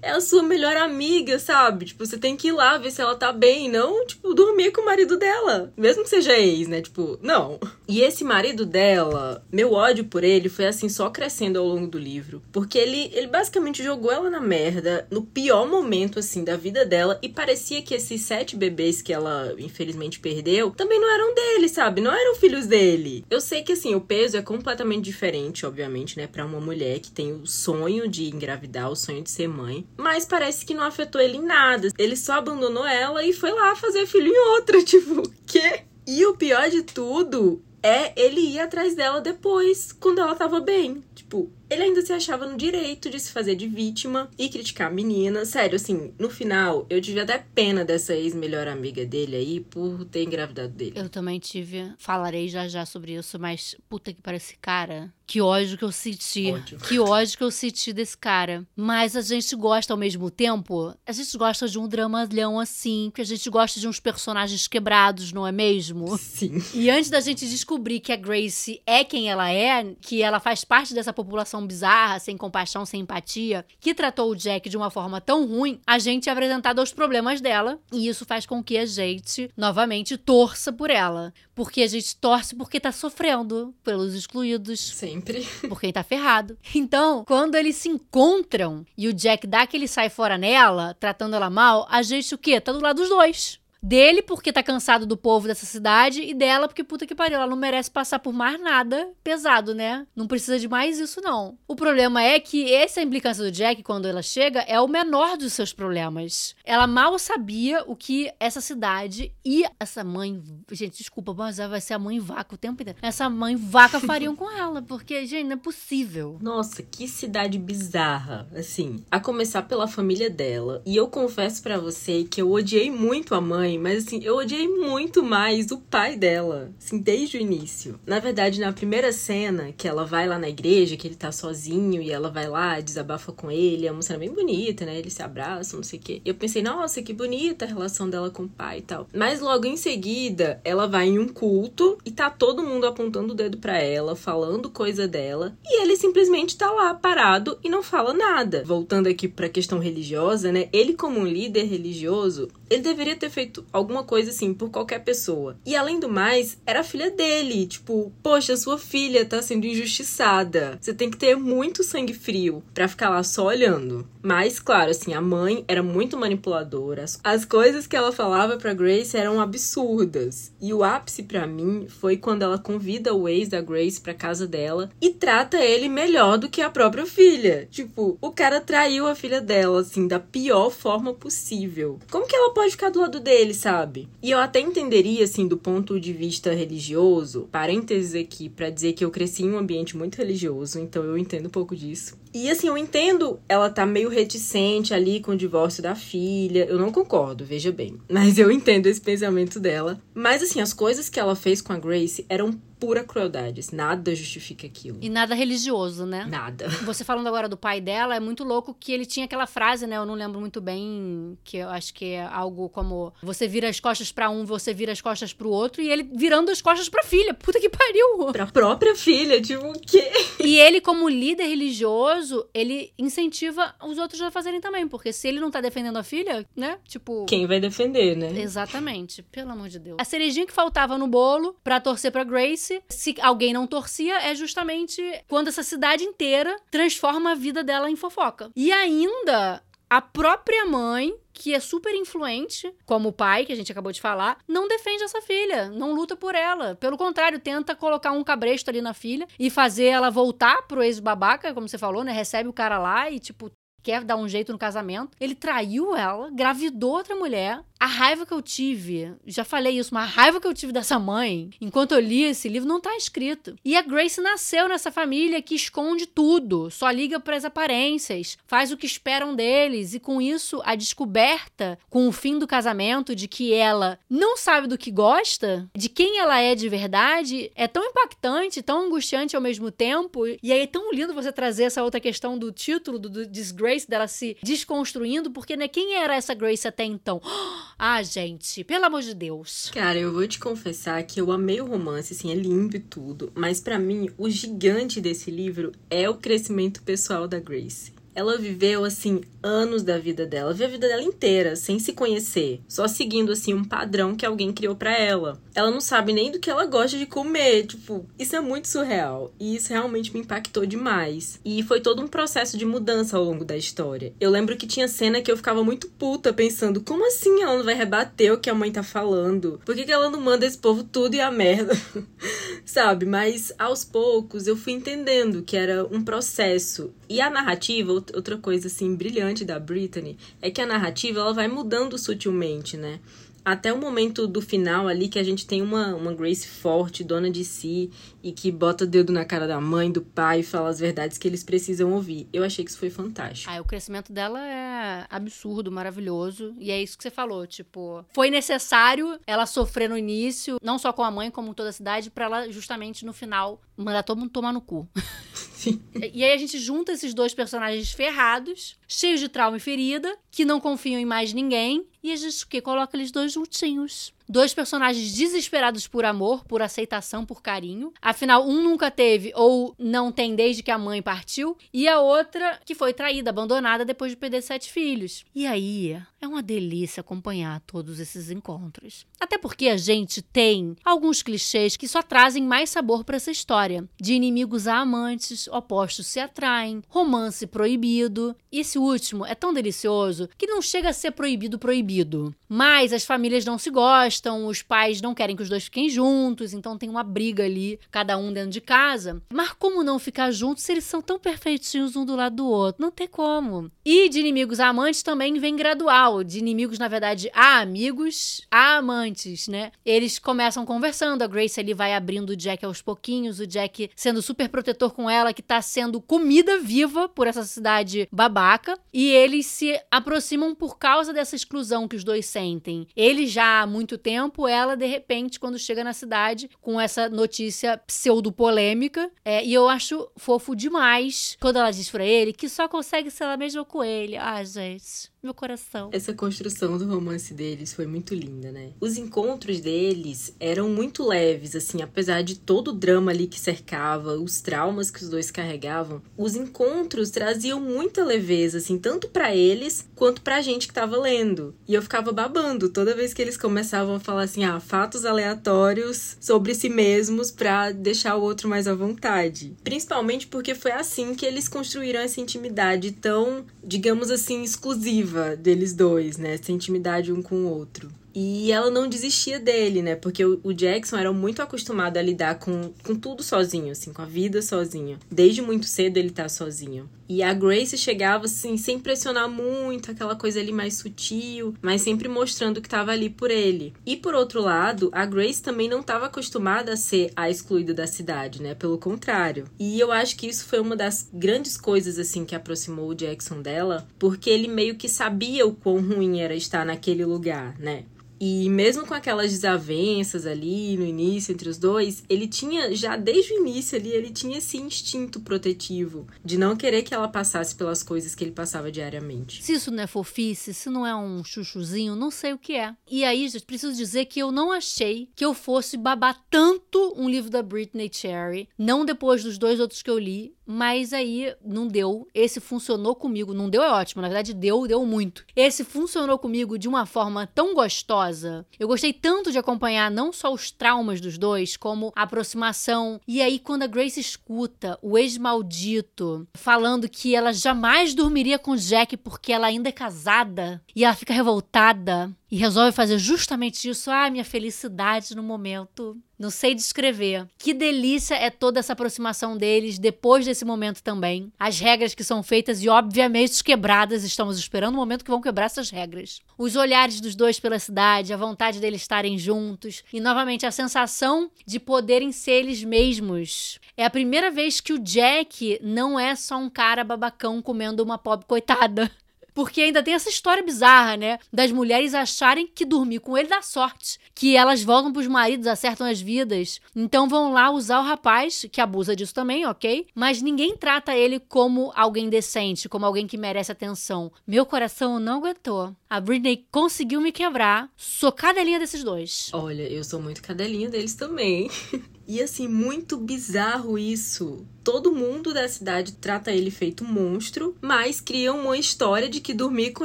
É 0.00 0.10
a 0.10 0.20
sua 0.20 0.42
melhor 0.42 0.76
amiga, 0.76 1.38
sabe? 1.38 1.86
Tipo, 1.86 2.06
você 2.06 2.16
tem 2.16 2.36
que 2.36 2.48
ir 2.48 2.52
lá 2.52 2.78
ver 2.78 2.90
se 2.90 3.02
ela 3.02 3.16
tá 3.16 3.32
bem, 3.32 3.68
não, 3.68 4.06
tipo, 4.06 4.32
dormir 4.32 4.70
com 4.70 4.82
o 4.82 4.84
marido 4.84 5.16
dela. 5.16 5.72
Mesmo 5.76 6.04
que 6.04 6.08
seja 6.08 6.38
ex, 6.38 6.68
né? 6.68 6.80
Tipo, 6.80 7.18
não. 7.20 7.58
E 7.86 8.00
esse 8.00 8.22
marido 8.22 8.64
dela, 8.64 9.44
meu 9.52 9.72
ódio 9.72 10.04
por 10.04 10.22
ele 10.22 10.48
foi 10.48 10.66
assim, 10.66 10.88
só 10.88 11.10
crescendo 11.10 11.58
ao 11.58 11.66
longo 11.66 11.88
do 11.88 11.98
livro. 11.98 12.40
Porque 12.52 12.78
ele, 12.78 13.10
ele 13.12 13.26
basicamente 13.26 13.82
jogou 13.82 14.12
ela 14.12 14.30
na 14.30 14.40
merda 14.40 15.06
no 15.10 15.22
pior 15.22 15.68
momento, 15.68 16.20
assim, 16.20 16.44
da 16.44 16.56
vida 16.56 16.86
dela. 16.86 17.18
E 17.20 17.28
parecia 17.28 17.82
que 17.82 17.94
esses 17.94 18.22
sete 18.22 18.56
bebês 18.56 19.02
que 19.02 19.12
ela, 19.12 19.52
infelizmente, 19.58 20.20
perdeu 20.20 20.70
também 20.70 21.00
não 21.00 21.12
eram 21.12 21.34
dele, 21.34 21.68
sabe? 21.68 22.00
Não 22.00 22.12
eram 22.12 22.36
filhos 22.36 22.66
dele. 22.66 23.24
Eu 23.28 23.40
sei 23.40 23.62
que, 23.62 23.72
assim, 23.72 23.94
o 23.94 24.00
peso 24.00 24.36
é 24.36 24.42
completamente 24.42 25.04
diferente, 25.04 25.66
obviamente, 25.66 26.16
né? 26.16 26.26
Pra 26.26 26.46
uma 26.46 26.60
mulher 26.60 27.00
que 27.00 27.10
tem 27.10 27.32
o 27.32 27.46
sonho 27.46 28.08
de 28.08 28.37
engravidar, 28.38 28.90
o 28.90 28.96
sonho 28.96 29.22
de 29.22 29.30
ser 29.30 29.48
mãe. 29.48 29.86
Mas 29.96 30.24
parece 30.24 30.64
que 30.64 30.74
não 30.74 30.84
afetou 30.84 31.20
ele 31.20 31.36
em 31.36 31.42
nada. 31.42 31.88
Ele 31.98 32.16
só 32.16 32.34
abandonou 32.34 32.86
ela 32.86 33.22
e 33.24 33.32
foi 33.32 33.50
lá 33.52 33.74
fazer 33.76 34.06
filho 34.06 34.32
em 34.32 34.38
outra. 34.54 34.82
Tipo, 34.88 35.22
quê? 35.46 35.82
E 36.06 36.24
o 36.24 36.36
pior 36.36 36.70
de 36.70 36.82
tudo 36.82 37.62
é 37.82 38.12
ele 38.20 38.40
ir 38.40 38.60
atrás 38.60 38.94
dela 38.94 39.20
depois, 39.20 39.92
quando 39.92 40.20
ela 40.20 40.34
tava 40.34 40.60
bem. 40.60 41.02
Tipo, 41.14 41.52
ele 41.70 41.82
ainda 41.82 42.02
se 42.02 42.12
achava 42.12 42.46
no 42.46 42.56
direito 42.56 43.10
de 43.10 43.18
se 43.20 43.30
fazer 43.32 43.54
de 43.54 43.66
vítima 43.66 44.30
e 44.38 44.48
criticar 44.48 44.88
a 44.88 44.94
menina. 44.94 45.44
Sério, 45.44 45.76
assim, 45.76 46.12
no 46.18 46.30
final, 46.30 46.86
eu 46.88 47.00
tive 47.00 47.20
até 47.20 47.38
pena 47.54 47.84
dessa 47.84 48.14
ex-melhor 48.14 48.68
amiga 48.68 49.04
dele 49.04 49.36
aí 49.36 49.60
por 49.60 50.04
ter 50.04 50.24
engravidado 50.24 50.68
dele. 50.68 50.92
Eu 50.96 51.08
também 51.08 51.38
tive. 51.38 51.92
Falarei 51.98 52.48
já 52.48 52.68
já 52.68 52.84
sobre 52.86 53.14
isso, 53.14 53.38
mas 53.38 53.76
puta 53.88 54.12
que 54.12 54.22
parece 54.22 54.56
cara. 54.60 55.12
Que 55.26 55.42
ódio 55.42 55.76
que 55.76 55.84
eu 55.84 55.92
senti. 55.92 56.50
Ódio. 56.50 56.78
Que 56.78 56.98
ódio 56.98 57.36
que 57.36 57.44
eu 57.44 57.50
senti 57.50 57.92
desse 57.92 58.16
cara. 58.16 58.66
Mas 58.74 59.14
a 59.14 59.20
gente 59.20 59.54
gosta 59.54 59.92
ao 59.92 59.98
mesmo 59.98 60.30
tempo. 60.30 60.94
A 61.06 61.12
gente 61.12 61.36
gosta 61.36 61.68
de 61.68 61.78
um 61.78 61.86
dramalhão 61.86 62.58
assim, 62.58 63.12
que 63.14 63.20
a 63.20 63.24
gente 63.24 63.50
gosta 63.50 63.78
de 63.78 63.86
uns 63.86 64.00
personagens 64.00 64.66
quebrados, 64.66 65.30
não 65.30 65.46
é 65.46 65.52
mesmo? 65.52 66.16
Sim. 66.16 66.62
E 66.72 66.88
antes 66.88 67.10
da 67.10 67.20
gente 67.20 67.46
descobrir 67.46 68.00
que 68.00 68.10
a 68.10 68.16
Grace 68.16 68.80
é 68.86 69.04
quem 69.04 69.30
ela 69.30 69.52
é, 69.52 69.94
que 70.00 70.22
ela 70.22 70.40
faz 70.40 70.64
parte 70.64 70.94
dessa 70.94 71.12
população 71.12 71.57
bizarra, 71.66 72.18
sem 72.18 72.36
compaixão, 72.36 72.84
sem 72.84 73.00
empatia, 73.00 73.64
que 73.80 73.94
tratou 73.94 74.30
o 74.30 74.36
Jack 74.36 74.68
de 74.68 74.76
uma 74.76 74.90
forma 74.90 75.20
tão 75.20 75.46
ruim, 75.46 75.80
a 75.86 75.98
gente 75.98 76.28
é 76.28 76.32
apresentado 76.32 76.78
aos 76.78 76.92
problemas 76.92 77.40
dela. 77.40 77.78
E 77.92 78.08
isso 78.08 78.24
faz 78.24 78.46
com 78.46 78.62
que 78.62 78.78
a 78.78 78.86
gente, 78.86 79.50
novamente, 79.56 80.16
torça 80.16 80.72
por 80.72 80.90
ela. 80.90 81.32
Porque 81.54 81.82
a 81.82 81.86
gente 81.88 82.16
torce 82.16 82.54
porque 82.54 82.78
tá 82.78 82.92
sofrendo 82.92 83.74
pelos 83.82 84.14
excluídos, 84.14 84.80
Sempre. 84.80 85.46
por 85.68 85.80
quem 85.80 85.92
tá 85.92 86.02
ferrado. 86.02 86.56
Então, 86.74 87.24
quando 87.24 87.54
eles 87.54 87.76
se 87.76 87.88
encontram 87.88 88.86
e 88.96 89.08
o 89.08 89.12
Jack 89.12 89.46
dá 89.46 89.62
aquele 89.62 89.88
sai 89.88 90.08
fora 90.08 90.38
nela, 90.38 90.94
tratando 90.98 91.34
ela 91.34 91.50
mal, 91.50 91.86
a 91.90 92.02
gente 92.02 92.34
o 92.34 92.38
quê? 92.38 92.60
Tá 92.60 92.72
do 92.72 92.80
lado 92.80 92.96
dos 92.96 93.08
dois. 93.08 93.58
Dele, 93.82 94.22
porque 94.22 94.52
tá 94.52 94.62
cansado 94.62 95.06
do 95.06 95.16
povo 95.16 95.46
dessa 95.46 95.66
cidade, 95.66 96.22
e 96.22 96.34
dela, 96.34 96.66
porque 96.66 96.82
puta 96.82 97.06
que 97.06 97.14
pariu, 97.14 97.36
ela 97.36 97.46
não 97.46 97.56
merece 97.56 97.90
passar 97.90 98.18
por 98.18 98.32
mais 98.32 98.60
nada 98.60 99.10
pesado, 99.22 99.74
né? 99.74 100.06
Não 100.16 100.26
precisa 100.26 100.58
de 100.58 100.68
mais 100.68 100.98
isso, 100.98 101.20
não. 101.20 101.56
O 101.66 101.76
problema 101.76 102.22
é 102.22 102.40
que 102.40 102.72
essa 102.72 103.00
implicância 103.00 103.44
do 103.44 103.50
Jack, 103.50 103.82
quando 103.82 104.06
ela 104.06 104.22
chega, 104.22 104.60
é 104.60 104.80
o 104.80 104.88
menor 104.88 105.36
dos 105.36 105.52
seus 105.52 105.72
problemas. 105.72 106.54
Ela 106.64 106.86
mal 106.86 107.18
sabia 107.18 107.84
o 107.86 107.94
que 107.94 108.30
essa 108.40 108.60
cidade 108.60 109.32
e 109.44 109.64
essa 109.78 110.02
mãe. 110.02 110.42
Gente, 110.72 110.98
desculpa, 110.98 111.32
mas 111.32 111.58
vai 111.58 111.80
ser 111.80 111.94
a 111.94 111.98
mãe 111.98 112.18
vaca 112.18 112.54
o 112.54 112.58
tempo 112.58 112.82
inteiro. 112.82 112.98
Essa 113.02 113.28
mãe 113.30 113.54
vaca 113.56 114.00
fariam 114.00 114.34
com 114.34 114.50
ela, 114.50 114.82
porque, 114.82 115.26
gente, 115.26 115.44
não 115.44 115.54
é 115.54 115.56
possível. 115.56 116.38
Nossa, 116.40 116.82
que 116.82 117.06
cidade 117.06 117.58
bizarra. 117.58 118.48
Assim, 118.54 119.04
a 119.10 119.20
começar 119.20 119.62
pela 119.62 119.86
família 119.86 120.30
dela. 120.30 120.82
E 120.86 120.96
eu 120.96 121.08
confesso 121.08 121.62
pra 121.62 121.78
você 121.78 122.24
que 122.24 122.40
eu 122.40 122.50
odiei 122.50 122.90
muito 122.90 123.34
a 123.34 123.40
mãe, 123.40 123.67
mas 123.76 124.06
assim, 124.06 124.20
eu 124.22 124.36
odiei 124.36 124.68
muito 124.68 125.22
mais 125.22 125.70
o 125.72 125.78
pai 125.78 126.16
dela, 126.16 126.70
assim, 126.78 126.98
desde 126.98 127.36
o 127.36 127.40
início. 127.40 127.98
Na 128.06 128.20
verdade, 128.20 128.60
na 128.60 128.72
primeira 128.72 129.12
cena, 129.12 129.72
que 129.76 129.88
ela 129.88 130.04
vai 130.04 130.28
lá 130.28 130.38
na 130.38 130.48
igreja, 130.48 130.96
que 130.96 131.08
ele 131.08 131.16
tá 131.16 131.32
sozinho 131.32 132.00
e 132.00 132.10
ela 132.10 132.30
vai 132.30 132.48
lá, 132.48 132.80
desabafa 132.80 133.32
com 133.32 133.50
ele, 133.50 133.86
é 133.86 133.92
uma 133.92 134.02
cena 134.02 134.20
bem 134.20 134.30
bonita, 134.30 134.86
né? 134.86 134.98
Eles 134.98 135.14
se 135.14 135.22
abraçam, 135.22 135.78
não 135.78 135.84
sei 135.84 135.98
o 135.98 136.02
quê. 136.02 136.22
Eu 136.24 136.34
pensei, 136.34 136.62
nossa, 136.62 137.02
que 137.02 137.12
bonita 137.12 137.64
a 137.64 137.68
relação 137.68 138.08
dela 138.08 138.30
com 138.30 138.44
o 138.44 138.48
pai 138.48 138.78
e 138.78 138.82
tal. 138.82 139.08
Mas 139.12 139.40
logo 139.40 139.66
em 139.66 139.76
seguida, 139.76 140.60
ela 140.64 140.86
vai 140.86 141.08
em 141.08 141.18
um 141.18 141.26
culto 141.26 141.98
e 142.04 142.10
tá 142.10 142.30
todo 142.30 142.62
mundo 142.62 142.86
apontando 142.86 143.32
o 143.32 143.36
dedo 143.36 143.58
pra 143.58 143.78
ela, 143.78 144.14
falando 144.14 144.70
coisa 144.70 145.08
dela, 145.08 145.56
e 145.64 145.82
ele 145.82 145.96
simplesmente 145.96 146.56
tá 146.56 146.70
lá 146.70 146.94
parado 146.94 147.58
e 147.64 147.68
não 147.68 147.82
fala 147.82 148.12
nada. 148.14 148.62
Voltando 148.64 149.08
aqui 149.08 149.26
pra 149.26 149.48
questão 149.48 149.78
religiosa, 149.78 150.52
né? 150.52 150.68
Ele 150.72 150.94
como 150.94 151.18
um 151.18 151.26
líder 151.26 151.64
religioso, 151.64 152.48
ele 152.68 152.82
deveria 152.82 153.16
ter 153.16 153.30
feito 153.30 153.57
alguma 153.72 154.04
coisa 154.04 154.30
assim 154.30 154.52
por 154.54 154.70
qualquer 154.70 155.00
pessoa. 155.04 155.56
E 155.64 155.76
além 155.76 155.98
do 156.00 156.08
mais, 156.08 156.58
era 156.66 156.80
a 156.80 156.84
filha 156.84 157.10
dele. 157.10 157.66
Tipo, 157.66 158.12
poxa, 158.22 158.56
sua 158.56 158.78
filha 158.78 159.24
tá 159.24 159.40
sendo 159.42 159.66
injustiçada. 159.66 160.78
Você 160.80 160.92
tem 160.94 161.10
que 161.10 161.16
ter 161.16 161.36
muito 161.36 161.82
sangue 161.82 162.14
frio 162.14 162.62
pra 162.74 162.88
ficar 162.88 163.10
lá 163.10 163.22
só 163.22 163.46
olhando. 163.46 164.06
Mas, 164.22 164.58
claro, 164.60 164.90
assim, 164.90 165.14
a 165.14 165.20
mãe 165.20 165.64
era 165.68 165.82
muito 165.82 166.16
manipuladora. 166.16 167.04
As- 167.04 167.20
As 167.24 167.44
coisas 167.44 167.86
que 167.86 167.96
ela 167.96 168.10
falava 168.12 168.56
pra 168.56 168.74
Grace 168.74 169.16
eram 169.16 169.40
absurdas. 169.40 170.52
E 170.60 170.72
o 170.74 170.82
ápice 170.82 171.22
pra 171.22 171.46
mim 171.46 171.86
foi 171.88 172.16
quando 172.16 172.42
ela 172.42 172.58
convida 172.58 173.14
o 173.14 173.28
ex 173.28 173.48
da 173.48 173.60
Grace 173.60 174.00
pra 174.00 174.12
casa 174.14 174.46
dela 174.46 174.90
e 175.00 175.10
trata 175.10 175.58
ele 175.58 175.88
melhor 175.88 176.36
do 176.38 176.48
que 176.48 176.60
a 176.60 176.68
própria 176.70 177.06
filha. 177.06 177.68
Tipo, 177.70 178.18
o 178.20 178.30
cara 178.32 178.60
traiu 178.60 179.06
a 179.06 179.14
filha 179.14 179.40
dela, 179.40 179.80
assim, 179.80 180.06
da 180.08 180.18
pior 180.18 180.70
forma 180.70 181.14
possível. 181.14 181.98
Como 182.10 182.26
que 182.26 182.34
ela 182.36 182.52
pode 182.52 182.72
ficar 182.72 182.90
do 182.90 183.00
lado 183.00 183.20
dele, 183.20 183.47
sabe? 183.54 184.08
E 184.22 184.30
eu 184.30 184.38
até 184.38 184.60
entenderia, 184.60 185.24
assim, 185.24 185.46
do 185.46 185.56
ponto 185.56 185.98
de 185.98 186.12
vista 186.12 186.52
religioso, 186.52 187.48
parênteses 187.50 188.14
aqui 188.14 188.48
pra 188.48 188.70
dizer 188.70 188.92
que 188.92 189.04
eu 189.04 189.10
cresci 189.10 189.44
em 189.44 189.52
um 189.52 189.58
ambiente 189.58 189.96
muito 189.96 190.16
religioso, 190.16 190.78
então 190.78 191.04
eu 191.04 191.16
entendo 191.16 191.46
um 191.46 191.50
pouco 191.50 191.76
disso. 191.76 192.16
E 192.32 192.50
assim, 192.50 192.68
eu 192.68 192.76
entendo 192.76 193.40
ela 193.48 193.70
tá 193.70 193.86
meio 193.86 194.08
reticente 194.08 194.92
ali 194.92 195.20
com 195.20 195.32
o 195.32 195.36
divórcio 195.36 195.82
da 195.82 195.94
filha. 195.94 196.66
Eu 196.66 196.78
não 196.78 196.92
concordo, 196.92 197.44
veja 197.44 197.72
bem. 197.72 197.96
Mas 198.08 198.38
eu 198.38 198.50
entendo 198.50 198.86
esse 198.86 199.00
pensamento 199.00 199.58
dela. 199.58 200.00
Mas 200.14 200.42
assim, 200.42 200.60
as 200.60 200.72
coisas 200.72 201.08
que 201.08 201.18
ela 201.18 201.34
fez 201.34 201.60
com 201.60 201.72
a 201.72 201.78
Grace 201.78 202.24
eram 202.28 202.50
pura 202.78 203.04
crueldade. 203.04 203.60
Nada 203.72 204.14
justifica 204.14 204.66
aquilo. 204.66 204.98
E 205.00 205.08
nada 205.08 205.34
religioso, 205.34 206.06
né? 206.06 206.26
Nada. 206.28 206.68
Você 206.84 207.04
falando 207.04 207.26
agora 207.26 207.48
do 207.48 207.56
pai 207.56 207.80
dela, 207.80 208.16
é 208.16 208.20
muito 208.20 208.44
louco 208.44 208.74
que 208.78 208.92
ele 208.92 209.04
tinha 209.04 209.26
aquela 209.26 209.46
frase, 209.46 209.86
né? 209.86 209.96
Eu 209.96 210.06
não 210.06 210.14
lembro 210.14 210.40
muito 210.40 210.60
bem, 210.60 211.36
que 211.44 211.58
eu 211.58 211.68
acho 211.68 211.92
que 211.94 212.06
é 212.06 212.24
algo 212.24 212.68
como 212.68 213.12
você 213.22 213.46
vira 213.46 213.68
as 213.68 213.80
costas 213.80 214.12
pra 214.12 214.30
um, 214.30 214.44
você 214.44 214.72
vira 214.72 214.92
as 214.92 215.00
costas 215.00 215.32
pro 215.32 215.50
outro, 215.50 215.82
e 215.82 215.90
ele 215.90 216.08
virando 216.14 216.50
as 216.50 216.62
costas 216.62 216.88
pra 216.88 217.02
filha. 217.02 217.34
Puta 217.38 217.60
que 217.60 217.68
pariu! 217.68 218.32
Pra 218.32 218.46
própria 218.46 218.94
filha, 218.94 219.40
tipo, 219.40 219.66
o 219.66 219.80
quê? 219.80 220.10
E 220.40 220.56
ele, 220.58 220.80
como 220.80 221.08
líder 221.08 221.46
religioso, 221.48 222.48
ele 222.54 222.92
incentiva 222.96 223.74
os 223.84 223.98
outros 223.98 224.20
a 224.22 224.30
fazerem 224.30 224.60
também, 224.60 224.86
porque 224.86 225.12
se 225.12 225.28
ele 225.28 225.40
não 225.40 225.50
tá 225.50 225.60
defendendo 225.60 225.96
a 225.96 226.02
filha, 226.02 226.46
né? 226.56 226.78
Tipo. 226.86 227.26
Quem 227.26 227.46
vai 227.46 227.60
defender, 227.60 228.16
né? 228.16 228.40
Exatamente, 228.40 229.22
pelo 229.22 229.50
amor 229.50 229.68
de 229.68 229.78
Deus. 229.78 229.96
A 230.00 230.04
cerejinha 230.04 230.46
que 230.46 230.52
faltava 230.52 230.96
no 230.96 231.06
bolo 231.06 231.56
pra 231.62 231.80
torcer 231.80 232.12
pra 232.12 232.24
Grace, 232.24 232.67
se 232.88 233.14
alguém 233.20 233.52
não 233.52 233.66
torcia, 233.66 234.18
é 234.18 234.34
justamente 234.34 235.02
quando 235.28 235.48
essa 235.48 235.62
cidade 235.62 236.04
inteira 236.04 236.56
transforma 236.70 237.32
a 237.32 237.34
vida 237.34 237.62
dela 237.62 237.90
em 237.90 237.96
fofoca. 237.96 238.50
E 238.54 238.72
ainda 238.72 239.62
a 239.90 240.02
própria 240.02 240.66
mãe, 240.66 241.14
que 241.32 241.54
é 241.54 241.60
super 241.60 241.94
influente, 241.94 242.70
como 242.84 243.08
o 243.08 243.12
pai, 243.12 243.46
que 243.46 243.52
a 243.52 243.56
gente 243.56 243.72
acabou 243.72 243.90
de 243.90 244.00
falar, 244.00 244.38
não 244.46 244.68
defende 244.68 245.02
essa 245.02 245.22
filha, 245.22 245.70
não 245.70 245.94
luta 245.94 246.14
por 246.14 246.34
ela. 246.34 246.74
Pelo 246.74 246.98
contrário, 246.98 247.38
tenta 247.38 247.74
colocar 247.74 248.12
um 248.12 248.22
cabresto 248.22 248.68
ali 248.68 248.82
na 248.82 248.92
filha 248.92 249.26
e 249.38 249.48
fazer 249.48 249.86
ela 249.86 250.10
voltar 250.10 250.62
pro 250.62 250.82
ex-babaca, 250.82 251.54
como 251.54 251.68
você 251.68 251.78
falou, 251.78 252.04
né? 252.04 252.12
Recebe 252.12 252.48
o 252.48 252.52
cara 252.52 252.78
lá 252.78 253.10
e, 253.10 253.18
tipo, 253.18 253.50
quer 253.82 254.04
dar 254.04 254.16
um 254.16 254.28
jeito 254.28 254.52
no 254.52 254.58
casamento. 254.58 255.16
Ele 255.18 255.34
traiu 255.34 255.96
ela, 255.96 256.30
gravidou 256.30 256.92
outra 256.92 257.16
mulher. 257.16 257.62
A 257.80 257.86
raiva 257.86 258.26
que 258.26 258.32
eu 258.32 258.42
tive, 258.42 259.14
já 259.26 259.44
falei 259.44 259.78
isso, 259.78 259.94
mas 259.94 260.04
a 260.04 260.12
raiva 260.12 260.40
que 260.40 260.46
eu 260.46 260.54
tive 260.54 260.72
dessa 260.72 260.98
mãe, 260.98 261.50
enquanto 261.60 261.92
eu 261.92 262.00
li 262.00 262.24
esse 262.24 262.48
livro, 262.48 262.68
não 262.68 262.80
tá 262.80 262.96
escrito. 262.96 263.54
E 263.64 263.76
a 263.76 263.82
Grace 263.82 264.20
nasceu 264.20 264.68
nessa 264.68 264.90
família 264.90 265.40
que 265.40 265.54
esconde 265.54 266.06
tudo, 266.06 266.70
só 266.70 266.90
liga 266.90 267.20
para 267.20 267.36
as 267.36 267.44
aparências, 267.44 268.36
faz 268.46 268.72
o 268.72 268.76
que 268.76 268.86
esperam 268.86 269.34
deles, 269.34 269.94
e 269.94 270.00
com 270.00 270.20
isso, 270.20 270.60
a 270.64 270.74
descoberta, 270.74 271.78
com 271.88 272.08
o 272.08 272.12
fim 272.12 272.38
do 272.38 272.46
casamento, 272.46 273.14
de 273.14 273.28
que 273.28 273.52
ela 273.54 273.98
não 274.10 274.36
sabe 274.36 274.66
do 274.66 274.78
que 274.78 274.90
gosta, 274.90 275.68
de 275.76 275.88
quem 275.88 276.18
ela 276.18 276.40
é 276.40 276.54
de 276.54 276.68
verdade, 276.68 277.50
é 277.54 277.68
tão 277.68 277.84
impactante, 277.84 278.62
tão 278.62 278.86
angustiante 278.86 279.36
ao 279.36 279.42
mesmo 279.42 279.70
tempo. 279.70 280.26
E 280.42 280.52
aí 280.52 280.62
é 280.62 280.66
tão 280.66 280.92
lindo 280.92 281.14
você 281.14 281.30
trazer 281.30 281.64
essa 281.64 281.82
outra 281.82 282.00
questão 282.00 282.36
do 282.36 282.50
título, 282.50 282.98
do, 282.98 283.08
do 283.08 283.26
Disgrace, 283.26 283.88
dela 283.88 284.08
se 284.08 284.36
desconstruindo, 284.42 285.30
porque 285.30 285.56
né, 285.56 285.68
quem 285.68 285.94
era 285.94 286.16
essa 286.16 286.34
Grace 286.34 286.66
até 286.66 286.84
então? 286.84 287.20
Ah, 287.78 288.02
gente, 288.02 288.62
pelo 288.62 288.84
amor 288.84 289.02
de 289.02 289.14
Deus. 289.14 289.70
Cara, 289.72 289.98
eu 289.98 290.12
vou 290.12 290.26
te 290.26 290.38
confessar 290.38 291.02
que 291.02 291.20
eu 291.20 291.32
amei 291.32 291.60
o 291.60 291.66
romance, 291.66 292.12
assim, 292.12 292.30
é 292.30 292.34
lindo 292.34 292.76
e 292.76 292.80
tudo. 292.80 293.32
Mas 293.34 293.60
para 293.60 293.78
mim, 293.78 294.08
o 294.16 294.30
gigante 294.30 295.00
desse 295.00 295.30
livro 295.30 295.72
é 295.90 296.08
o 296.08 296.14
crescimento 296.14 296.82
pessoal 296.82 297.26
da 297.26 297.38
Grace. 297.38 297.97
Ela 298.18 298.36
viveu, 298.36 298.84
assim, 298.84 299.20
anos 299.40 299.84
da 299.84 299.96
vida 299.96 300.26
dela, 300.26 300.52
viveu 300.52 300.66
a 300.66 300.70
vida 300.70 300.88
dela 300.88 301.04
inteira, 301.04 301.54
sem 301.54 301.78
se 301.78 301.92
conhecer, 301.92 302.60
só 302.66 302.88
seguindo, 302.88 303.30
assim, 303.30 303.54
um 303.54 303.62
padrão 303.62 304.16
que 304.16 304.26
alguém 304.26 304.52
criou 304.52 304.74
para 304.74 304.92
ela. 304.92 305.40
Ela 305.54 305.70
não 305.70 305.80
sabe 305.80 306.12
nem 306.12 306.32
do 306.32 306.40
que 306.40 306.50
ela 306.50 306.66
gosta 306.66 306.98
de 306.98 307.06
comer, 307.06 307.66
tipo, 307.68 308.04
isso 308.18 308.34
é 308.34 308.40
muito 308.40 308.66
surreal. 308.66 309.32
E 309.38 309.54
isso 309.54 309.72
realmente 309.72 310.12
me 310.12 310.18
impactou 310.18 310.66
demais. 310.66 311.38
E 311.44 311.62
foi 311.62 311.80
todo 311.80 312.02
um 312.02 312.08
processo 312.08 312.58
de 312.58 312.64
mudança 312.64 313.16
ao 313.16 313.22
longo 313.22 313.44
da 313.44 313.56
história. 313.56 314.12
Eu 314.18 314.30
lembro 314.30 314.56
que 314.56 314.66
tinha 314.66 314.88
cena 314.88 315.22
que 315.22 315.30
eu 315.30 315.36
ficava 315.36 315.62
muito 315.62 315.88
puta, 315.90 316.32
pensando, 316.32 316.80
como 316.80 317.06
assim 317.06 317.40
ela 317.40 317.56
não 317.56 317.64
vai 317.64 317.74
rebater 317.74 318.32
o 318.32 318.38
que 318.38 318.50
a 318.50 318.54
mãe 318.54 318.72
tá 318.72 318.82
falando? 318.82 319.60
Por 319.64 319.76
que, 319.76 319.84
que 319.84 319.92
ela 319.92 320.10
não 320.10 320.20
manda 320.20 320.44
esse 320.44 320.58
povo 320.58 320.82
tudo 320.82 321.14
e 321.14 321.20
a 321.20 321.30
merda? 321.30 321.72
Sabe? 322.66 323.06
Mas 323.06 323.52
aos 323.56 323.84
poucos 323.84 324.48
eu 324.48 324.56
fui 324.56 324.72
entendendo 324.72 325.42
que 325.42 325.56
era 325.56 325.86
um 325.86 326.02
processo. 326.02 326.92
E 327.08 327.20
a 327.20 327.30
narrativa, 327.30 328.04
outra 328.14 328.36
coisa 328.36 328.66
assim 328.66 328.94
brilhante 328.94 329.44
da 329.44 329.58
Britney 329.58 330.16
é 330.40 330.50
que 330.50 330.60
a 330.60 330.66
narrativa 330.66 331.20
ela 331.20 331.32
vai 331.32 331.48
mudando 331.48 331.98
sutilmente, 331.98 332.76
né? 332.76 333.00
Até 333.44 333.72
o 333.72 333.78
momento 333.78 334.26
do 334.26 334.42
final 334.42 334.86
ali 334.86 335.08
que 335.08 335.18
a 335.18 335.22
gente 335.22 335.46
tem 335.46 335.62
uma, 335.62 335.94
uma 335.94 336.12
Grace 336.12 336.46
forte, 336.46 337.02
dona 337.02 337.30
de 337.30 337.44
si 337.44 337.90
e 338.28 338.32
que 338.32 338.52
bota 338.52 338.84
o 338.84 338.86
dedo 338.86 339.10
na 339.10 339.24
cara 339.24 339.46
da 339.46 339.58
mãe, 339.58 339.90
do 339.90 340.02
pai 340.02 340.40
e 340.40 340.42
fala 340.42 340.68
as 340.68 340.78
verdades 340.78 341.16
que 341.16 341.26
eles 341.26 341.42
precisam 341.42 341.92
ouvir. 341.94 342.28
Eu 342.30 342.44
achei 342.44 342.62
que 342.62 342.70
isso 342.70 342.78
foi 342.78 342.90
fantástico. 342.90 343.50
Ah, 343.50 343.58
o 343.58 343.64
crescimento 343.64 344.12
dela 344.12 344.38
é 344.46 345.06
absurdo, 345.08 345.72
maravilhoso. 345.72 346.54
E 346.58 346.70
é 346.70 346.82
isso 346.82 346.98
que 346.98 347.02
você 347.02 347.10
falou, 347.10 347.46
tipo, 347.46 348.04
foi 348.12 348.28
necessário 348.28 349.18
ela 349.26 349.46
sofrer 349.46 349.88
no 349.88 349.96
início, 349.96 350.58
não 350.62 350.78
só 350.78 350.92
com 350.92 351.02
a 351.02 351.10
mãe, 351.10 351.30
como 351.30 351.54
toda 351.54 351.70
a 351.70 351.72
cidade, 351.72 352.10
para 352.10 352.26
ela 352.26 352.52
justamente 352.52 353.06
no 353.06 353.14
final 353.14 353.62
mandar 353.74 354.02
todo 354.02 354.18
mundo 354.18 354.30
tomar 354.30 354.52
no 354.52 354.60
cu. 354.60 354.86
Sim. 355.32 355.80
E 356.12 356.22
aí 356.22 356.32
a 356.32 356.36
gente 356.36 356.58
junta 356.58 356.92
esses 356.92 357.14
dois 357.14 357.32
personagens 357.32 357.90
ferrados, 357.92 358.76
cheios 358.86 359.20
de 359.20 359.28
trauma 359.28 359.56
e 359.56 359.60
ferida, 359.60 360.16
que 360.30 360.44
não 360.44 360.60
confiam 360.60 361.00
em 361.00 361.06
mais 361.06 361.32
ninguém, 361.32 361.86
e 362.02 362.12
a 362.12 362.16
gente 362.16 362.44
o 362.44 362.46
quê? 362.46 362.60
Coloca 362.60 362.96
eles 362.96 363.10
dois 363.10 363.32
juntinhos. 363.32 364.12
Dois 364.28 364.52
personagens 364.52 365.14
desesperados 365.14 365.86
por 365.86 366.04
amor, 366.04 366.44
por 366.44 366.60
aceitação, 366.60 367.24
por 367.24 367.40
carinho. 367.40 367.92
Afinal, 368.02 368.46
um 368.46 368.62
nunca 368.62 368.90
teve 368.90 369.32
ou 369.34 369.74
não 369.78 370.12
tem 370.12 370.34
desde 370.34 370.62
que 370.62 370.70
a 370.70 370.78
mãe 370.78 371.00
partiu, 371.00 371.56
e 371.72 371.88
a 371.88 372.00
outra 372.00 372.60
que 372.64 372.74
foi 372.74 372.92
traída, 372.92 373.30
abandonada 373.30 373.84
depois 373.84 374.12
de 374.12 374.16
perder 374.16 374.42
sete 374.42 374.70
filhos. 374.70 375.24
E 375.34 375.46
aí, 375.46 376.00
é 376.20 376.26
uma 376.26 376.42
delícia 376.42 377.00
acompanhar 377.00 377.60
todos 377.60 378.00
esses 378.00 378.30
encontros. 378.30 379.06
Até 379.20 379.38
porque 379.38 379.68
a 379.68 379.76
gente 379.76 380.20
tem 380.20 380.76
alguns 380.84 381.22
clichês 381.22 381.76
que 381.76 381.88
só 381.88 382.02
trazem 382.02 382.42
mais 382.42 382.70
sabor 382.70 383.04
para 383.04 383.16
essa 383.16 383.30
história. 383.30 383.88
De 384.00 384.14
inimigos 384.14 384.66
a 384.66 384.78
amantes, 384.78 385.48
opostos 385.48 386.06
se 386.06 386.18
atraem, 386.18 386.82
romance 386.88 387.46
proibido. 387.46 388.36
E 388.50 388.60
esse 388.60 388.78
último 388.78 389.24
é 389.24 389.34
tão 389.34 389.52
delicioso 389.52 390.28
que 390.36 390.46
não 390.46 390.60
chega 390.60 390.88
a 390.88 390.92
ser 390.92 391.12
proibido 391.12 391.58
proibido. 391.58 392.34
Mas 392.48 392.92
as 392.92 393.04
famílias 393.04 393.44
não 393.44 393.58
se 393.58 393.70
gostam, 393.70 394.17
os 394.46 394.62
pais 394.62 395.00
não 395.00 395.14
querem 395.14 395.36
que 395.36 395.42
os 395.42 395.48
dois 395.48 395.64
fiquem 395.64 395.88
juntos, 395.88 396.52
então 396.52 396.78
tem 396.78 396.88
uma 396.88 397.02
briga 397.02 397.44
ali, 397.44 397.78
cada 397.90 398.16
um 398.16 398.32
dentro 398.32 398.50
de 398.50 398.60
casa. 398.60 399.22
Mas 399.32 399.52
como 399.52 399.82
não 399.82 399.98
ficar 399.98 400.30
juntos 400.30 400.64
se 400.64 400.72
eles 400.72 400.84
são 400.84 401.00
tão 401.00 401.18
perfeitinhos 401.18 401.96
um 401.96 402.04
do 402.04 402.16
lado 402.16 402.36
do 402.36 402.46
outro? 402.46 402.82
Não 402.82 402.90
tem 402.90 403.06
como. 403.06 403.70
E 403.84 404.08
de 404.08 404.20
inimigos 404.20 404.60
a 404.60 404.68
amantes 404.68 405.02
também 405.02 405.38
vem 405.38 405.56
gradual 405.56 406.22
de 406.22 406.38
inimigos, 406.38 406.78
na 406.78 406.88
verdade, 406.88 407.30
a 407.34 407.60
amigos, 407.60 408.42
a 408.50 408.76
amantes, 408.76 409.48
né? 409.48 409.72
Eles 409.84 410.18
começam 410.18 410.64
conversando, 410.66 411.22
a 411.22 411.26
Grace 411.26 411.58
ali 411.58 411.74
vai 411.74 411.94
abrindo 411.94 412.30
o 412.30 412.36
Jack 412.36 412.64
aos 412.64 412.82
pouquinhos, 412.82 413.40
o 413.40 413.46
Jack 413.46 413.90
sendo 413.94 414.22
super 414.22 414.48
protetor 414.48 414.92
com 414.92 415.08
ela, 415.08 415.32
que 415.32 415.42
tá 415.42 415.60
sendo 415.62 416.00
comida 416.00 416.58
viva 416.58 417.08
por 417.08 417.26
essa 417.26 417.44
cidade 417.44 418.08
babaca, 418.10 418.78
e 418.92 419.10
eles 419.10 419.46
se 419.46 419.78
aproximam 419.90 420.54
por 420.54 420.78
causa 420.78 421.12
dessa 421.12 421.36
exclusão 421.36 421.88
que 421.88 421.96
os 421.96 422.04
dois 422.04 422.26
sentem. 422.26 422.86
Ele 422.96 423.26
já 423.26 423.62
há 423.62 423.66
muito 423.66 423.96
tempo, 423.96 424.07
ela, 424.48 424.76
de 424.76 424.86
repente, 424.86 425.38
quando 425.38 425.58
chega 425.58 425.84
na 425.84 425.92
cidade, 425.92 426.50
com 426.60 426.80
essa 426.80 427.08
notícia 427.08 427.76
pseudo-polêmica, 427.78 429.10
é, 429.24 429.44
e 429.44 429.52
eu 429.52 429.68
acho 429.68 430.08
fofo 430.16 430.54
demais 430.54 431.36
quando 431.40 431.56
ela 431.56 431.70
diz 431.70 431.90
pra 431.90 432.04
ele 432.04 432.32
que 432.32 432.48
só 432.48 432.68
consegue 432.68 433.10
ser 433.10 433.24
ela 433.24 433.36
mesma 433.36 433.64
com 433.64 433.82
ele. 433.84 434.16
Ai, 434.16 434.44
gente 434.44 435.10
meu 435.22 435.34
coração. 435.34 435.90
Essa 435.92 436.14
construção 436.14 436.78
do 436.78 436.86
romance 436.86 437.34
deles 437.34 437.72
foi 437.72 437.86
muito 437.86 438.14
linda, 438.14 438.52
né? 438.52 438.70
Os 438.80 438.96
encontros 438.96 439.60
deles 439.60 440.32
eram 440.38 440.68
muito 440.68 441.06
leves, 441.06 441.56
assim, 441.56 441.82
apesar 441.82 442.22
de 442.22 442.38
todo 442.38 442.68
o 442.68 442.72
drama 442.72 443.10
ali 443.10 443.26
que 443.26 443.40
cercava, 443.40 444.16
os 444.16 444.40
traumas 444.40 444.90
que 444.90 445.02
os 445.02 445.08
dois 445.08 445.30
carregavam, 445.30 446.00
os 446.16 446.36
encontros 446.36 447.10
traziam 447.10 447.60
muita 447.60 448.04
leveza, 448.04 448.58
assim, 448.58 448.78
tanto 448.78 449.08
para 449.08 449.34
eles 449.34 449.88
quanto 449.96 450.22
pra 450.22 450.40
gente 450.40 450.68
que 450.68 450.74
tava 450.74 450.96
lendo. 450.96 451.54
E 451.66 451.74
eu 451.74 451.82
ficava 451.82 452.12
babando 452.12 452.68
toda 452.68 452.94
vez 452.94 453.12
que 453.12 453.20
eles 453.20 453.36
começavam 453.36 453.96
a 453.96 454.00
falar 454.00 454.22
assim, 454.22 454.44
ah, 454.44 454.60
fatos 454.60 455.04
aleatórios 455.04 456.16
sobre 456.20 456.54
si 456.54 456.68
mesmos 456.68 457.30
para 457.30 457.72
deixar 457.72 458.14
o 458.16 458.22
outro 458.22 458.48
mais 458.48 458.68
à 458.68 458.74
vontade. 458.74 459.56
Principalmente 459.64 460.28
porque 460.28 460.54
foi 460.54 460.70
assim 460.70 461.14
que 461.14 461.26
eles 461.26 461.48
construíram 461.48 462.00
essa 462.00 462.20
intimidade 462.20 462.92
tão, 462.92 463.44
digamos 463.64 464.10
assim, 464.10 464.42
exclusiva 464.42 465.07
deles 465.38 465.74
dois, 465.74 466.16
né? 466.16 466.34
Essa 466.34 466.52
intimidade 466.52 467.12
um 467.12 467.22
com 467.22 467.36
o 467.36 467.48
outro. 467.48 467.90
E 468.14 468.50
ela 468.50 468.70
não 468.70 468.88
desistia 468.88 469.38
dele, 469.38 469.82
né? 469.82 469.94
Porque 469.94 470.24
o 470.24 470.52
Jackson 470.52 470.96
era 470.96 471.12
muito 471.12 471.42
acostumado 471.42 471.96
a 471.96 472.02
lidar 472.02 472.38
com, 472.38 472.72
com 472.84 472.94
tudo 472.94 473.22
sozinho, 473.22 473.70
assim, 473.70 473.92
com 473.92 474.02
a 474.02 474.06
vida 474.06 474.42
sozinho. 474.42 474.98
Desde 475.10 475.42
muito 475.42 475.66
cedo 475.66 475.96
ele 475.96 476.10
tá 476.10 476.28
sozinho. 476.28 476.88
E 477.08 477.22
a 477.22 477.32
Grace 477.32 477.78
chegava, 477.78 478.26
assim, 478.26 478.58
sem 478.58 478.78
pressionar 478.78 479.30
muito, 479.30 479.90
aquela 479.90 480.14
coisa 480.14 480.40
ali 480.40 480.52
mais 480.52 480.76
sutil, 480.76 481.54
mas 481.62 481.80
sempre 481.80 482.06
mostrando 482.06 482.60
que 482.60 482.68
tava 482.68 482.92
ali 482.92 483.08
por 483.08 483.30
ele. 483.30 483.72
E 483.86 483.96
por 483.96 484.14
outro 484.14 484.42
lado, 484.42 484.90
a 484.92 485.06
Grace 485.06 485.42
também 485.42 485.68
não 485.68 485.80
estava 485.80 486.06
acostumada 486.06 486.72
a 486.74 486.76
ser 486.76 487.10
a 487.16 487.30
excluída 487.30 487.72
da 487.72 487.86
cidade, 487.86 488.42
né? 488.42 488.54
Pelo 488.54 488.76
contrário. 488.76 489.46
E 489.58 489.80
eu 489.80 489.90
acho 489.90 490.16
que 490.16 490.26
isso 490.26 490.44
foi 490.44 490.60
uma 490.60 490.76
das 490.76 491.08
grandes 491.10 491.56
coisas, 491.56 491.98
assim, 491.98 492.26
que 492.26 492.34
aproximou 492.34 492.88
o 492.90 492.94
Jackson 492.94 493.40
dela, 493.40 493.88
porque 493.98 494.28
ele 494.28 494.48
meio 494.48 494.74
que 494.74 494.88
sabia 494.88 495.46
o 495.46 495.54
quão 495.54 495.80
ruim 495.80 496.20
era 496.20 496.34
estar 496.34 496.66
naquele 496.66 497.06
lugar, 497.06 497.58
né? 497.58 497.84
E 498.20 498.48
mesmo 498.48 498.86
com 498.86 498.94
aquelas 498.94 499.30
desavenças 499.30 500.26
ali 500.26 500.76
no 500.76 500.84
início 500.84 501.32
entre 501.32 501.48
os 501.48 501.58
dois, 501.58 502.02
ele 502.08 502.26
tinha, 502.26 502.74
já 502.74 502.96
desde 502.96 503.32
o 503.32 503.40
início 503.40 503.78
ali, 503.78 503.90
ele 503.90 504.10
tinha 504.10 504.38
esse 504.38 504.56
instinto 504.56 505.20
protetivo 505.20 506.06
de 506.24 506.38
não 506.38 506.56
querer 506.56 506.82
que 506.82 506.94
ela 506.94 507.08
passasse 507.08 507.54
pelas 507.54 507.82
coisas 507.82 508.14
que 508.14 508.24
ele 508.24 508.32
passava 508.32 508.70
diariamente. 508.70 509.42
Se 509.42 509.52
isso 509.52 509.70
não 509.70 509.82
é 509.82 509.86
fofice, 509.86 510.52
se 510.52 510.68
não 510.68 510.86
é 510.86 510.94
um 510.94 511.22
chuchuzinho, 511.22 511.94
não 511.94 512.10
sei 512.10 512.32
o 512.32 512.38
que 512.38 512.54
é. 512.54 512.74
E 512.90 513.04
aí, 513.04 513.28
gente, 513.28 513.44
preciso 513.44 513.76
dizer 513.76 514.06
que 514.06 514.20
eu 514.20 514.32
não 514.32 514.52
achei 514.52 515.08
que 515.14 515.24
eu 515.24 515.34
fosse 515.34 515.76
babar 515.76 516.20
tanto 516.30 516.94
um 516.96 517.08
livro 517.08 517.30
da 517.30 517.42
Britney 517.42 517.90
Cherry, 517.92 518.48
não 518.58 518.84
depois 518.84 519.22
dos 519.22 519.38
dois 519.38 519.60
outros 519.60 519.82
que 519.82 519.90
eu 519.90 519.98
li, 519.98 520.34
mas 520.48 520.94
aí 520.94 521.34
não 521.44 521.68
deu. 521.68 522.08
Esse 522.14 522.40
funcionou 522.40 522.94
comigo. 522.94 523.34
Não 523.34 523.50
deu 523.50 523.62
é 523.62 523.70
ótimo, 523.70 524.00
na 524.00 524.08
verdade 524.08 524.32
deu, 524.32 524.66
deu 524.66 524.84
muito. 524.86 525.24
Esse 525.36 525.62
funcionou 525.62 526.18
comigo 526.18 526.58
de 526.58 526.66
uma 526.66 526.86
forma 526.86 527.26
tão 527.26 527.54
gostosa. 527.54 528.46
Eu 528.58 528.66
gostei 528.66 528.94
tanto 528.94 529.30
de 529.30 529.36
acompanhar 529.38 529.90
não 529.90 530.10
só 530.10 530.32
os 530.32 530.50
traumas 530.50 531.00
dos 531.00 531.18
dois, 531.18 531.56
como 531.56 531.92
a 531.94 532.02
aproximação. 532.02 532.98
E 533.06 533.20
aí 533.20 533.38
quando 533.38 533.64
a 533.64 533.66
Grace 533.66 534.00
escuta 534.00 534.78
o 534.80 534.96
ex-maldito 534.96 536.26
falando 536.34 536.88
que 536.88 537.14
ela 537.14 537.32
jamais 537.32 537.94
dormiria 537.94 538.38
com 538.38 538.56
Jack 538.56 538.96
porque 538.96 539.32
ela 539.32 539.48
ainda 539.48 539.68
é 539.68 539.72
casada 539.72 540.62
e 540.74 540.84
ela 540.84 540.94
fica 540.94 541.12
revoltada 541.12 542.10
e 542.30 542.36
resolve 542.36 542.72
fazer 542.72 542.98
justamente 542.98 543.68
isso. 543.68 543.90
Ah, 543.90 544.10
minha 544.10 544.24
felicidade 544.24 545.14
no 545.14 545.22
momento. 545.22 545.96
Não 546.18 546.30
sei 546.30 546.54
descrever. 546.54 547.28
Que 547.38 547.54
delícia 547.54 548.14
é 548.16 548.28
toda 548.28 548.58
essa 548.58 548.72
aproximação 548.72 549.36
deles 549.36 549.78
depois 549.78 550.24
desse 550.24 550.44
momento 550.44 550.82
também. 550.82 551.32
As 551.38 551.60
regras 551.60 551.94
que 551.94 552.02
são 552.02 552.24
feitas 552.24 552.62
e, 552.62 552.68
obviamente, 552.68 553.42
quebradas. 553.42 554.02
Estamos 554.02 554.36
esperando 554.36 554.74
o 554.74 554.78
momento 554.78 555.04
que 555.04 555.10
vão 555.10 555.20
quebrar 555.20 555.46
essas 555.46 555.70
regras. 555.70 556.20
Os 556.36 556.56
olhares 556.56 557.00
dos 557.00 557.14
dois 557.14 557.38
pela 557.38 557.58
cidade, 557.58 558.12
a 558.12 558.16
vontade 558.16 558.58
deles 558.58 558.82
estarem 558.82 559.16
juntos 559.16 559.84
e, 559.92 560.00
novamente, 560.00 560.44
a 560.44 560.50
sensação 560.50 561.30
de 561.46 561.60
poderem 561.60 562.10
ser 562.10 562.32
eles 562.32 562.64
mesmos. 562.64 563.60
É 563.76 563.84
a 563.84 563.90
primeira 563.90 564.30
vez 564.30 564.60
que 564.60 564.72
o 564.72 564.78
Jack 564.78 565.60
não 565.62 565.98
é 565.98 566.16
só 566.16 566.36
um 566.36 566.50
cara 566.50 566.82
babacão 566.82 567.40
comendo 567.40 567.82
uma 567.82 567.96
pobre 567.96 568.26
coitada. 568.26 568.90
Porque 569.38 569.60
ainda 569.60 569.84
tem 569.84 569.94
essa 569.94 570.08
história 570.08 570.42
bizarra, 570.42 570.96
né? 570.96 571.20
Das 571.32 571.52
mulheres 571.52 571.94
acharem 571.94 572.44
que 572.52 572.64
dormir 572.64 572.98
com 572.98 573.16
ele 573.16 573.28
dá 573.28 573.40
sorte. 573.40 573.96
Que 574.12 574.34
elas 574.36 574.64
voltam 574.64 574.92
pros 574.92 575.06
maridos, 575.06 575.46
acertam 575.46 575.86
as 575.86 576.00
vidas. 576.00 576.60
Então 576.74 577.08
vão 577.08 577.32
lá 577.32 577.48
usar 577.48 577.78
o 577.78 577.84
rapaz, 577.84 578.44
que 578.50 578.60
abusa 578.60 578.96
disso 578.96 579.14
também, 579.14 579.46
ok? 579.46 579.86
Mas 579.94 580.20
ninguém 580.20 580.56
trata 580.56 580.96
ele 580.96 581.20
como 581.20 581.70
alguém 581.76 582.08
decente, 582.08 582.68
como 582.68 582.84
alguém 582.84 583.06
que 583.06 583.16
merece 583.16 583.52
atenção. 583.52 584.10
Meu 584.26 584.44
coração 584.44 584.98
não 584.98 585.18
aguentou. 585.18 585.72
A 585.88 586.00
Britney 586.00 586.44
conseguiu 586.50 587.00
me 587.00 587.12
quebrar. 587.12 587.70
Sou 587.76 588.10
cadelinha 588.10 588.58
desses 588.58 588.82
dois. 588.82 589.30
Olha, 589.32 589.62
eu 589.72 589.84
sou 589.84 590.02
muito 590.02 590.20
cadelinha 590.20 590.68
deles 590.68 590.96
também. 590.96 591.48
E 592.08 592.22
assim, 592.22 592.48
muito 592.48 592.96
bizarro 592.96 593.78
isso. 593.78 594.46
Todo 594.64 594.92
mundo 594.92 595.32
da 595.32 595.48
cidade 595.48 595.92
trata 595.92 596.30
ele 596.30 596.50
feito 596.50 596.84
monstro, 596.84 597.56
mas 597.60 598.00
criam 598.02 598.40
uma 598.40 598.56
história 598.56 599.08
de 599.08 599.18
que 599.18 599.32
dormir 599.32 599.72
com 599.72 599.84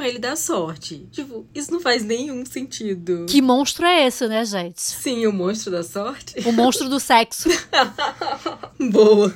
ele 0.00 0.18
dá 0.18 0.36
sorte. 0.36 1.06
Tipo, 1.10 1.46
isso 1.54 1.72
não 1.72 1.80
faz 1.80 2.04
nenhum 2.04 2.44
sentido. 2.44 3.24
Que 3.26 3.40
monstro 3.40 3.86
é 3.86 4.06
esse, 4.06 4.26
né, 4.26 4.44
gente? 4.44 4.82
Sim, 4.82 5.26
o 5.26 5.32
monstro 5.32 5.72
da 5.72 5.82
sorte. 5.82 6.34
O 6.46 6.52
monstro 6.52 6.88
do 6.88 7.00
sexo. 7.00 7.48
Boa. 8.90 9.34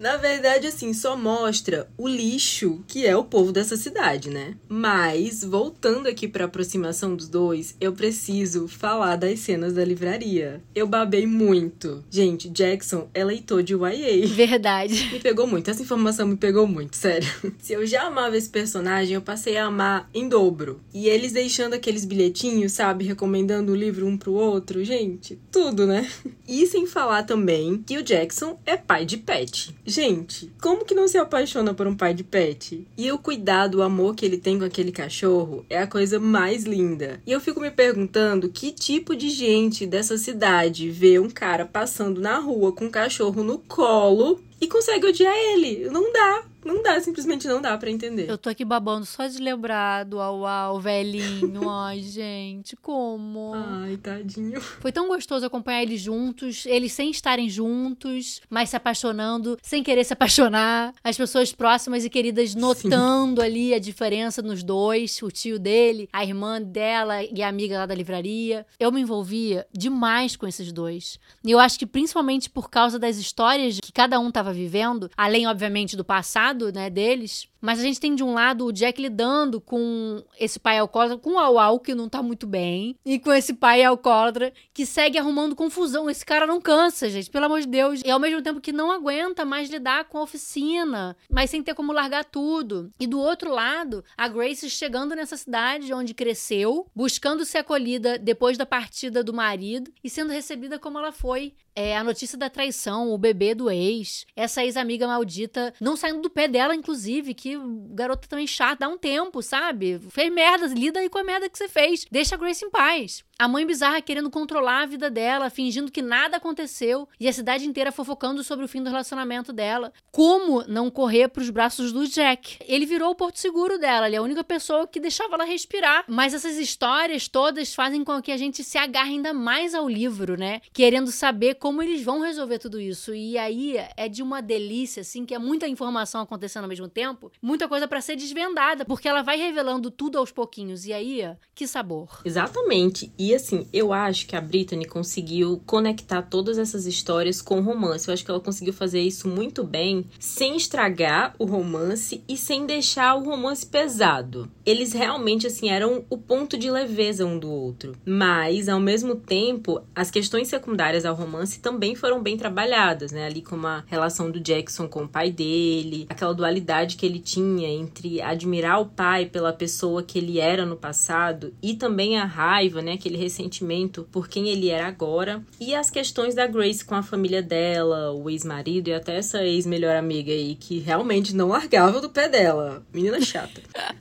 Na 0.00 0.16
verdade, 0.16 0.66
assim, 0.66 0.92
só 0.92 1.16
mostra 1.16 1.88
o 1.96 2.08
lixo 2.08 2.82
que 2.86 3.06
é 3.06 3.16
o 3.16 3.24
povo 3.24 3.52
dessa 3.52 3.76
cidade, 3.76 4.30
né? 4.30 4.56
Mas, 4.68 5.44
voltando 5.44 6.08
aqui 6.08 6.26
pra 6.26 6.46
aproximação 6.46 7.14
dos 7.14 7.28
dois, 7.28 7.76
eu 7.80 7.92
preciso 7.92 8.66
falar 8.66 9.14
das 9.14 9.38
cenas 9.40 9.74
da 9.74 9.84
livraria. 9.84 10.60
Eu 10.74 10.88
babei 10.88 11.26
muito. 11.26 12.04
Gente, 12.10 12.27
Gente, 12.28 12.50
Jackson 12.50 13.08
é 13.14 13.24
leitor 13.24 13.62
de 13.62 13.72
YA. 13.72 14.26
Verdade. 14.26 15.08
Me 15.10 15.18
pegou 15.18 15.46
muito. 15.46 15.70
Essa 15.70 15.80
informação 15.80 16.26
me 16.26 16.36
pegou 16.36 16.66
muito, 16.66 16.94
sério. 16.94 17.26
Se 17.58 17.72
eu 17.72 17.86
já 17.86 18.02
amava 18.02 18.36
esse 18.36 18.50
personagem, 18.50 19.14
eu 19.14 19.22
passei 19.22 19.56
a 19.56 19.64
amar 19.64 20.10
em 20.12 20.28
dobro. 20.28 20.78
E 20.92 21.08
eles 21.08 21.32
deixando 21.32 21.72
aqueles 21.72 22.04
bilhetinhos, 22.04 22.72
sabe? 22.72 23.06
Recomendando 23.06 23.72
o 23.72 23.74
livro 23.74 24.06
um 24.06 24.18
pro 24.18 24.34
outro. 24.34 24.84
Gente, 24.84 25.38
tudo, 25.50 25.86
né? 25.86 26.06
E 26.46 26.66
sem 26.66 26.86
falar 26.86 27.22
também 27.22 27.82
que 27.86 27.96
o 27.96 28.02
Jackson 28.02 28.58
é 28.66 28.76
pai 28.76 29.04
de 29.04 29.16
pet. 29.16 29.74
Gente, 29.86 30.50
como 30.60 30.84
que 30.84 30.94
não 30.94 31.08
se 31.08 31.16
apaixona 31.18 31.72
por 31.72 31.86
um 31.86 31.96
pai 31.96 32.14
de 32.14 32.24
pet? 32.24 32.86
E 32.96 33.10
o 33.10 33.18
cuidado, 33.18 33.76
o 33.76 33.82
amor 33.82 34.14
que 34.14 34.24
ele 34.24 34.38
tem 34.38 34.58
com 34.58 34.64
aquele 34.64 34.92
cachorro 34.92 35.64
é 35.68 35.78
a 35.78 35.86
coisa 35.86 36.18
mais 36.18 36.64
linda. 36.64 37.22
E 37.26 37.32
eu 37.32 37.40
fico 37.40 37.60
me 37.60 37.70
perguntando 37.70 38.48
que 38.48 38.72
tipo 38.72 39.14
de 39.14 39.30
gente 39.30 39.86
dessa 39.86 40.16
cidade 40.16 40.90
vê 40.90 41.18
um 41.18 41.28
cara 41.28 41.64
passando 41.66 42.17
na 42.18 42.38
rua 42.38 42.72
com 42.72 42.86
um 42.86 42.90
cachorro 42.90 43.42
no 43.42 43.58
colo 43.58 44.40
e 44.60 44.66
consegue 44.66 45.06
odiar 45.06 45.34
ele. 45.34 45.88
Não 45.90 46.12
dá. 46.12 46.44
Não 46.64 46.82
dá, 46.82 47.00
simplesmente 47.00 47.46
não 47.46 47.62
dá 47.62 47.78
para 47.78 47.90
entender. 47.90 48.28
Eu 48.28 48.36
tô 48.36 48.50
aqui 48.50 48.64
babando 48.64 49.06
só 49.06 49.26
de 49.26 49.38
lembrar 49.38 50.04
do 50.04 50.20
Au 50.20 50.44
Au, 50.44 50.80
velhinho. 50.80 51.64
Ai, 51.70 52.00
gente, 52.02 52.76
como? 52.76 53.52
Ai, 53.54 53.96
tadinho. 53.96 54.60
Foi 54.60 54.90
tão 54.90 55.08
gostoso 55.08 55.46
acompanhar 55.46 55.82
eles 55.82 56.00
juntos, 56.00 56.66
eles 56.66 56.92
sem 56.92 57.10
estarem 57.10 57.48
juntos, 57.48 58.40
mas 58.50 58.70
se 58.70 58.76
apaixonando, 58.76 59.56
sem 59.62 59.82
querer 59.82 60.04
se 60.04 60.12
apaixonar. 60.12 60.92
As 61.02 61.16
pessoas 61.16 61.52
próximas 61.52 62.04
e 62.04 62.10
queridas 62.10 62.54
notando 62.54 63.40
Sim. 63.40 63.46
ali 63.46 63.74
a 63.74 63.78
diferença 63.78 64.42
nos 64.42 64.62
dois, 64.62 65.22
o 65.22 65.30
tio 65.30 65.58
dele, 65.58 66.08
a 66.12 66.24
irmã 66.24 66.60
dela 66.60 67.22
e 67.22 67.42
a 67.42 67.48
amiga 67.48 67.78
lá 67.78 67.86
da 67.86 67.94
livraria. 67.94 68.66
Eu 68.80 68.90
me 68.90 69.00
envolvia 69.00 69.66
demais 69.72 70.36
com 70.36 70.46
esses 70.46 70.72
dois. 70.72 71.18
E 71.44 71.50
eu 71.50 71.60
acho 71.60 71.78
que 71.78 71.86
principalmente 71.86 72.50
por 72.50 72.68
causa 72.68 72.98
das 72.98 73.16
histórias 73.16 73.78
que 73.80 73.92
cada 73.92 74.18
um 74.18 74.30
tava 74.30 74.47
vivendo, 74.52 75.10
além, 75.16 75.46
obviamente, 75.46 75.96
do 75.96 76.04
passado 76.04 76.72
né, 76.72 76.88
deles. 76.90 77.48
Mas 77.60 77.78
a 77.78 77.82
gente 77.82 78.00
tem 78.00 78.14
de 78.14 78.22
um 78.22 78.34
lado 78.34 78.64
o 78.64 78.72
Jack 78.72 79.00
lidando 79.00 79.60
com 79.60 80.22
esse 80.38 80.58
pai 80.58 80.78
alcoólatra, 80.78 81.18
com 81.18 81.32
o 81.32 81.58
Au 81.58 81.80
que 81.80 81.94
não 81.94 82.08
tá 82.08 82.22
muito 82.22 82.46
bem, 82.46 82.96
e 83.04 83.18
com 83.18 83.32
esse 83.32 83.54
pai 83.54 83.82
alcoólatra 83.82 84.52
que 84.72 84.86
segue 84.86 85.18
arrumando 85.18 85.56
confusão. 85.56 86.08
Esse 86.08 86.24
cara 86.24 86.46
não 86.46 86.60
cansa, 86.60 87.10
gente, 87.10 87.30
pelo 87.30 87.46
amor 87.46 87.60
de 87.60 87.66
Deus. 87.66 88.00
E 88.04 88.10
ao 88.10 88.20
mesmo 88.20 88.42
tempo 88.42 88.60
que 88.60 88.72
não 88.72 88.90
aguenta 88.90 89.44
mais 89.44 89.68
lidar 89.68 90.04
com 90.04 90.18
a 90.18 90.22
oficina, 90.22 91.16
mas 91.30 91.50
sem 91.50 91.62
ter 91.62 91.74
como 91.74 91.92
largar 91.92 92.24
tudo. 92.24 92.90
E 92.98 93.06
do 93.06 93.18
outro 93.18 93.50
lado, 93.50 94.04
a 94.16 94.28
Grace 94.28 94.70
chegando 94.70 95.14
nessa 95.14 95.36
cidade 95.36 95.92
onde 95.92 96.14
cresceu, 96.14 96.86
buscando 96.94 97.44
ser 97.44 97.58
acolhida 97.58 98.18
depois 98.18 98.56
da 98.56 98.66
partida 98.66 99.24
do 99.24 99.32
marido 99.32 99.90
e 100.02 100.10
sendo 100.10 100.32
recebida 100.32 100.78
como 100.78 100.98
ela 100.98 101.12
foi. 101.12 101.54
É, 101.74 101.96
a 101.96 102.02
notícia 102.02 102.36
da 102.36 102.50
traição, 102.50 103.12
o 103.12 103.16
bebê 103.16 103.54
do 103.54 103.70
ex, 103.70 104.26
essa 104.34 104.64
ex-amiga 104.64 105.06
maldita 105.06 105.72
não 105.80 105.96
saindo 105.96 106.20
do 106.20 106.28
pé 106.28 106.48
dela, 106.48 106.74
inclusive, 106.74 107.34
que 107.34 107.47
garota 107.90 108.28
também 108.28 108.46
chata, 108.46 108.80
dá 108.80 108.88
um 108.88 108.98
tempo, 108.98 109.42
sabe? 109.42 109.98
Fez 110.10 110.32
merda, 110.32 110.66
lida 110.66 111.00
aí 111.00 111.08
com 111.08 111.18
a 111.18 111.24
merda 111.24 111.48
que 111.48 111.56
você 111.56 111.68
fez. 111.68 112.06
Deixa 112.10 112.34
a 112.34 112.38
Grace 112.38 112.64
em 112.64 112.70
paz. 112.70 113.24
A 113.38 113.46
mãe 113.46 113.64
bizarra 113.64 114.02
querendo 114.02 114.30
controlar 114.30 114.82
a 114.82 114.86
vida 114.86 115.08
dela, 115.08 115.48
fingindo 115.48 115.92
que 115.92 116.02
nada 116.02 116.38
aconteceu, 116.38 117.08
e 117.20 117.28
a 117.28 117.32
cidade 117.32 117.66
inteira 117.66 117.92
fofocando 117.92 118.42
sobre 118.42 118.64
o 118.64 118.68
fim 118.68 118.82
do 118.82 118.90
relacionamento 118.90 119.52
dela. 119.52 119.92
Como 120.10 120.64
não 120.66 120.90
correr 120.90 121.28
para 121.28 121.40
os 121.40 121.48
braços 121.48 121.92
do 121.92 122.04
Jack? 122.08 122.58
Ele 122.66 122.84
virou 122.84 123.10
o 123.10 123.14
porto 123.14 123.38
seguro 123.38 123.78
dela, 123.78 124.08
ele 124.08 124.16
é 124.16 124.18
a 124.18 124.22
única 124.22 124.42
pessoa 124.42 124.88
que 124.88 124.98
deixava 124.98 125.34
ela 125.34 125.44
respirar. 125.44 126.04
Mas 126.08 126.34
essas 126.34 126.56
histórias 126.56 127.28
todas 127.28 127.72
fazem 127.72 128.02
com 128.02 128.20
que 128.20 128.32
a 128.32 128.36
gente 128.36 128.64
se 128.64 128.76
agarre 128.76 129.12
ainda 129.12 129.32
mais 129.32 129.72
ao 129.72 129.88
livro, 129.88 130.36
né? 130.36 130.60
Querendo 130.72 131.12
saber 131.12 131.54
como 131.54 131.80
eles 131.80 132.02
vão 132.02 132.18
resolver 132.18 132.58
tudo 132.58 132.80
isso. 132.80 133.14
E 133.14 133.38
aí 133.38 133.76
é 133.96 134.08
de 134.08 134.20
uma 134.20 134.42
delícia, 134.42 135.02
assim, 135.02 135.24
que 135.24 135.34
é 135.34 135.38
muita 135.38 135.68
informação 135.68 136.20
acontecendo 136.20 136.64
ao 136.64 136.68
mesmo 136.68 136.88
tempo, 136.88 137.30
muita 137.40 137.68
coisa 137.68 137.88
para 137.88 138.00
ser 138.00 138.16
desvendada, 138.16 138.84
porque 138.84 139.08
ela 139.08 139.22
vai 139.22 139.36
revelando 139.36 139.90
tudo 139.90 140.18
aos 140.18 140.30
pouquinhos. 140.30 140.84
E 140.86 140.92
aí, 140.92 141.22
que 141.54 141.66
sabor. 141.66 142.20
Exatamente. 142.24 143.12
E 143.18 143.34
assim, 143.34 143.66
eu 143.72 143.92
acho 143.92 144.26
que 144.26 144.36
a 144.36 144.40
Brittany 144.40 144.84
conseguiu 144.84 145.62
conectar 145.66 146.22
todas 146.22 146.58
essas 146.58 146.86
histórias 146.86 147.40
com 147.42 147.58
o 147.58 147.62
romance. 147.62 148.08
Eu 148.08 148.14
acho 148.14 148.24
que 148.24 148.30
ela 148.30 148.40
conseguiu 148.40 148.72
fazer 148.72 149.00
isso 149.00 149.28
muito 149.28 149.64
bem, 149.64 150.06
sem 150.18 150.56
estragar 150.56 151.34
o 151.38 151.44
romance 151.44 152.22
e 152.28 152.36
sem 152.36 152.66
deixar 152.66 153.14
o 153.14 153.24
romance 153.24 153.66
pesado. 153.66 154.50
Eles 154.64 154.92
realmente, 154.92 155.46
assim, 155.46 155.68
eram 155.68 156.04
o 156.10 156.18
ponto 156.18 156.56
de 156.56 156.70
leveza 156.70 157.24
um 157.24 157.38
do 157.38 157.50
outro. 157.50 157.96
Mas, 158.04 158.68
ao 158.68 158.80
mesmo 158.80 159.14
tempo, 159.14 159.82
as 159.94 160.10
questões 160.10 160.48
secundárias 160.48 161.04
ao 161.04 161.14
romance 161.14 161.60
também 161.60 161.94
foram 161.94 162.22
bem 162.22 162.36
trabalhadas, 162.36 163.12
né? 163.12 163.26
Ali 163.26 163.42
como 163.42 163.66
a 163.66 163.84
relação 163.86 164.30
do 164.30 164.40
Jackson 164.40 164.88
com 164.88 165.04
o 165.04 165.08
pai 165.08 165.30
dele, 165.30 166.06
aquela 166.08 166.34
dualidade 166.34 166.96
que 166.96 167.06
ele 167.06 167.20
tinha 167.28 167.68
entre 167.68 168.22
admirar 168.22 168.80
o 168.80 168.86
pai 168.86 169.26
pela 169.26 169.52
pessoa 169.52 170.02
que 170.02 170.18
ele 170.18 170.40
era 170.40 170.64
no 170.64 170.76
passado 170.76 171.52
e 171.62 171.74
também 171.74 172.16
a 172.16 172.24
raiva, 172.24 172.80
né? 172.80 172.96
Que 172.96 173.06
ele 173.06 173.18
ressentimento 173.18 174.08
por 174.10 174.28
quem 174.28 174.48
ele 174.48 174.70
era 174.70 174.86
agora. 174.86 175.44
E 175.60 175.74
as 175.74 175.90
questões 175.90 176.34
da 176.34 176.46
Grace 176.46 176.82
com 176.82 176.94
a 176.94 177.02
família 177.02 177.42
dela, 177.42 178.12
o 178.12 178.30
ex-marido 178.30 178.88
e 178.88 178.94
até 178.94 179.16
essa 179.16 179.44
ex-melhor 179.44 179.94
amiga 179.94 180.32
aí, 180.32 180.54
que 180.54 180.78
realmente 180.78 181.36
não 181.36 181.48
largava 181.48 182.00
do 182.00 182.08
pé 182.08 182.30
dela. 182.30 182.82
Menina 182.94 183.20
chata. 183.20 183.60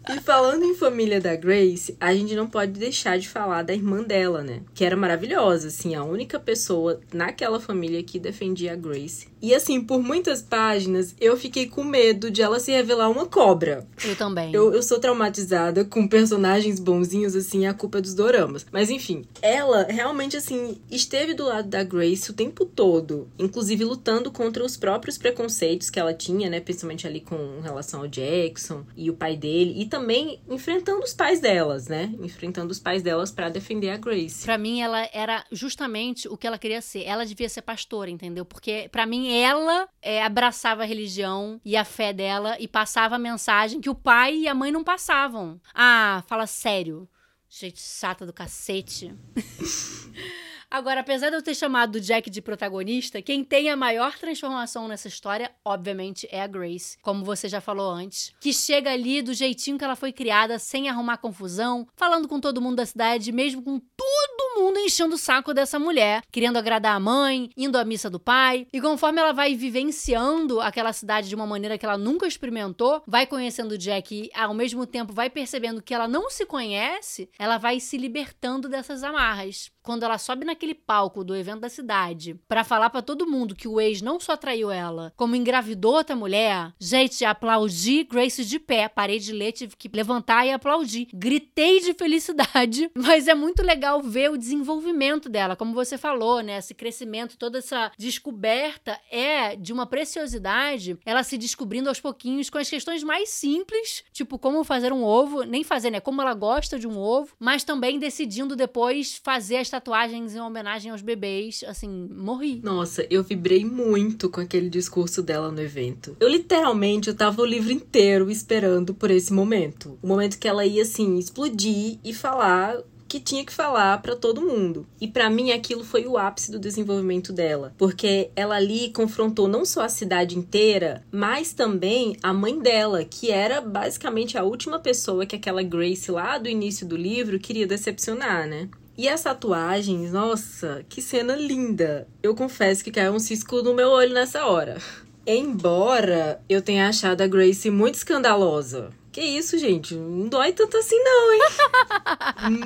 e 0.10 0.22
falando 0.22 0.64
em 0.64 0.76
família 0.76 1.20
da 1.20 1.36
Grace, 1.36 1.98
a 2.00 2.14
gente 2.16 2.34
não 2.34 2.48
pode 2.48 2.72
deixar 2.72 3.20
de 3.20 3.28
falar 3.28 3.64
da 3.64 3.74
irmã 3.74 4.04
dela, 4.04 4.42
né? 4.42 4.62
Que 4.74 4.86
era 4.86 4.96
maravilhosa, 4.96 5.68
assim, 5.68 5.96
a 5.96 6.04
única 6.04 6.40
pessoa 6.40 7.02
naquela 7.14 7.60
família 7.60 8.02
que 8.04 8.20
defendia 8.20 8.72
a 8.72 8.76
Grace. 8.78 9.28
E 9.42 9.54
assim, 9.54 9.82
por 9.82 10.02
muitas 10.02 10.42
páginas, 10.42 11.16
eu 11.20 11.38
fiquei 11.38 11.68
com 11.68 11.84
medo 11.84 12.32
de 12.32 12.42
ela 12.42 12.60
se 12.60 12.72
revelar 12.72 13.10
uma 13.18 13.26
cobra. 13.26 13.88
Eu 14.04 14.16
também. 14.16 14.54
Eu, 14.54 14.74
eu 14.74 14.82
sou 14.84 15.00
traumatizada 15.00 15.84
com 15.84 16.08
personagens 16.08 16.80
bonzinhos, 16.80 17.36
assim, 17.36 17.66
a 17.66 17.74
culpa 17.74 17.98
é 17.98 18.02
dos 18.02 18.14
doramas. 18.14 18.66
Mas 18.72 18.90
enfim, 18.90 19.26
ela 19.42 19.84
realmente, 19.84 20.38
assim, 20.38 20.78
esteve 20.90 21.34
do 21.34 21.46
lado 21.46 21.68
da 21.68 21.84
Grace 21.84 22.30
o 22.30 22.34
tempo 22.34 22.66
todo. 22.66 23.28
Inclusive 23.38 23.84
lutando 23.84 24.32
contra 24.32 24.64
os 24.64 24.78
próprios 24.78 25.18
preconceitos 25.18 25.90
que 25.90 26.00
ela 26.00 26.14
tinha, 26.14 26.50
né? 26.50 26.60
Principalmente 26.60 27.08
ali 27.08 27.22
com 27.22 27.60
relação 27.62 28.02
ao 28.02 28.08
Jackson 28.08 28.86
e 28.96 29.10
o 29.10 29.14
pai 29.14 29.36
dele. 29.36 29.82
E 29.82 29.86
também 29.86 30.40
enfrentando 30.50 31.04
os 31.04 31.14
pais 31.14 31.40
delas, 31.40 31.88
né? 31.88 32.14
Enfrentando 32.22 32.72
os 32.72 32.80
pais 32.80 33.02
delas 33.02 33.32
para 33.32 33.50
defender 33.50 33.90
a 33.90 33.98
Grace. 33.98 34.46
Para 34.46 34.58
mim, 34.58 34.82
ela 34.82 35.08
era 35.12 35.44
justamente 35.52 36.28
o 36.28 36.38
que 36.38 36.48
ela 36.48 36.58
queria 36.58 36.82
ser. 36.82 37.04
Ela 37.04 37.26
devia 37.26 37.50
ser 37.50 37.62
pastora, 37.62 38.10
entendeu? 38.10 38.46
Porque 38.46 38.90
para 38.92 39.06
mim 39.06 39.34
ela 39.34 39.88
é, 40.02 40.24
abraçava 40.24 40.84
a 40.84 40.86
religião 40.86 41.60
e 41.64 41.76
a 41.76 41.84
fé 41.84 42.14
dela 42.14 42.56
e 42.60 42.68
passava 42.68 43.07
a 43.16 43.20
mensagem 43.20 43.80
que 43.80 43.90
o 43.90 43.96
pai 43.96 44.36
e 44.36 44.48
a 44.48 44.54
mãe 44.54 44.72
não 44.72 44.84
passavam. 44.84 45.60
Ah, 45.74 46.24
fala 46.28 46.46
sério. 46.46 47.08
Gente 47.50 47.80
chata 47.80 48.26
do 48.26 48.34
cacete. 48.34 49.16
Agora, 50.70 51.00
apesar 51.00 51.30
de 51.30 51.38
eu 51.38 51.42
ter 51.42 51.56
chamado 51.56 51.96
o 51.96 52.00
Jack 52.00 52.30
de 52.30 52.42
protagonista, 52.42 53.22
quem 53.22 53.42
tem 53.42 53.70
a 53.70 53.78
maior 53.78 54.18
transformação 54.18 54.86
nessa 54.86 55.08
história, 55.08 55.50
obviamente, 55.64 56.28
é 56.30 56.42
a 56.42 56.48
Grace, 56.48 56.98
como 57.02 57.24
você 57.24 57.48
já 57.48 57.62
falou 57.62 57.90
antes, 57.90 58.34
que 58.42 58.52
chega 58.52 58.92
ali 58.92 59.22
do 59.22 59.34
jeitinho 59.34 59.78
que 59.78 59.84
ela 59.86 59.96
foi 59.96 60.12
criada, 60.12 60.60
sem 60.60 60.90
arrumar 60.90 61.18
confusão, 61.18 61.88
falando 61.96 62.28
com 62.28 62.38
todo 62.38 62.62
mundo 62.62 62.76
da 62.76 62.86
cidade, 62.86 63.32
mesmo 63.32 63.62
com 63.62 63.80
todo 63.80 64.62
mundo 64.62 64.78
enchendo 64.80 65.16
o 65.16 65.18
saco 65.18 65.54
dessa 65.54 65.80
mulher, 65.80 66.22
querendo 66.32 66.58
agradar 66.58 66.96
a 66.96 67.00
mãe, 67.00 67.50
indo 67.56 67.78
à 67.78 67.86
missa 67.86 68.10
do 68.10 68.20
pai. 68.20 68.68
E 68.74 68.82
conforme 68.82 69.22
ela 69.22 69.32
vai 69.32 69.56
vivenciando 69.56 70.60
aquela 70.60 70.92
cidade 70.92 71.30
de 71.30 71.36
uma 71.36 71.48
maneira 71.48 71.78
que 71.78 71.86
ela 71.86 71.98
nunca 71.98 72.28
experimentou, 72.28 73.02
vai 73.08 73.26
conhecendo 73.26 73.72
o 73.72 73.78
Jack 73.78 74.14
e 74.14 74.32
ao 74.38 74.54
mesmo 74.54 74.86
tempo 74.86 75.14
vai 75.14 75.30
percebendo 75.30 75.82
que 75.82 75.94
ela 75.94 76.10
não 76.10 76.30
se 76.30 76.46
conhece, 76.46 77.30
ela 77.40 77.58
vai 77.58 77.80
se 77.80 77.98
libertando 77.98 78.68
dessas 78.68 79.02
amarras 79.02 79.72
quando 79.88 80.04
ela 80.04 80.18
sobe 80.18 80.44
naquele 80.44 80.76
palco 80.76 81.24
do 81.24 81.34
evento 81.34 81.62
da 81.62 81.70
cidade 81.70 82.38
para 82.46 82.66
falar 82.66 82.90
para 82.90 83.02
todo 83.02 83.26
mundo 83.26 83.56
que 83.56 83.70
o 83.70 83.80
ex 83.80 84.02
não 84.02 84.20
só 84.20 84.36
traiu 84.36 84.70
ela, 84.70 85.14
como 85.16 85.34
engravidou 85.34 85.94
outra 85.94 86.14
mulher, 86.14 86.74
gente, 86.78 87.24
aplaudi 87.24 88.04
Grace 88.04 88.44
de 88.44 88.60
pé, 88.60 88.90
parei 88.90 89.18
de 89.18 89.32
ler, 89.32 89.54
tive 89.54 89.78
que 89.78 89.88
levantar 89.88 90.46
e 90.46 90.52
aplaudir. 90.52 91.08
Gritei 91.14 91.80
de 91.80 91.94
felicidade, 91.94 92.92
mas 92.98 93.30
é 93.30 93.34
muito 93.34 93.64
legal 93.64 94.02
ver 94.02 94.30
o 94.30 94.38
desenvolvimento 94.38 95.30
dela, 95.30 95.56
como 95.56 95.74
você 95.74 95.98
falou, 95.98 96.42
né? 96.42 96.58
Esse 96.58 96.74
crescimento, 96.74 97.38
toda 97.38 97.60
essa 97.60 97.90
descoberta 97.98 99.00
é 99.10 99.56
de 99.56 99.72
uma 99.72 99.86
preciosidade, 99.86 100.98
ela 101.06 101.24
se 101.24 101.38
descobrindo 101.38 101.88
aos 101.88 102.02
pouquinhos 102.02 102.50
com 102.50 102.58
as 102.58 102.70
questões 102.70 103.06
mais 103.06 103.30
simples, 103.30 104.04
tipo 104.12 104.38
como 104.38 104.66
fazer 104.66 104.92
um 104.92 105.06
ovo, 105.06 105.44
nem 105.44 105.64
fazer, 105.64 105.92
né? 105.92 106.02
Como 106.02 106.22
ela 106.22 106.34
gosta 106.34 106.78
de 106.78 106.86
um 106.86 107.00
ovo, 107.00 107.34
mas 107.40 107.64
também 107.64 107.98
decidindo 107.98 108.54
depois 108.54 109.22
fazer 109.24 109.56
esta 109.56 109.77
tatuagens 109.78 110.36
em 110.36 110.40
homenagem 110.40 110.92
aos 110.92 111.04
bebês, 111.04 111.64
assim, 111.68 112.10
morri. 112.12 112.60
Nossa, 112.64 113.06
eu 113.12 113.24
vibrei 113.24 113.64
muito 113.64 114.28
com 114.28 114.42
aquele 114.42 114.70
discurso 114.70 115.22
dela 115.22 115.52
no 115.52 115.62
evento. 115.62 116.18
Eu 116.20 116.28
literalmente, 116.28 117.10
eu 117.10 117.16
tava 117.16 117.44
o 117.44 117.46
livro 117.46 117.72
inteiro 117.72 118.32
esperando 118.32 118.94
por 118.94 119.12
esse 119.12 119.32
momento. 119.32 119.98
O 120.02 120.08
momento 120.08 120.40
que 120.40 120.48
ela 120.48 120.66
ia, 120.66 120.82
assim, 120.82 121.18
explodir 121.18 122.00
e 122.04 122.12
falar 122.12 122.78
que 123.08 123.20
tinha 123.20 123.46
que 123.46 123.54
falar 123.54 124.02
para 124.02 124.16
todo 124.16 124.42
mundo. 124.42 124.86
E 125.00 125.08
para 125.08 125.30
mim 125.30 125.52
aquilo 125.52 125.84
foi 125.84 126.06
o 126.06 126.18
ápice 126.18 126.52
do 126.52 126.60
desenvolvimento 126.60 127.32
dela, 127.32 127.74
porque 127.78 128.32
ela 128.36 128.56
ali 128.56 128.90
confrontou 128.90 129.48
não 129.48 129.64
só 129.64 129.84
a 129.84 129.90
cidade 129.90 130.38
inteira, 130.38 131.06
mas 131.10 131.54
também 131.54 132.18
a 132.22 132.34
mãe 132.34 132.60
dela, 132.60 133.06
que 133.06 133.32
era 133.32 133.62
basicamente 133.62 134.38
a 134.38 134.44
última 134.44 134.80
pessoa 134.80 135.26
que 135.26 135.36
aquela 135.36 135.64
Grace 135.64 136.12
lá 136.12 136.38
do 136.38 136.50
início 136.50 136.86
do 136.86 136.98
livro 136.98 137.40
queria 137.40 137.66
decepcionar, 137.66 138.46
né? 138.46 138.68
E 138.98 139.08
as 139.08 139.22
tatuagens, 139.22 140.12
nossa, 140.12 140.84
que 140.90 141.04
cena 141.04 141.36
linda! 141.36 142.08
Eu 142.24 142.34
confesso 142.34 142.84
que 142.84 142.90
caiu 142.90 143.14
um 143.14 143.20
cisco 143.20 143.62
no 143.62 143.76
meu 143.76 143.90
olho 143.90 144.12
nessa 144.12 144.48
hora. 144.48 144.78
Embora 145.26 146.42
eu 146.50 146.64
tenha 146.64 146.90
achado 146.90 147.22
a 147.22 147.28
Grace 147.28 147.70
muito 147.70 147.94
escandalosa. 147.94 148.90
Que 149.12 149.22
isso, 149.22 149.56
gente? 149.60 149.94
Não 149.94 150.28
dói 150.28 150.52
tanto 150.52 150.78
assim, 150.78 150.98
não, 150.98 151.34
hein? 151.34 151.42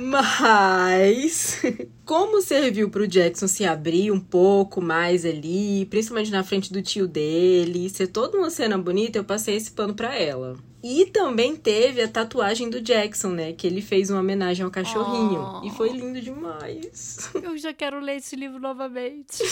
Mas. 0.04 1.60
Como 2.04 2.40
serviu 2.40 2.88
pro 2.88 3.06
Jackson 3.06 3.46
se 3.46 3.66
abrir 3.66 4.10
um 4.10 4.20
pouco 4.20 4.80
mais 4.80 5.26
ali, 5.26 5.84
principalmente 5.86 6.30
na 6.30 6.42
frente 6.42 6.72
do 6.72 6.80
tio 6.80 7.06
dele, 7.06 7.90
ser 7.90 8.06
toda 8.06 8.38
uma 8.38 8.48
cena 8.48 8.78
bonita, 8.78 9.18
eu 9.18 9.24
passei 9.24 9.56
esse 9.56 9.70
pano 9.70 9.94
pra 9.94 10.14
ela. 10.14 10.56
E 10.82 11.06
também 11.06 11.54
teve 11.54 12.02
a 12.02 12.08
tatuagem 12.08 12.68
do 12.68 12.80
Jackson, 12.80 13.28
né? 13.28 13.52
Que 13.52 13.66
ele 13.66 13.80
fez 13.80 14.10
uma 14.10 14.20
homenagem 14.20 14.64
ao 14.64 14.70
cachorrinho. 14.70 15.60
Oh. 15.62 15.66
E 15.66 15.70
foi 15.70 15.90
lindo 15.90 16.20
demais. 16.20 17.30
Eu 17.40 17.56
já 17.56 17.72
quero 17.72 18.00
ler 18.00 18.16
esse 18.16 18.34
livro 18.34 18.58
novamente. 18.58 19.42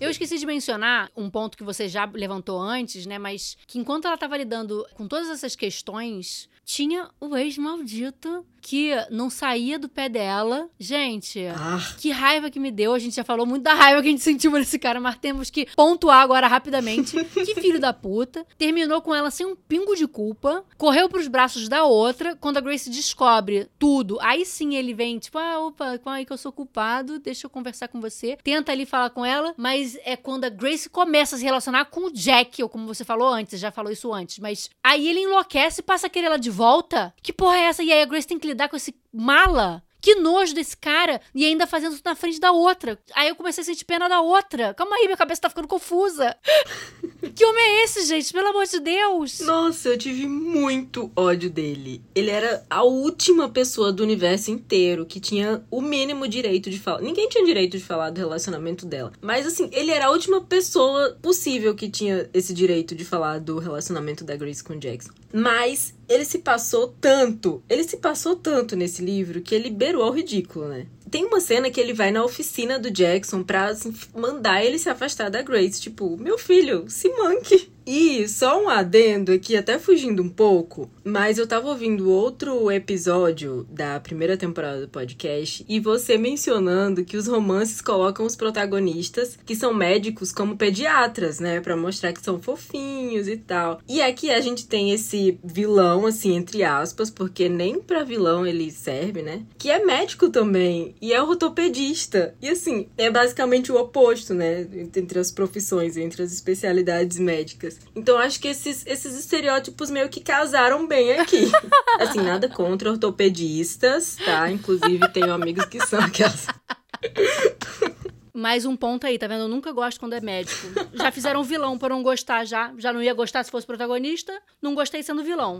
Eu 0.00 0.10
esqueci 0.10 0.38
de 0.38 0.46
mencionar 0.46 1.10
um 1.16 1.28
ponto 1.28 1.56
que 1.56 1.64
você 1.64 1.88
já 1.88 2.04
levantou 2.04 2.60
antes, 2.60 3.06
né? 3.06 3.18
Mas 3.18 3.56
que 3.66 3.78
enquanto 3.78 4.04
ela 4.04 4.14
estava 4.14 4.36
lidando 4.36 4.86
com 4.94 5.08
todas 5.08 5.28
essas 5.28 5.56
questões, 5.56 6.48
tinha 6.64 7.08
o 7.20 7.36
ex-maldito 7.36 8.44
que 8.68 8.90
não 9.10 9.30
saía 9.30 9.78
do 9.78 9.88
pé 9.88 10.10
dela. 10.10 10.68
Gente, 10.78 11.42
ah. 11.46 11.80
que 11.96 12.10
raiva 12.10 12.50
que 12.50 12.60
me 12.60 12.70
deu. 12.70 12.92
A 12.92 12.98
gente 12.98 13.16
já 13.16 13.24
falou 13.24 13.46
muito 13.46 13.62
da 13.62 13.72
raiva 13.72 14.02
que 14.02 14.08
a 14.08 14.10
gente 14.10 14.20
sentiu 14.22 14.50
por 14.50 14.60
esse 14.60 14.78
cara, 14.78 15.00
mas 15.00 15.16
temos 15.16 15.48
que 15.48 15.66
pontuar 15.74 16.20
agora 16.20 16.46
rapidamente. 16.46 17.16
que 17.24 17.54
filho 17.54 17.80
da 17.80 17.94
puta. 17.94 18.46
Terminou 18.58 19.00
com 19.00 19.14
ela 19.14 19.30
sem 19.30 19.46
um 19.46 19.56
pingo 19.56 19.96
de 19.96 20.06
culpa. 20.06 20.66
Correu 20.76 21.08
pros 21.08 21.28
braços 21.28 21.66
da 21.66 21.84
outra. 21.84 22.36
Quando 22.36 22.58
a 22.58 22.60
Grace 22.60 22.90
descobre 22.90 23.70
tudo, 23.78 24.18
aí 24.20 24.44
sim 24.44 24.76
ele 24.76 24.92
vem, 24.92 25.18
tipo, 25.18 25.38
ah, 25.38 25.60
opa, 25.60 25.96
calma 25.96 26.18
aí 26.18 26.26
que 26.26 26.32
eu 26.34 26.36
sou 26.36 26.52
culpado. 26.52 27.18
Deixa 27.18 27.46
eu 27.46 27.50
conversar 27.50 27.88
com 27.88 28.02
você. 28.02 28.36
Tenta 28.44 28.70
ali 28.70 28.84
falar 28.84 29.08
com 29.08 29.24
ela, 29.24 29.54
mas 29.56 29.96
é 30.04 30.14
quando 30.14 30.44
a 30.44 30.50
Grace 30.50 30.90
começa 30.90 31.36
a 31.36 31.38
se 31.38 31.44
relacionar 31.44 31.86
com 31.86 32.08
o 32.08 32.12
Jack, 32.12 32.62
ou 32.62 32.68
como 32.68 32.86
você 32.86 33.02
falou 33.02 33.28
antes, 33.28 33.58
já 33.58 33.70
falou 33.70 33.90
isso 33.90 34.12
antes. 34.12 34.38
Mas 34.40 34.68
aí 34.84 35.08
ele 35.08 35.20
enlouquece 35.20 35.80
e 35.80 35.84
passa 35.84 36.06
a 36.06 36.10
querer 36.10 36.26
ela 36.26 36.38
de 36.38 36.50
volta. 36.50 37.14
Que 37.22 37.32
porra 37.32 37.56
é 37.56 37.62
essa? 37.62 37.82
E 37.82 37.90
aí 37.90 38.02
a 38.02 38.04
Grace 38.04 38.28
tem 38.28 38.38
que 38.38 38.46
lidar 38.46 38.57
com 38.66 38.76
esse 38.76 38.94
mala 39.12 39.82
que 40.00 40.14
nojo 40.14 40.54
desse 40.54 40.76
cara. 40.76 41.20
E 41.34 41.44
ainda 41.44 41.66
fazendo 41.66 41.98
na 42.04 42.14
frente 42.14 42.40
da 42.40 42.52
outra. 42.52 42.98
Aí 43.14 43.28
eu 43.28 43.36
comecei 43.36 43.62
a 43.62 43.64
sentir 43.64 43.84
pena 43.84 44.08
da 44.08 44.20
outra. 44.20 44.74
Calma 44.74 44.96
aí, 44.96 45.04
minha 45.04 45.16
cabeça 45.16 45.42
tá 45.42 45.48
ficando 45.48 45.68
confusa. 45.68 46.36
que 47.34 47.44
homem 47.44 47.64
é 47.64 47.84
esse, 47.84 48.06
gente? 48.06 48.32
Pelo 48.32 48.48
amor 48.48 48.66
de 48.66 48.80
Deus. 48.80 49.40
Nossa, 49.40 49.90
eu 49.90 49.98
tive 49.98 50.26
muito 50.26 51.10
ódio 51.16 51.50
dele. 51.50 52.02
Ele 52.14 52.30
era 52.30 52.64
a 52.70 52.82
última 52.82 53.48
pessoa 53.48 53.92
do 53.92 54.02
universo 54.02 54.50
inteiro 54.50 55.04
que 55.04 55.20
tinha 55.20 55.64
o 55.70 55.80
mínimo 55.80 56.28
direito 56.28 56.70
de 56.70 56.78
falar. 56.78 57.00
Ninguém 57.00 57.28
tinha 57.28 57.44
direito 57.44 57.76
de 57.76 57.84
falar 57.84 58.10
do 58.10 58.18
relacionamento 58.18 58.86
dela. 58.86 59.12
Mas 59.20 59.46
assim, 59.46 59.68
ele 59.72 59.90
era 59.90 60.06
a 60.06 60.10
última 60.10 60.40
pessoa 60.40 61.18
possível 61.20 61.74
que 61.74 61.88
tinha 61.88 62.28
esse 62.32 62.54
direito 62.54 62.94
de 62.94 63.04
falar 63.04 63.40
do 63.40 63.58
relacionamento 63.58 64.24
da 64.24 64.36
Grace 64.36 64.62
com 64.62 64.78
Jackson. 64.78 65.10
Mas 65.32 65.94
ele 66.08 66.24
se 66.24 66.38
passou 66.38 66.88
tanto, 67.00 67.62
ele 67.68 67.84
se 67.84 67.98
passou 67.98 68.34
tanto 68.34 68.74
nesse 68.74 69.04
livro 69.04 69.42
que 69.42 69.54
ele 69.54 69.70
beirou 69.70 70.02
ao 70.02 70.12
ridículo, 70.12 70.68
né? 70.68 70.86
Tem 71.10 71.24
uma 71.24 71.40
cena 71.40 71.70
que 71.70 71.80
ele 71.80 71.92
vai 71.92 72.10
na 72.10 72.24
oficina 72.24 72.78
do 72.78 72.90
Jackson 72.90 73.42
pra 73.42 73.66
assim, 73.66 73.94
mandar 74.14 74.64
ele 74.64 74.78
se 74.78 74.88
afastar 74.88 75.30
da 75.30 75.42
Grace. 75.42 75.80
Tipo, 75.80 76.16
meu 76.16 76.38
filho, 76.38 76.84
se 76.88 77.08
manque. 77.10 77.70
E 77.90 78.28
só 78.28 78.62
um 78.62 78.68
adendo 78.68 79.32
aqui, 79.32 79.56
até 79.56 79.78
fugindo 79.78 80.22
um 80.22 80.28
pouco, 80.28 80.90
mas 81.02 81.38
eu 81.38 81.46
tava 81.46 81.68
ouvindo 81.68 82.10
outro 82.10 82.70
episódio 82.70 83.66
da 83.70 83.98
primeira 83.98 84.36
temporada 84.36 84.82
do 84.82 84.88
podcast 84.88 85.64
e 85.66 85.80
você 85.80 86.18
mencionando 86.18 87.02
que 87.02 87.16
os 87.16 87.26
romances 87.26 87.80
colocam 87.80 88.26
os 88.26 88.36
protagonistas, 88.36 89.38
que 89.42 89.56
são 89.56 89.72
médicos, 89.72 90.32
como 90.32 90.54
pediatras, 90.54 91.40
né? 91.40 91.62
Pra 91.62 91.78
mostrar 91.78 92.12
que 92.12 92.22
são 92.22 92.38
fofinhos 92.38 93.26
e 93.26 93.38
tal. 93.38 93.80
E 93.88 94.02
aqui 94.02 94.30
a 94.30 94.40
gente 94.42 94.66
tem 94.66 94.92
esse 94.92 95.40
vilão, 95.42 96.04
assim, 96.04 96.36
entre 96.36 96.62
aspas, 96.62 97.08
porque 97.08 97.48
nem 97.48 97.80
pra 97.80 98.04
vilão 98.04 98.46
ele 98.46 98.70
serve, 98.70 99.22
né? 99.22 99.46
Que 99.56 99.70
é 99.70 99.82
médico 99.82 100.28
também 100.28 100.94
e 101.00 101.12
é 101.12 101.22
ortopedista. 101.22 102.34
E 102.40 102.48
assim, 102.48 102.88
é 102.96 103.10
basicamente 103.10 103.70
o 103.70 103.76
oposto, 103.76 104.34
né? 104.34 104.66
Entre 104.94 105.18
as 105.18 105.30
profissões, 105.30 105.96
entre 105.96 106.22
as 106.22 106.32
especialidades 106.32 107.18
médicas. 107.18 107.78
Então 107.94 108.18
acho 108.18 108.40
que 108.40 108.48
esses, 108.48 108.86
esses 108.86 109.18
estereótipos 109.18 109.90
meio 109.90 110.08
que 110.08 110.20
casaram 110.20 110.86
bem 110.86 111.18
aqui. 111.18 111.50
assim, 111.98 112.20
nada 112.20 112.48
contra 112.48 112.90
ortopedistas, 112.90 114.16
tá? 114.24 114.50
Inclusive 114.50 115.08
tenho 115.12 115.32
amigos 115.32 115.64
que 115.66 115.84
são 115.86 116.00
aquelas. 116.00 116.46
Mais 118.38 118.64
um 118.64 118.76
ponto 118.76 119.04
aí, 119.04 119.18
tá 119.18 119.26
vendo? 119.26 119.40
Eu 119.40 119.48
nunca 119.48 119.72
gosto 119.72 119.98
quando 119.98 120.12
é 120.12 120.20
médico. 120.20 120.68
Já 120.94 121.10
fizeram 121.10 121.42
vilão 121.42 121.76
por 121.76 121.90
não 121.90 122.04
gostar, 122.04 122.44
já. 122.44 122.72
Já 122.78 122.92
não 122.92 123.02
ia 123.02 123.12
gostar 123.12 123.42
se 123.42 123.50
fosse 123.50 123.66
protagonista. 123.66 124.32
Não 124.62 124.76
gostei 124.76 125.02
sendo 125.02 125.24
vilão. 125.24 125.58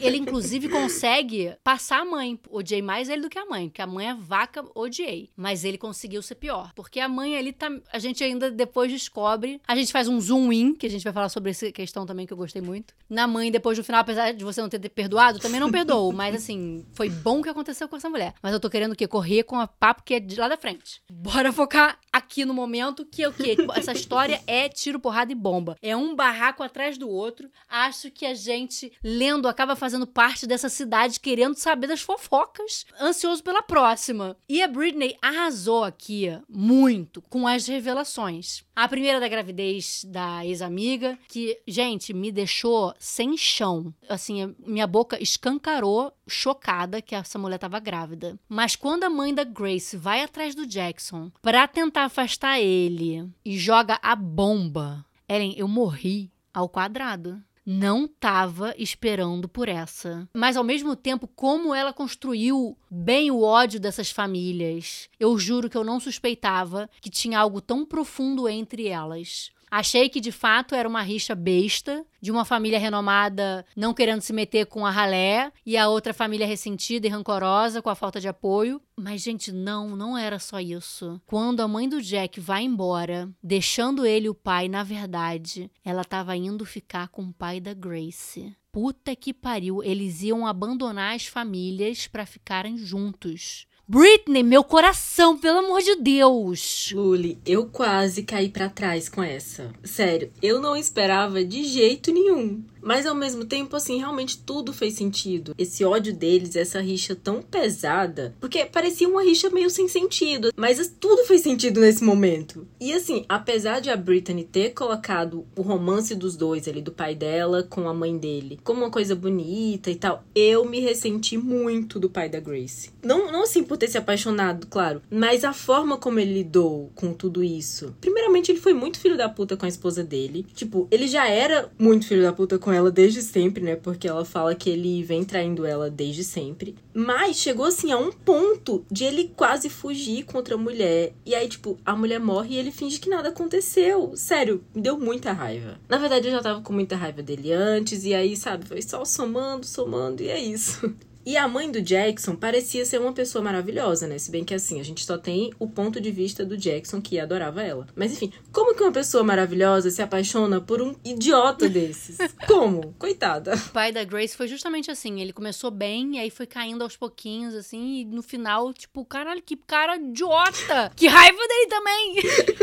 Ele, 0.00 0.16
inclusive, 0.16 0.70
consegue 0.70 1.54
passar 1.62 2.00
a 2.00 2.04
mãe. 2.06 2.40
Odiei 2.48 2.80
mais 2.80 3.10
ele 3.10 3.20
do 3.20 3.28
que 3.28 3.38
a 3.38 3.44
mãe. 3.44 3.68
Porque 3.68 3.82
a 3.82 3.86
mãe 3.86 4.08
é 4.08 4.14
vaca, 4.14 4.64
odiei. 4.74 5.28
Mas 5.36 5.66
ele 5.66 5.76
conseguiu 5.76 6.22
ser 6.22 6.36
pior. 6.36 6.72
Porque 6.74 6.98
a 6.98 7.06
mãe 7.10 7.36
ali 7.36 7.52
tá. 7.52 7.70
A 7.92 7.98
gente 7.98 8.24
ainda 8.24 8.50
depois 8.50 8.90
descobre. 8.90 9.60
A 9.68 9.76
gente 9.76 9.92
faz 9.92 10.08
um 10.08 10.18
zoom 10.18 10.50
in, 10.50 10.74
que 10.74 10.86
a 10.86 10.90
gente 10.90 11.04
vai 11.04 11.12
falar 11.12 11.28
sobre 11.28 11.50
essa 11.50 11.70
questão 11.72 12.06
também 12.06 12.26
que 12.26 12.32
eu 12.32 12.38
gostei 12.38 12.62
muito. 12.62 12.94
Na 13.06 13.26
mãe, 13.26 13.52
depois 13.52 13.76
do 13.76 13.84
final, 13.84 14.00
apesar 14.00 14.32
de 14.32 14.42
você 14.42 14.62
não 14.62 14.70
ter 14.70 14.78
perdoado, 14.88 15.40
também 15.40 15.60
não 15.60 15.70
perdoou. 15.70 16.10
Mas 16.10 16.36
assim, 16.36 16.86
foi 16.94 17.10
bom 17.10 17.40
o 17.40 17.42
que 17.42 17.50
aconteceu 17.50 17.86
com 17.86 17.96
essa 17.96 18.08
mulher. 18.08 18.32
Mas 18.42 18.54
eu 18.54 18.60
tô 18.60 18.70
querendo 18.70 18.92
o 18.92 18.96
quê? 18.96 19.06
Correr 19.06 19.42
com 19.42 19.60
a 19.60 19.66
papo 19.66 20.02
que 20.02 20.14
é 20.14 20.20
de 20.20 20.36
lá 20.36 20.48
da 20.48 20.56
frente. 20.56 21.02
Bora 21.12 21.52
focar 21.52 21.98
aqui 22.14 22.44
no 22.44 22.54
momento 22.54 23.04
que 23.04 23.24
é 23.24 23.28
o 23.28 23.32
quê? 23.32 23.56
Essa 23.74 23.92
história 23.92 24.40
é 24.46 24.68
tiro, 24.68 25.00
porrada 25.00 25.32
e 25.32 25.34
bomba. 25.34 25.76
É 25.82 25.96
um 25.96 26.14
barraco 26.14 26.62
atrás 26.62 26.96
do 26.96 27.08
outro. 27.08 27.50
Acho 27.68 28.08
que 28.08 28.24
a 28.24 28.34
gente, 28.34 28.92
lendo, 29.02 29.48
acaba 29.48 29.74
fazendo 29.74 30.06
parte 30.06 30.46
dessa 30.46 30.68
cidade, 30.68 31.18
querendo 31.18 31.56
saber 31.56 31.88
das 31.88 32.02
fofocas, 32.02 32.86
ansioso 33.00 33.42
pela 33.42 33.62
próxima. 33.62 34.36
E 34.48 34.62
a 34.62 34.68
Britney 34.68 35.16
arrasou 35.20 35.82
aqui 35.82 36.30
muito 36.48 37.20
com 37.22 37.48
as 37.48 37.66
revelações. 37.66 38.62
A 38.76 38.86
primeira 38.86 39.18
da 39.18 39.28
gravidez 39.28 40.04
da 40.06 40.46
ex-amiga, 40.46 41.18
que, 41.28 41.60
gente, 41.66 42.12
me 42.12 42.30
deixou 42.30 42.94
sem 42.98 43.36
chão. 43.36 43.92
Assim, 44.08 44.54
minha 44.64 44.86
boca 44.86 45.20
escancarou 45.20 46.12
chocada 46.26 47.02
que 47.02 47.14
essa 47.14 47.38
mulher 47.38 47.56
estava 47.56 47.78
grávida. 47.78 48.38
Mas 48.48 48.76
quando 48.76 49.04
a 49.04 49.10
mãe 49.10 49.34
da 49.34 49.44
Grace 49.44 49.96
vai 49.96 50.22
atrás 50.22 50.54
do 50.54 50.66
Jackson 50.66 51.30
para 51.42 51.66
tentar 51.68 52.04
afastar 52.04 52.60
ele 52.60 53.28
e 53.44 53.58
joga 53.58 53.98
a 54.02 54.14
bomba, 54.14 55.04
Ellen, 55.28 55.54
eu 55.56 55.68
morri 55.68 56.30
ao 56.52 56.68
quadrado 56.68 57.42
não 57.66 58.04
estava 58.04 58.74
esperando 58.76 59.48
por 59.48 59.68
essa. 59.68 60.28
Mas 60.34 60.56
ao 60.56 60.64
mesmo 60.64 60.94
tempo, 60.94 61.26
como 61.26 61.74
ela 61.74 61.92
construiu 61.92 62.76
bem 62.90 63.30
o 63.30 63.40
ódio 63.40 63.80
dessas 63.80 64.10
famílias. 64.10 65.08
Eu 65.18 65.38
juro 65.38 65.70
que 65.70 65.76
eu 65.76 65.84
não 65.84 65.98
suspeitava 65.98 66.90
que 67.00 67.08
tinha 67.08 67.38
algo 67.38 67.60
tão 67.60 67.86
profundo 67.86 68.48
entre 68.48 68.88
elas. 68.88 69.50
Achei 69.76 70.08
que 70.08 70.20
de 70.20 70.30
fato 70.30 70.72
era 70.72 70.88
uma 70.88 71.02
rixa 71.02 71.34
besta, 71.34 72.06
de 72.20 72.30
uma 72.30 72.44
família 72.44 72.78
renomada 72.78 73.66
não 73.74 73.92
querendo 73.92 74.20
se 74.20 74.32
meter 74.32 74.66
com 74.66 74.86
a 74.86 74.90
ralé 74.90 75.50
e 75.66 75.76
a 75.76 75.88
outra 75.88 76.14
família 76.14 76.46
ressentida 76.46 77.08
e 77.08 77.10
rancorosa 77.10 77.82
com 77.82 77.90
a 77.90 77.96
falta 77.96 78.20
de 78.20 78.28
apoio. 78.28 78.80
Mas, 78.96 79.20
gente, 79.20 79.50
não, 79.50 79.96
não 79.96 80.16
era 80.16 80.38
só 80.38 80.60
isso. 80.60 81.20
Quando 81.26 81.58
a 81.58 81.66
mãe 81.66 81.88
do 81.88 82.00
Jack 82.00 82.38
vai 82.38 82.62
embora, 82.62 83.28
deixando 83.42 84.06
ele 84.06 84.26
e 84.26 84.30
o 84.30 84.34
pai, 84.34 84.68
na 84.68 84.84
verdade, 84.84 85.68
ela 85.84 86.02
estava 86.02 86.36
indo 86.36 86.64
ficar 86.64 87.08
com 87.08 87.22
o 87.22 87.32
pai 87.32 87.58
da 87.58 87.74
Grace. 87.74 88.56
Puta 88.70 89.16
que 89.16 89.34
pariu, 89.34 89.82
eles 89.82 90.22
iam 90.22 90.46
abandonar 90.46 91.16
as 91.16 91.26
famílias 91.26 92.06
para 92.06 92.24
ficarem 92.24 92.78
juntos. 92.78 93.66
Britney, 93.86 94.42
meu 94.42 94.64
coração, 94.64 95.36
pelo 95.36 95.58
amor 95.58 95.82
de 95.82 95.96
Deus. 95.96 96.90
Luli, 96.94 97.38
eu 97.44 97.66
quase 97.66 98.22
caí 98.22 98.48
para 98.48 98.70
trás 98.70 99.10
com 99.10 99.22
essa. 99.22 99.70
Sério, 99.84 100.32
eu 100.40 100.58
não 100.58 100.74
esperava 100.74 101.44
de 101.44 101.62
jeito 101.64 102.10
nenhum. 102.10 102.64
Mas 102.84 103.06
ao 103.06 103.14
mesmo 103.14 103.46
tempo, 103.46 103.74
assim, 103.74 103.98
realmente 103.98 104.38
tudo 104.38 104.72
fez 104.72 104.94
sentido. 104.94 105.54
Esse 105.56 105.84
ódio 105.84 106.14
deles, 106.14 106.54
essa 106.54 106.80
rixa 106.80 107.16
tão 107.16 107.40
pesada, 107.40 108.34
porque 108.38 108.64
parecia 108.66 109.08
uma 109.08 109.22
rixa 109.22 109.48
meio 109.48 109.70
sem 109.70 109.88
sentido, 109.88 110.52
mas 110.54 110.94
tudo 111.00 111.24
fez 111.24 111.40
sentido 111.40 111.80
nesse 111.80 112.04
momento. 112.04 112.66
E 112.78 112.92
assim, 112.92 113.24
apesar 113.28 113.80
de 113.80 113.88
a 113.88 113.96
Brittany 113.96 114.44
ter 114.44 114.74
colocado 114.74 115.46
o 115.56 115.62
romance 115.62 116.14
dos 116.14 116.36
dois 116.36 116.68
ali, 116.68 116.82
do 116.82 116.92
pai 116.92 117.14
dela 117.14 117.62
com 117.62 117.88
a 117.88 117.94
mãe 117.94 118.18
dele, 118.18 118.60
como 118.62 118.82
uma 118.82 118.90
coisa 118.90 119.14
bonita 119.14 119.90
e 119.90 119.96
tal, 119.96 120.22
eu 120.34 120.64
me 120.66 120.80
ressenti 120.80 121.38
muito 121.38 121.98
do 121.98 122.10
pai 122.10 122.28
da 122.28 122.38
Grace. 122.38 122.90
Não, 123.02 123.32
não 123.32 123.44
assim 123.44 123.62
por 123.62 123.78
ter 123.78 123.88
se 123.88 123.96
apaixonado, 123.96 124.66
claro, 124.66 125.00
mas 125.10 125.42
a 125.44 125.54
forma 125.54 125.96
como 125.96 126.20
ele 126.20 126.34
lidou 126.34 126.90
com 126.94 127.14
tudo 127.14 127.42
isso. 127.42 127.94
Primeiramente, 128.00 128.52
ele 128.52 128.60
foi 128.60 128.74
muito 128.74 128.98
filho 128.98 129.16
da 129.16 129.28
puta 129.28 129.56
com 129.56 129.64
a 129.64 129.68
esposa 129.68 130.04
dele. 130.04 130.46
Tipo, 130.54 130.86
ele 130.90 131.06
já 131.06 131.26
era 131.26 131.70
muito 131.78 132.06
filho 132.06 132.22
da 132.22 132.32
puta 132.32 132.58
com 132.58 132.73
ela 132.74 132.90
desde 132.90 133.22
sempre, 133.22 133.62
né? 133.62 133.76
Porque 133.76 134.08
ela 134.08 134.24
fala 134.24 134.54
que 134.54 134.68
ele 134.68 135.02
vem 135.02 135.24
traindo 135.24 135.64
ela 135.64 135.90
desde 135.90 136.24
sempre. 136.24 136.74
Mas 136.92 137.36
chegou 137.36 137.66
assim 137.66 137.92
a 137.92 137.96
um 137.96 138.10
ponto 138.12 138.84
de 138.90 139.04
ele 139.04 139.32
quase 139.36 139.68
fugir 139.68 140.24
contra 140.24 140.54
a 140.54 140.58
mulher. 140.58 141.12
E 141.24 141.34
aí, 141.34 141.48
tipo, 141.48 141.78
a 141.84 141.96
mulher 141.96 142.20
morre 142.20 142.54
e 142.54 142.58
ele 142.58 142.70
finge 142.70 142.98
que 142.98 143.08
nada 143.08 143.28
aconteceu. 143.30 144.12
Sério, 144.16 144.62
me 144.74 144.82
deu 144.82 144.98
muita 144.98 145.32
raiva. 145.32 145.78
Na 145.88 145.98
verdade, 145.98 146.28
eu 146.28 146.32
já 146.32 146.42
tava 146.42 146.60
com 146.60 146.72
muita 146.72 146.96
raiva 146.96 147.22
dele 147.22 147.52
antes. 147.52 148.04
E 148.04 148.14
aí, 148.14 148.36
sabe, 148.36 148.66
foi 148.66 148.82
só 148.82 149.04
somando, 149.04 149.66
somando 149.66 150.22
e 150.22 150.28
é 150.28 150.38
isso. 150.38 150.94
E 151.26 151.36
a 151.36 151.48
mãe 151.48 151.70
do 151.70 151.80
Jackson 151.80 152.36
parecia 152.36 152.84
ser 152.84 153.00
uma 153.00 153.12
pessoa 153.12 153.42
maravilhosa, 153.42 154.06
né? 154.06 154.18
Se 154.18 154.30
bem 154.30 154.44
que 154.44 154.54
assim, 154.54 154.80
a 154.80 154.82
gente 154.82 155.04
só 155.04 155.16
tem 155.16 155.52
o 155.58 155.68
ponto 155.68 156.00
de 156.00 156.10
vista 156.10 156.44
do 156.44 156.56
Jackson 156.56 157.00
que 157.00 157.18
adorava 157.18 157.62
ela. 157.62 157.86
Mas 157.94 158.12
enfim, 158.12 158.32
como 158.52 158.74
que 158.74 158.82
uma 158.82 158.92
pessoa 158.92 159.24
maravilhosa 159.24 159.90
se 159.90 160.02
apaixona 160.02 160.60
por 160.60 160.82
um 160.82 160.94
idiota 161.04 161.68
desses? 161.68 162.18
Como? 162.46 162.94
Coitada. 162.98 163.54
O 163.54 163.70
pai 163.70 163.90
da 163.90 164.04
Grace 164.04 164.36
foi 164.36 164.46
justamente 164.48 164.90
assim, 164.90 165.20
ele 165.20 165.32
começou 165.32 165.70
bem 165.70 166.16
e 166.16 166.18
aí 166.18 166.30
foi 166.30 166.46
caindo 166.46 166.82
aos 166.82 166.96
pouquinhos 166.96 167.54
assim 167.54 168.00
e 168.00 168.04
no 168.04 168.22
final, 168.22 168.72
tipo, 168.72 169.04
caralho, 169.04 169.42
que 169.42 169.56
cara 169.56 169.96
idiota! 169.96 170.92
Que 170.94 171.06
raiva 171.06 171.38
dele 171.48 171.66
também! 171.66 172.14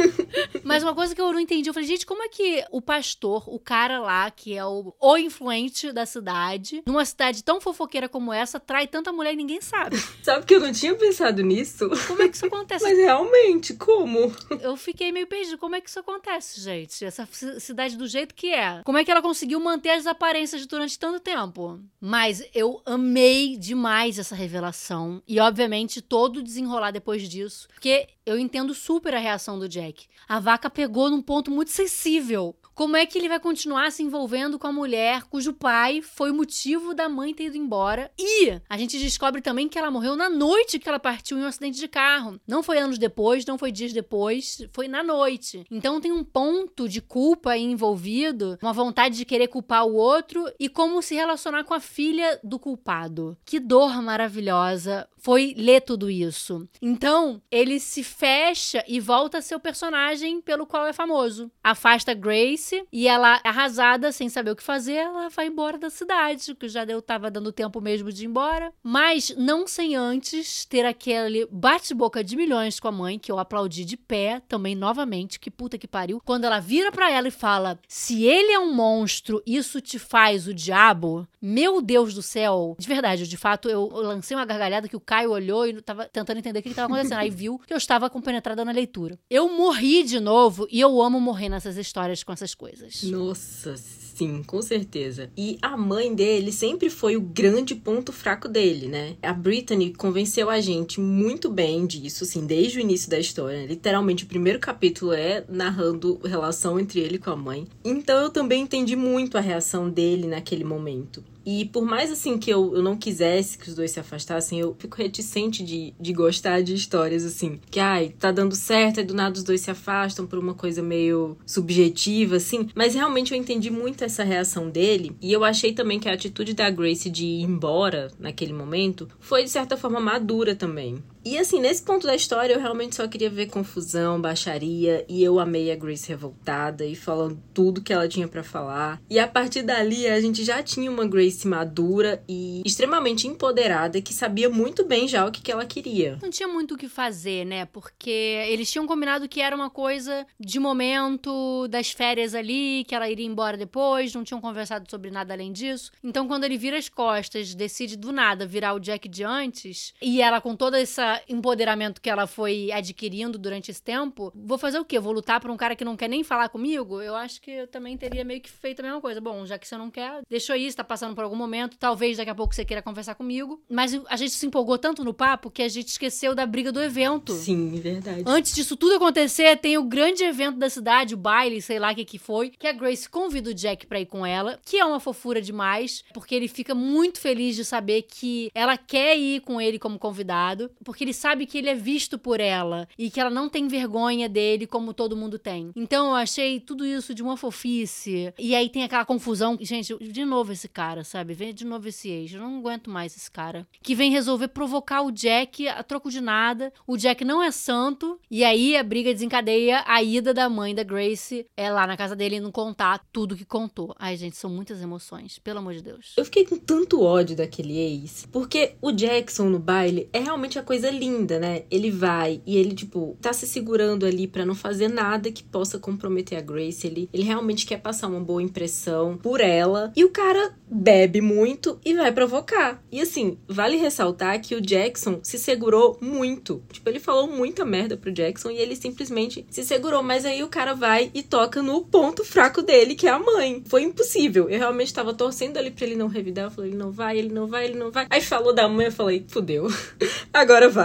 Mas 0.64 0.84
uma 0.84 0.94
coisa 0.94 1.16
que 1.16 1.22
eu 1.22 1.32
não 1.32 1.40
entendi, 1.40 1.70
eu 1.70 1.74
falei, 1.74 1.88
gente, 1.88 2.06
como 2.06 2.24
é 2.24 2.30
que 2.30 2.64
o 2.72 2.82
pastor, 2.82 3.44
o 3.48 3.60
cara 3.60 4.00
lá 4.00 4.30
que 4.32 4.56
é 4.56 4.66
o, 4.66 4.94
o 5.00 5.18
influente 5.18 5.92
da 5.92 6.06
cidade, 6.06 6.82
numa 6.86 7.06
cidade 7.06 7.44
tão 7.44 7.60
fofoqueira 7.60 8.08
como 8.08 8.32
essa, 8.32 8.51
trai 8.60 8.88
tanta 8.88 9.12
mulher 9.12 9.34
e 9.34 9.36
ninguém 9.38 9.62
sabe. 9.62 9.98
Sabe 10.22 10.46
que 10.46 10.56
eu 10.56 10.60
não 10.60 10.72
tinha 10.72 10.96
pensado 10.96 11.42
nisso? 11.42 11.90
Como 12.08 12.22
é 12.22 12.30
que 12.30 12.36
isso 12.36 12.46
acontece? 12.46 12.84
Mas 12.84 12.98
realmente, 12.98 13.74
como? 13.74 14.34
Eu 14.62 14.76
fiquei 14.76 15.12
meio 15.12 15.28
perdida. 15.28 15.58
Como 15.58 15.76
é 15.76 15.82
que 15.82 15.90
isso 15.90 16.00
acontece, 16.00 16.62
gente? 16.62 17.04
Essa 17.04 17.28
cidade 17.60 17.98
do 17.98 18.08
jeito 18.08 18.36
que 18.36 18.54
é. 18.54 18.82
Como 18.84 18.98
é 18.98 19.04
que 19.04 19.12
ela 19.12 19.22
conseguiu 19.22 19.60
manter 19.60 19.92
as 19.92 20.06
aparências 20.06 20.66
durante 20.66 20.98
tanto 20.98 21.20
tempo? 21.20 21.80
Mas 22.00 22.44
eu 22.54 22.82
amei 22.86 23.58
demais 23.58 24.20
essa 24.20 24.36
revelação. 24.36 25.22
E, 25.28 25.40
obviamente, 25.40 26.02
todo 26.02 26.38
o 26.38 26.44
desenrolar 26.44 26.92
depois 26.92 27.28
disso. 27.28 27.68
Porque 27.74 28.08
eu 28.26 28.38
entendo 28.38 28.74
super 28.74 29.16
a 29.16 29.20
reação 29.20 29.58
do 29.58 29.68
Jack. 29.68 30.06
A 30.28 30.40
vaca 30.40 30.70
pegou 30.70 31.10
num 31.10 31.22
ponto 31.22 31.50
muito 31.52 31.72
sensível. 31.72 32.56
Como 32.74 32.96
é 32.96 33.06
que 33.06 33.18
ele 33.18 33.30
vai 33.30 33.40
continuar 33.40 33.92
se 33.92 34.02
envolvendo 34.02 34.58
com 34.58 34.68
a 34.68 34.72
mulher 34.72 35.24
cujo 35.24 35.54
pai 35.54 36.02
foi 36.02 36.32
o 36.32 36.34
motivo 36.34 36.94
da 36.94 37.10
mãe 37.10 37.34
ter 37.34 37.46
ido 37.46 37.58
embora? 37.58 38.10
E 38.18 38.60
a 38.70 38.78
gente 38.78 38.98
descobre 38.98 39.42
também 39.42 39.68
que 39.68 39.78
ela 39.78 39.92
morreu 39.92 40.16
na 40.16 40.30
noite 40.30 40.80
que 40.80 40.88
ela 40.88 41.00
partiu 41.00 41.38
em 41.38 41.44
um 41.44 41.48
acidente 41.48 41.78
de 41.78 41.88
carro. 41.88 42.40
Não 42.48 42.64
foi 42.64 42.80
anos 42.80 42.98
depois, 42.98 43.46
não 43.46 43.58
foi 43.58 43.72
dias 43.72 43.94
depois, 43.94 44.66
foi 44.72 44.88
na 44.88 45.04
noite. 45.04 45.66
Então 45.70 46.00
tem 46.00 46.12
um 46.12 46.24
ponto 46.24 46.88
de 46.88 47.02
culpa 47.02 47.52
aí 47.52 47.64
envolvido, 47.64 48.58
uma 48.62 48.74
vontade 48.74 49.18
de 49.18 49.26
querer 49.26 49.48
culpar 49.48 49.86
o 49.86 49.94
outro 49.94 50.50
e 50.60 50.70
como 50.70 51.02
se 51.02 51.14
relacionar 51.14 51.66
com 51.66 51.74
a 51.74 51.80
filha 51.80 52.40
do 52.44 52.58
culpado. 52.58 53.38
Que 53.46 53.60
dor 53.60 54.02
maravilhosa 54.02 55.08
foi 55.18 55.54
ler 55.56 55.82
tudo 55.82 56.10
isso. 56.10 56.68
Então, 56.82 57.42
ele 57.52 57.80
se 57.80 58.04
fecha 58.04 58.84
e 58.88 59.00
volta 59.00 59.38
a 59.38 59.42
ser 59.42 59.56
o 59.56 59.60
personagem 59.60 60.42
pelo 60.42 60.66
qual 60.66 60.88
é 60.88 60.94
famoso. 60.94 61.52
Afasta 61.64 62.14
Grace 62.14 62.61
e 62.92 63.08
ela, 63.08 63.40
arrasada, 63.44 64.12
sem 64.12 64.30
saber 64.30 64.52
o 64.52 64.56
que 64.56 64.64
fazer, 64.64 64.94
ela 64.94 65.30
vai 65.30 65.48
embora 65.48 65.78
da 65.78 65.90
cidade, 65.90 66.56
que 66.56 66.68
já 66.68 66.86
deu, 66.86 67.02
tava 67.02 67.32
dando 67.32 67.52
tempo 67.52 67.82
mesmo 67.82 68.12
de 68.12 68.24
ir 68.24 68.28
embora. 68.28 68.74
Mas 68.84 69.34
não 69.38 69.68
sem 69.68 69.96
antes 69.96 70.66
ter 70.66 70.86
aquele 70.86 71.48
bate-boca 71.52 72.24
de 72.24 72.36
milhões 72.36 72.80
com 72.80 72.88
a 72.88 72.92
mãe, 72.92 73.20
que 73.20 73.32
eu 73.32 73.40
aplaudi 73.40 73.86
de 73.86 73.98
pé 73.98 74.42
também 74.48 74.76
novamente, 74.76 75.40
que 75.40 75.52
puta 75.52 75.78
que 75.78 75.88
pariu. 75.88 76.22
Quando 76.24 76.46
ela 76.46 76.60
vira 76.60 76.92
para 76.92 77.12
ela 77.12 77.28
e 77.28 77.32
fala: 77.32 77.80
Se 77.88 78.24
ele 78.24 78.52
é 78.52 78.60
um 78.60 78.74
monstro, 78.74 79.42
isso 79.46 79.82
te 79.82 79.98
faz 79.98 80.48
o 80.48 80.54
diabo. 80.54 81.28
Meu 81.42 81.82
Deus 81.82 82.14
do 82.14 82.22
céu. 82.22 82.76
De 82.78 82.88
verdade, 82.88 83.28
de 83.28 83.38
fato, 83.38 83.68
eu 83.68 83.88
lancei 83.88 84.38
uma 84.38 84.46
gargalhada 84.46 84.88
que 84.88 84.96
o 84.96 85.00
Caio 85.00 85.32
olhou 85.32 85.66
e 85.66 85.82
tava 85.82 86.08
tentando 86.08 86.38
entender 86.38 86.60
o 86.60 86.62
que 86.62 86.70
estava 86.70 86.94
acontecendo. 86.94 87.20
Aí 87.20 87.30
viu 87.30 87.60
que 87.66 87.74
eu 87.74 87.78
estava 87.78 88.10
compenetrada 88.10 88.64
na 88.64 88.72
leitura. 88.72 89.18
Eu 89.30 89.50
morri 89.50 90.04
de 90.04 90.20
novo 90.20 90.68
e 90.70 90.80
eu 90.80 91.02
amo 91.02 91.20
morrer 91.20 91.50
nessas 91.50 91.78
histórias 91.78 92.24
com 92.24 92.32
essas 92.32 92.54
coisas. 92.54 93.04
Nossa, 93.04 93.76
sim, 94.22 94.44
com 94.46 94.62
certeza. 94.62 95.32
E 95.36 95.58
a 95.64 95.76
mãe 95.76 96.14
dele 96.14 96.52
sempre 96.52 96.92
foi 96.92 97.18
o 97.18 97.22
grande 97.22 97.74
ponto 97.74 98.12
fraco 98.12 98.48
dele, 98.48 98.88
né? 98.88 99.16
A 99.24 99.34
Brittany 99.34 99.94
convenceu 99.96 100.48
a 100.48 100.62
gente 100.62 101.02
muito 101.02 101.50
bem 101.50 101.88
disso, 101.88 102.24
assim, 102.24 102.46
desde 102.46 102.78
o 102.78 102.82
início 102.82 103.10
da 103.10 103.18
história. 103.18 103.66
Literalmente, 103.66 104.24
o 104.24 104.28
primeiro 104.28 104.60
capítulo 104.60 105.12
é 105.12 105.44
narrando 105.50 106.20
a 106.24 106.28
relação 106.28 106.80
entre 106.80 107.00
ele 107.00 107.18
com 107.18 107.32
a 107.32 107.36
mãe. 107.36 107.68
Então 107.84 108.22
eu 108.22 108.30
também 108.30 108.62
entendi 108.62 108.96
muito 108.96 109.40
a 109.40 109.42
reação 109.42 109.90
dele 109.90 110.28
naquele 110.28 110.64
momento. 110.64 111.24
E 111.46 111.66
por 111.66 111.86
mais 111.86 112.12
assim 112.12 112.38
que 112.38 112.50
eu, 112.50 112.76
eu 112.76 112.82
não 112.82 112.96
quisesse 112.96 113.58
que 113.58 113.70
os 113.70 113.76
dois 113.76 113.92
se 113.92 114.00
afastassem, 114.00 114.60
eu 114.60 114.76
fico 114.78 114.98
reticente 114.98 115.64
de, 115.64 115.94
de 116.00 116.14
gostar 116.14 116.62
de 116.62 116.74
histórias 116.74 117.26
assim. 117.26 117.60
Que, 117.70 117.80
ai, 117.80 118.14
tá 118.20 118.32
dando 118.32 118.56
certo, 118.56 119.00
e 119.00 119.04
do 119.04 119.14
nada 119.14 119.38
os 119.38 119.44
dois 119.44 119.62
se 119.62 119.72
afastam 119.72 120.26
por 120.26 120.38
uma 120.38 120.54
coisa 120.54 120.82
meio 120.82 121.38
subjetiva, 121.46 122.38
assim. 122.38 122.70
Mas 122.76 122.94
realmente 122.94 123.34
eu 123.34 123.38
entendi 123.38 123.70
muito 123.70 124.04
essa 124.04 124.24
reação 124.24 124.70
dele. 124.70 125.16
E 125.22 125.32
eu 125.32 125.44
achei 125.44 125.74
também 125.74 126.00
que 126.00 126.10
a 126.10 126.14
atitude 126.14 126.54
da 126.54 126.70
Grace 126.70 127.10
de 127.10 127.26
ir 127.26 127.44
embora 127.44 128.12
naquele 128.20 128.54
momento 128.54 129.08
foi, 129.20 129.44
de 129.44 129.50
certa 129.50 129.78
forma, 129.78 130.00
madura 130.00 130.56
também. 130.56 131.02
E 131.24 131.38
assim, 131.38 131.60
nesse 131.60 131.84
ponto 131.84 132.08
da 132.08 132.16
história, 132.16 132.54
eu 132.54 132.60
realmente 132.60 132.96
só 132.96 133.08
queria 133.08 133.30
ver 133.30 133.48
confusão, 133.48 134.20
baixaria, 134.20 135.06
e 135.08 135.24
eu 135.24 135.40
amei 135.40 135.72
a 135.72 135.76
Grace 135.76 136.10
revoltada 136.10 136.84
e 136.84 136.96
falando 136.96 137.42
tudo 137.54 137.82
que 137.82 137.94
ela 137.94 138.08
tinha 138.08 138.28
para 138.28 138.44
falar. 138.44 139.00
E 139.08 139.20
a 139.20 139.28
partir 139.28 139.62
dali, 139.62 140.08
a 140.08 140.20
gente 140.20 140.44
já 140.44 140.64
tinha 140.64 140.90
uma 140.90 141.06
Grace 141.06 141.48
madura 141.48 142.24
e 142.28 142.64
extremamente 142.66 143.28
empoderada 143.28 144.02
que 144.02 144.14
sabia 144.14 144.50
muito 144.50 144.84
bem 144.84 145.08
já 145.08 145.26
o 145.26 145.32
que, 145.32 145.42
que 145.42 145.52
ela 145.52 145.66
queria. 145.66 146.18
Não 146.22 146.30
tinha 146.32 146.48
muito 146.48 146.74
o 146.74 146.78
que 146.78 146.88
fazer, 146.88 147.46
né? 147.46 147.66
Porque 147.66 148.10
eles 148.10 148.72
tinham 148.72 148.88
combinado 148.88 149.30
que 149.30 149.42
era 149.42 149.56
uma 149.56 149.70
coisa 149.70 150.26
de 150.40 150.60
momento, 150.60 151.68
das 151.68 151.92
férias 151.92 152.34
ali, 152.34 152.84
que 152.88 152.96
ela 152.96 153.10
iria 153.10 153.26
embora 153.26 153.58
depois, 153.58 154.14
não 154.16 154.24
tinham 154.24 154.42
conversado 154.42 154.90
sobre 154.90 155.12
nada 155.12 155.34
além 155.34 155.52
disso. 155.52 155.92
Então, 156.04 156.28
quando 156.28 156.46
ele 156.46 156.58
vira 156.58 156.78
as 156.78 156.90
costas, 156.90 157.54
decide 157.54 157.96
do 157.96 158.12
nada 158.12 158.46
virar 158.46 158.74
o 158.74 158.80
Jack 158.80 159.08
de 159.08 159.24
antes, 159.24 159.94
e 160.02 160.20
ela 160.20 160.42
com 160.42 160.56
toda 160.56 160.80
essa 160.80 161.11
empoderamento 161.28 162.02
que 162.02 162.10
ela 162.10 162.28
foi 162.28 162.72
adquirindo 162.72 163.38
durante 163.38 163.72
esse 163.72 163.82
tempo, 163.82 164.32
vou 164.36 164.58
fazer 164.58 164.80
o 164.80 164.86
quê? 164.86 165.00
Vou 165.00 165.12
lutar 165.12 165.40
por 165.40 165.50
um 165.50 165.58
cara 165.58 165.76
que 165.76 165.86
não 165.86 165.98
quer 165.98 166.08
nem 166.08 166.24
falar 166.24 166.50
comigo? 166.50 167.02
Eu 167.02 167.16
acho 167.16 167.42
que 167.42 167.52
eu 167.52 167.68
também 167.68 167.98
teria 167.98 168.24
meio 168.24 168.42
que 168.42 168.50
feito 168.50 168.80
a 168.80 168.84
mesma 168.84 169.02
coisa. 169.02 169.20
Bom, 169.20 169.46
já 169.46 169.58
que 169.58 169.68
você 169.68 169.78
não 169.78 169.90
quer, 169.90 170.22
deixou 170.30 170.56
isso, 170.56 170.78
tá 170.78 170.84
passando 170.84 171.16
por 171.16 171.24
algum 171.24 171.36
momento, 171.36 171.78
talvez 171.78 172.18
daqui 172.18 172.30
a 172.30 172.36
pouco 172.36 172.54
você 172.54 172.66
queira 172.66 172.82
conversar 172.82 173.16
comigo. 173.16 173.62
Mas 173.70 174.00
a 174.08 174.16
gente 174.16 174.32
se 174.32 174.46
empolgou 174.46 174.78
tanto 174.78 175.04
no 175.04 175.14
papo 175.14 175.50
que 175.50 175.62
a 175.62 175.70
gente 175.70 175.90
esqueceu 175.90 176.36
da 176.36 176.46
briga 176.46 176.72
do 176.72 176.82
evento. 176.82 177.34
Sim, 177.34 177.80
verdade. 177.80 178.24
Antes 178.26 178.54
disso 178.54 178.76
tudo 178.76 178.96
acontecer, 178.96 179.58
tem 179.58 179.78
o 179.78 179.84
grande 179.84 180.24
evento 180.24 180.58
da 180.58 180.70
cidade, 180.70 181.14
o 181.14 181.18
baile, 181.18 181.62
sei 181.62 181.80
lá 181.80 181.92
o 181.92 181.96
que 181.96 182.06
que 182.06 182.20
foi, 182.20 182.50
que 182.50 182.68
a 182.68 182.72
Grace 182.72 183.10
convida 183.10 183.50
o 183.50 183.54
Jack 183.54 183.86
pra 183.88 184.00
ir 184.00 184.06
com 184.06 184.26
ela, 184.26 184.60
que 184.66 184.78
é 184.78 184.86
uma 184.86 185.00
fofura 185.00 185.42
demais, 185.42 186.04
porque 186.14 186.36
ele 186.36 186.48
fica 186.48 186.74
muito 186.76 187.20
feliz 187.20 187.56
de 187.56 187.66
saber 187.66 188.04
que 188.04 188.52
ela 188.54 188.78
quer 188.78 189.18
ir 189.18 189.42
com 189.42 189.60
ele 189.60 189.80
como 189.80 189.98
convidado, 189.98 190.72
porque 190.84 191.01
ele 191.04 191.14
sabe 191.14 191.46
que 191.46 191.58
ele 191.58 191.70
é 191.70 191.76
visto 191.76 192.18
por 192.18 192.40
ela 192.40 192.88
e 192.98 193.10
que 193.10 193.20
ela 193.20 193.30
não 193.30 193.50
tem 193.50 193.68
vergonha 193.68 194.30
dele 194.30 194.68
como 194.68 194.94
todo 194.94 195.18
mundo 195.18 195.40
tem. 195.40 195.72
Então 195.76 196.08
eu 196.08 196.16
achei 196.16 196.60
tudo 196.60 196.86
isso 196.86 197.14
de 197.14 197.24
uma 197.24 197.38
fofice. 197.38 198.34
E 198.38 198.56
aí 198.56 198.70
tem 198.70 198.84
aquela 198.84 199.06
confusão. 199.06 199.58
Gente, 199.60 199.98
de 199.98 200.26
novo 200.26 200.52
esse 200.52 200.68
cara, 200.68 201.04
sabe? 201.04 201.34
Vem 201.34 201.54
de 201.54 201.66
novo 201.66 201.88
esse 201.88 202.10
ex. 202.10 202.34
Eu 202.34 202.42
não 202.42 202.60
aguento 202.60 202.90
mais 202.90 203.16
esse 203.16 203.30
cara. 203.32 203.68
Que 203.82 203.96
vem 203.96 204.12
resolver 204.12 204.50
provocar 204.50 205.02
o 205.02 205.12
Jack 205.12 205.68
a 205.68 205.84
troco 205.84 206.10
de 206.10 206.22
nada. 206.22 206.72
O 206.86 206.98
Jack 206.98 207.24
não 207.26 207.42
é 207.42 207.52
santo. 207.52 208.20
E 208.30 208.44
aí 208.44 208.76
a 208.78 208.84
briga 208.84 209.14
desencadeia 209.14 209.84
a 209.88 210.04
ida 210.04 210.34
da 210.34 210.50
mãe 210.50 210.76
da 210.76 210.84
Grace 210.84 211.48
é 211.58 211.72
lá 211.72 211.88
na 211.88 211.98
casa 211.98 212.16
dele 212.16 212.36
e 212.36 212.40
não 212.40 212.52
contar 212.52 213.06
tudo 213.12 213.36
que 213.36 213.46
contou. 213.46 213.96
Ai, 213.98 214.16
gente, 214.18 214.38
são 214.38 214.50
muitas 214.50 214.82
emoções. 214.82 215.40
Pelo 215.40 215.60
amor 215.60 215.74
de 215.74 215.82
Deus. 215.82 216.14
Eu 216.18 216.26
fiquei 216.26 216.46
com 216.46 216.58
tanto 216.58 217.02
ódio 217.02 217.36
daquele 217.36 217.78
ex. 217.78 218.28
Porque 218.32 218.76
o 218.82 218.92
Jackson 218.92 219.50
no 219.50 219.60
baile 219.60 220.10
é 220.14 220.20
realmente 220.20 220.60
a 220.60 220.64
coisa 220.64 220.91
linda, 220.92 221.40
né? 221.40 221.64
Ele 221.72 221.90
vai 221.90 222.42
e 222.46 222.58
ele, 222.58 222.74
tipo, 222.74 223.18
tá 223.22 223.34
se 223.34 223.48
segurando 223.48 224.06
ali 224.06 224.28
para 224.28 224.46
não 224.46 224.56
fazer 224.56 224.88
nada 224.88 225.32
que 225.32 225.44
possa 225.44 225.80
comprometer 225.80 226.38
a 226.38 226.42
Grace. 226.42 226.86
Ele, 226.86 227.10
ele 227.14 227.24
realmente 227.24 227.66
quer 227.66 227.78
passar 227.78 228.08
uma 228.08 228.20
boa 228.20 228.42
impressão 228.42 229.18
por 229.18 229.42
ela. 229.42 229.92
E 229.96 230.04
o 230.04 230.10
cara 230.10 230.54
bebe 230.70 231.20
muito 231.20 231.80
e 231.84 231.94
vai 231.94 232.12
provocar. 232.12 232.82
E 232.92 233.02
assim, 233.02 233.38
vale 233.48 233.76
ressaltar 233.78 234.40
que 234.42 234.56
o 234.56 234.62
Jackson 234.62 235.20
se 235.22 235.38
segurou 235.38 235.98
muito. 236.00 236.64
Tipo, 236.72 236.90
ele 236.90 237.00
falou 237.00 237.28
muita 237.28 237.66
merda 237.66 237.98
pro 237.98 238.12
Jackson 238.12 238.52
e 238.52 238.58
ele 238.58 238.76
simplesmente 238.76 239.46
se 239.50 239.64
segurou. 239.64 240.02
Mas 240.02 240.26
aí 240.26 240.44
o 240.44 240.48
cara 240.48 240.74
vai 240.74 241.12
e 241.14 241.22
toca 241.22 241.62
no 241.62 241.84
ponto 241.84 242.24
fraco 242.24 242.62
dele, 242.62 242.96
que 242.96 243.08
é 243.08 243.12
a 243.12 243.20
mãe. 243.20 243.64
Foi 243.68 243.84
impossível. 243.84 244.50
Eu 244.50 244.60
realmente 244.60 244.94
tava 244.94 245.14
torcendo 245.14 245.58
ali 245.58 245.72
pra 245.72 245.86
ele 245.86 245.96
não 245.96 246.08
revidar. 246.08 246.46
Eu 246.46 246.52
falei, 246.52 246.72
ele 246.72 246.78
não 246.78 246.92
vai, 246.92 247.18
ele 247.18 247.34
não 247.34 247.48
vai, 247.48 247.66
ele 247.66 247.78
não 247.78 247.92
vai. 247.92 248.08
Aí 248.10 248.22
falou 248.22 248.54
da 248.54 248.68
mãe, 248.68 248.86
eu 248.86 248.92
falei, 248.92 249.26
fudeu. 249.28 249.68
Agora 250.34 250.70
vai. 250.70 250.81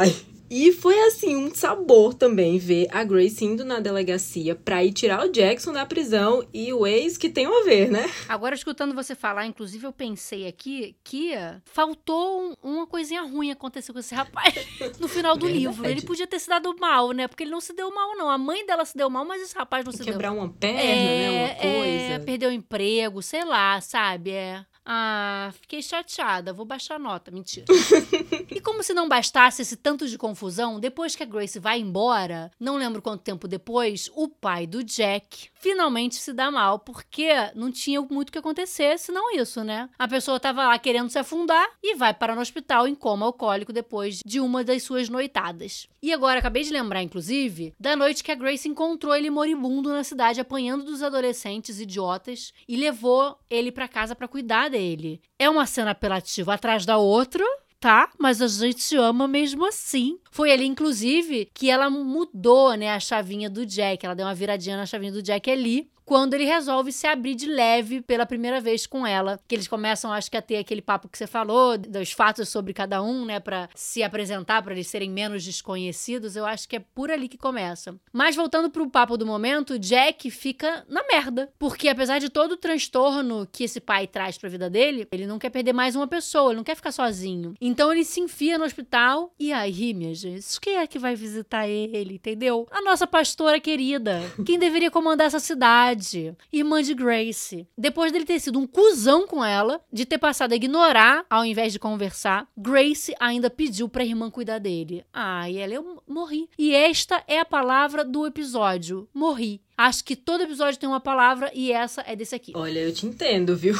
E 0.48 0.70
foi 0.72 0.96
assim 1.08 1.34
um 1.34 1.52
sabor 1.52 2.14
também 2.14 2.56
ver 2.56 2.86
a 2.92 3.02
Grace 3.02 3.44
indo 3.44 3.64
na 3.64 3.80
delegacia 3.80 4.54
pra 4.54 4.84
ir 4.84 4.92
tirar 4.92 5.26
o 5.26 5.28
Jackson 5.28 5.72
da 5.72 5.84
prisão 5.84 6.46
e 6.54 6.72
o 6.72 6.86
ex 6.86 7.18
que 7.18 7.28
tem 7.28 7.46
a 7.46 7.64
ver, 7.64 7.90
né? 7.90 8.08
Agora, 8.28 8.54
escutando 8.54 8.94
você 8.94 9.16
falar, 9.16 9.44
inclusive, 9.44 9.84
eu 9.84 9.92
pensei 9.92 10.46
aqui 10.46 10.94
que 11.02 11.32
faltou 11.64 12.40
um- 12.42 12.54
uma 12.62 12.86
coisinha 12.86 13.22
ruim 13.22 13.50
acontecer 13.50 13.92
com 13.92 13.98
esse 13.98 14.14
rapaz 14.14 14.54
no 15.00 15.08
final 15.08 15.36
do 15.36 15.46
Verdade. 15.46 15.66
livro. 15.66 15.84
Ele 15.84 16.02
podia 16.02 16.28
ter 16.28 16.38
se 16.38 16.48
dado 16.48 16.74
mal, 16.78 17.10
né? 17.10 17.26
Porque 17.26 17.42
ele 17.42 17.50
não 17.50 17.60
se 17.60 17.72
deu 17.72 17.92
mal, 17.92 18.16
não. 18.16 18.30
A 18.30 18.38
mãe 18.38 18.64
dela 18.64 18.84
se 18.84 18.96
deu 18.96 19.10
mal, 19.10 19.24
mas 19.24 19.42
esse 19.42 19.54
rapaz 19.56 19.84
não 19.84 19.90
se 19.90 19.98
deu 19.98 20.06
Quebrar 20.12 20.30
uma 20.30 20.48
perna, 20.48 20.80
né? 20.80 21.28
Uma 21.30 21.48
É, 21.48 22.08
coisa. 22.10 22.24
perdeu 22.24 22.50
o 22.50 22.52
emprego, 22.52 23.20
sei 23.20 23.44
lá, 23.44 23.80
sabe? 23.80 24.30
É. 24.30 24.64
Ah, 24.88 25.50
fiquei 25.60 25.82
chateada, 25.82 26.52
vou 26.52 26.64
baixar 26.64 26.94
a 26.94 26.98
nota, 26.98 27.32
mentira. 27.32 27.66
e 28.48 28.60
como 28.60 28.84
se 28.84 28.94
não 28.94 29.08
bastasse 29.08 29.60
esse 29.60 29.76
tanto 29.76 30.06
de 30.06 30.16
confusão, 30.16 30.78
depois 30.78 31.16
que 31.16 31.24
a 31.24 31.26
Grace 31.26 31.58
vai 31.58 31.80
embora, 31.80 32.52
não 32.60 32.76
lembro 32.76 33.02
quanto 33.02 33.24
tempo 33.24 33.48
depois, 33.48 34.08
o 34.14 34.28
pai 34.28 34.64
do 34.64 34.84
Jack 34.84 35.48
finalmente 35.66 36.14
se 36.14 36.32
dá 36.32 36.48
mal, 36.48 36.78
porque 36.78 37.28
não 37.56 37.72
tinha 37.72 38.00
muito 38.02 38.30
que 38.30 38.38
acontecer, 38.38 38.96
senão 39.00 39.34
isso, 39.34 39.64
né? 39.64 39.88
A 39.98 40.06
pessoa 40.06 40.38
tava 40.38 40.64
lá 40.64 40.78
querendo 40.78 41.10
se 41.10 41.18
afundar 41.18 41.68
e 41.82 41.96
vai 41.96 42.14
para 42.14 42.36
no 42.36 42.40
hospital 42.40 42.86
em 42.86 42.94
coma 42.94 43.26
alcoólico 43.26 43.72
depois 43.72 44.20
de 44.24 44.38
uma 44.38 44.62
das 44.62 44.84
suas 44.84 45.08
noitadas. 45.08 45.88
E 46.00 46.12
agora, 46.12 46.38
acabei 46.38 46.62
de 46.62 46.72
lembrar, 46.72 47.02
inclusive, 47.02 47.74
da 47.80 47.96
noite 47.96 48.22
que 48.22 48.30
a 48.30 48.36
Grace 48.36 48.68
encontrou 48.68 49.12
ele 49.12 49.28
moribundo 49.28 49.88
na 49.88 50.04
cidade, 50.04 50.40
apanhando 50.40 50.84
dos 50.84 51.02
adolescentes 51.02 51.80
idiotas 51.80 52.52
e 52.68 52.76
levou 52.76 53.36
ele 53.50 53.72
pra 53.72 53.88
casa 53.88 54.14
pra 54.14 54.28
cuidar 54.28 54.70
dele. 54.70 55.20
É 55.36 55.50
uma 55.50 55.66
cena 55.66 55.90
apelativa 55.90 56.54
atrás 56.54 56.86
da 56.86 56.96
outra. 56.96 57.44
Tá, 57.78 58.10
mas 58.18 58.40
a 58.40 58.48
gente 58.48 58.96
ama 58.96 59.28
mesmo 59.28 59.66
assim. 59.66 60.18
Foi 60.36 60.52
ali, 60.52 60.66
inclusive, 60.66 61.48
que 61.54 61.70
ela 61.70 61.88
mudou, 61.88 62.74
né, 62.74 62.90
a 62.90 63.00
chavinha 63.00 63.48
do 63.48 63.64
Jack. 63.64 64.04
Ela 64.04 64.14
deu 64.14 64.26
uma 64.26 64.34
viradinha 64.34 64.76
na 64.76 64.84
chavinha 64.84 65.10
do 65.10 65.22
Jack 65.22 65.50
ali 65.50 65.88
quando 66.06 66.34
ele 66.34 66.44
resolve 66.44 66.92
se 66.92 67.06
abrir 67.06 67.34
de 67.34 67.46
leve 67.46 68.00
pela 68.00 68.24
primeira 68.24 68.60
vez 68.60 68.86
com 68.86 69.04
ela. 69.04 69.40
Que 69.48 69.56
eles 69.56 69.66
começam, 69.66 70.12
acho 70.12 70.30
que, 70.30 70.36
a 70.36 70.42
ter 70.42 70.58
aquele 70.58 70.80
papo 70.80 71.08
que 71.08 71.18
você 71.18 71.26
falou, 71.26 71.76
dos 71.76 72.12
fatos 72.12 72.48
sobre 72.48 72.72
cada 72.72 73.02
um, 73.02 73.24
né, 73.24 73.40
Pra 73.40 73.68
se 73.74 74.02
apresentar, 74.02 74.62
pra 74.62 74.72
eles 74.72 74.86
serem 74.86 75.10
menos 75.10 75.44
desconhecidos. 75.44 76.36
Eu 76.36 76.46
acho 76.46 76.68
que 76.68 76.76
é 76.76 76.78
por 76.78 77.10
ali 77.10 77.28
que 77.28 77.36
começa. 77.36 77.96
Mas 78.12 78.36
voltando 78.36 78.70
pro 78.70 78.88
papo 78.88 79.16
do 79.16 79.26
momento, 79.26 79.78
Jack 79.78 80.30
fica 80.30 80.84
na 80.88 81.02
merda. 81.08 81.50
Porque 81.58 81.88
apesar 81.88 82.20
de 82.20 82.28
todo 82.28 82.52
o 82.52 82.56
transtorno 82.56 83.46
que 83.50 83.64
esse 83.64 83.80
pai 83.80 84.06
traz 84.06 84.38
pra 84.38 84.48
vida 84.48 84.70
dele, 84.70 85.08
ele 85.10 85.26
não 85.26 85.38
quer 85.40 85.50
perder 85.50 85.72
mais 85.72 85.96
uma 85.96 86.06
pessoa, 86.06 86.50
ele 86.50 86.58
não 86.58 86.64
quer 86.64 86.76
ficar 86.76 86.92
sozinho. 86.92 87.54
Então 87.60 87.92
ele 87.92 88.04
se 88.04 88.20
enfia 88.20 88.56
no 88.58 88.64
hospital 88.64 89.34
e 89.38 89.52
aí, 89.52 89.92
minha 89.92 90.14
quem 90.60 90.76
é 90.76 90.86
que 90.86 90.98
vai 90.98 91.14
visitar 91.14 91.68
ele, 91.68 92.14
entendeu? 92.14 92.66
A 92.70 92.82
nossa 92.82 93.06
pastora 93.06 93.60
querida, 93.60 94.20
quem 94.44 94.58
deveria 94.58 94.90
comandar 94.90 95.26
essa 95.26 95.40
cidade, 95.40 96.34
irmã 96.52 96.82
de 96.82 96.94
Grace. 96.94 97.66
Depois 97.76 98.12
dele 98.12 98.24
ter 98.24 98.40
sido 98.40 98.58
um 98.58 98.66
cuzão 98.66 99.26
com 99.26 99.44
ela, 99.44 99.80
de 99.92 100.04
ter 100.04 100.18
passado 100.18 100.52
a 100.52 100.56
ignorar 100.56 101.24
ao 101.28 101.44
invés 101.44 101.72
de 101.72 101.78
conversar, 101.78 102.48
Grace 102.56 103.14
ainda 103.20 103.50
pediu 103.50 103.88
pra 103.88 104.04
irmã 104.04 104.30
cuidar 104.30 104.58
dele. 104.58 105.04
Ah, 105.12 105.48
e 105.50 105.58
ela, 105.58 105.74
eu 105.74 106.02
morri. 106.06 106.48
E 106.58 106.74
esta 106.74 107.22
é 107.26 107.40
a 107.40 107.44
palavra 107.44 108.04
do 108.04 108.26
episódio: 108.26 109.08
morri. 109.12 109.60
Acho 109.76 110.04
que 110.04 110.16
todo 110.16 110.42
episódio 110.42 110.80
tem 110.80 110.88
uma 110.88 111.00
palavra 111.00 111.50
e 111.54 111.70
essa 111.70 112.02
é 112.06 112.16
desse 112.16 112.34
aqui. 112.34 112.52
Olha, 112.54 112.80
eu 112.80 112.92
te 112.94 113.06
entendo, 113.06 113.54
viu? 113.54 113.74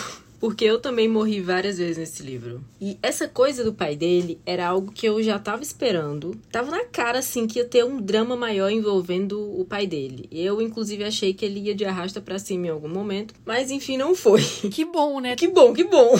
Porque 0.46 0.64
eu 0.64 0.78
também 0.78 1.08
morri 1.08 1.40
várias 1.40 1.76
vezes 1.76 1.98
nesse 1.98 2.22
livro. 2.22 2.64
E 2.80 2.96
essa 3.02 3.26
coisa 3.26 3.64
do 3.64 3.74
pai 3.74 3.96
dele 3.96 4.40
era 4.46 4.68
algo 4.68 4.92
que 4.92 5.04
eu 5.04 5.20
já 5.20 5.40
tava 5.40 5.64
esperando. 5.64 6.40
Tava 6.52 6.70
na 6.70 6.84
cara, 6.84 7.18
assim, 7.18 7.48
que 7.48 7.58
ia 7.58 7.64
ter 7.64 7.84
um 7.84 8.00
drama 8.00 8.36
maior 8.36 8.70
envolvendo 8.70 9.40
o 9.60 9.64
pai 9.64 9.88
dele. 9.88 10.28
Eu, 10.30 10.62
inclusive, 10.62 11.02
achei 11.02 11.34
que 11.34 11.44
ele 11.44 11.58
ia 11.58 11.74
de 11.74 11.84
arrasta 11.84 12.20
pra 12.20 12.38
cima 12.38 12.68
em 12.68 12.70
algum 12.70 12.88
momento. 12.88 13.34
Mas, 13.44 13.72
enfim, 13.72 13.96
não 13.96 14.14
foi. 14.14 14.40
Que 14.76 14.84
bom, 14.84 15.20
né? 15.20 15.34
Que 15.34 15.48
bom, 15.48 15.72
que 15.72 15.82
bom. 15.82 16.14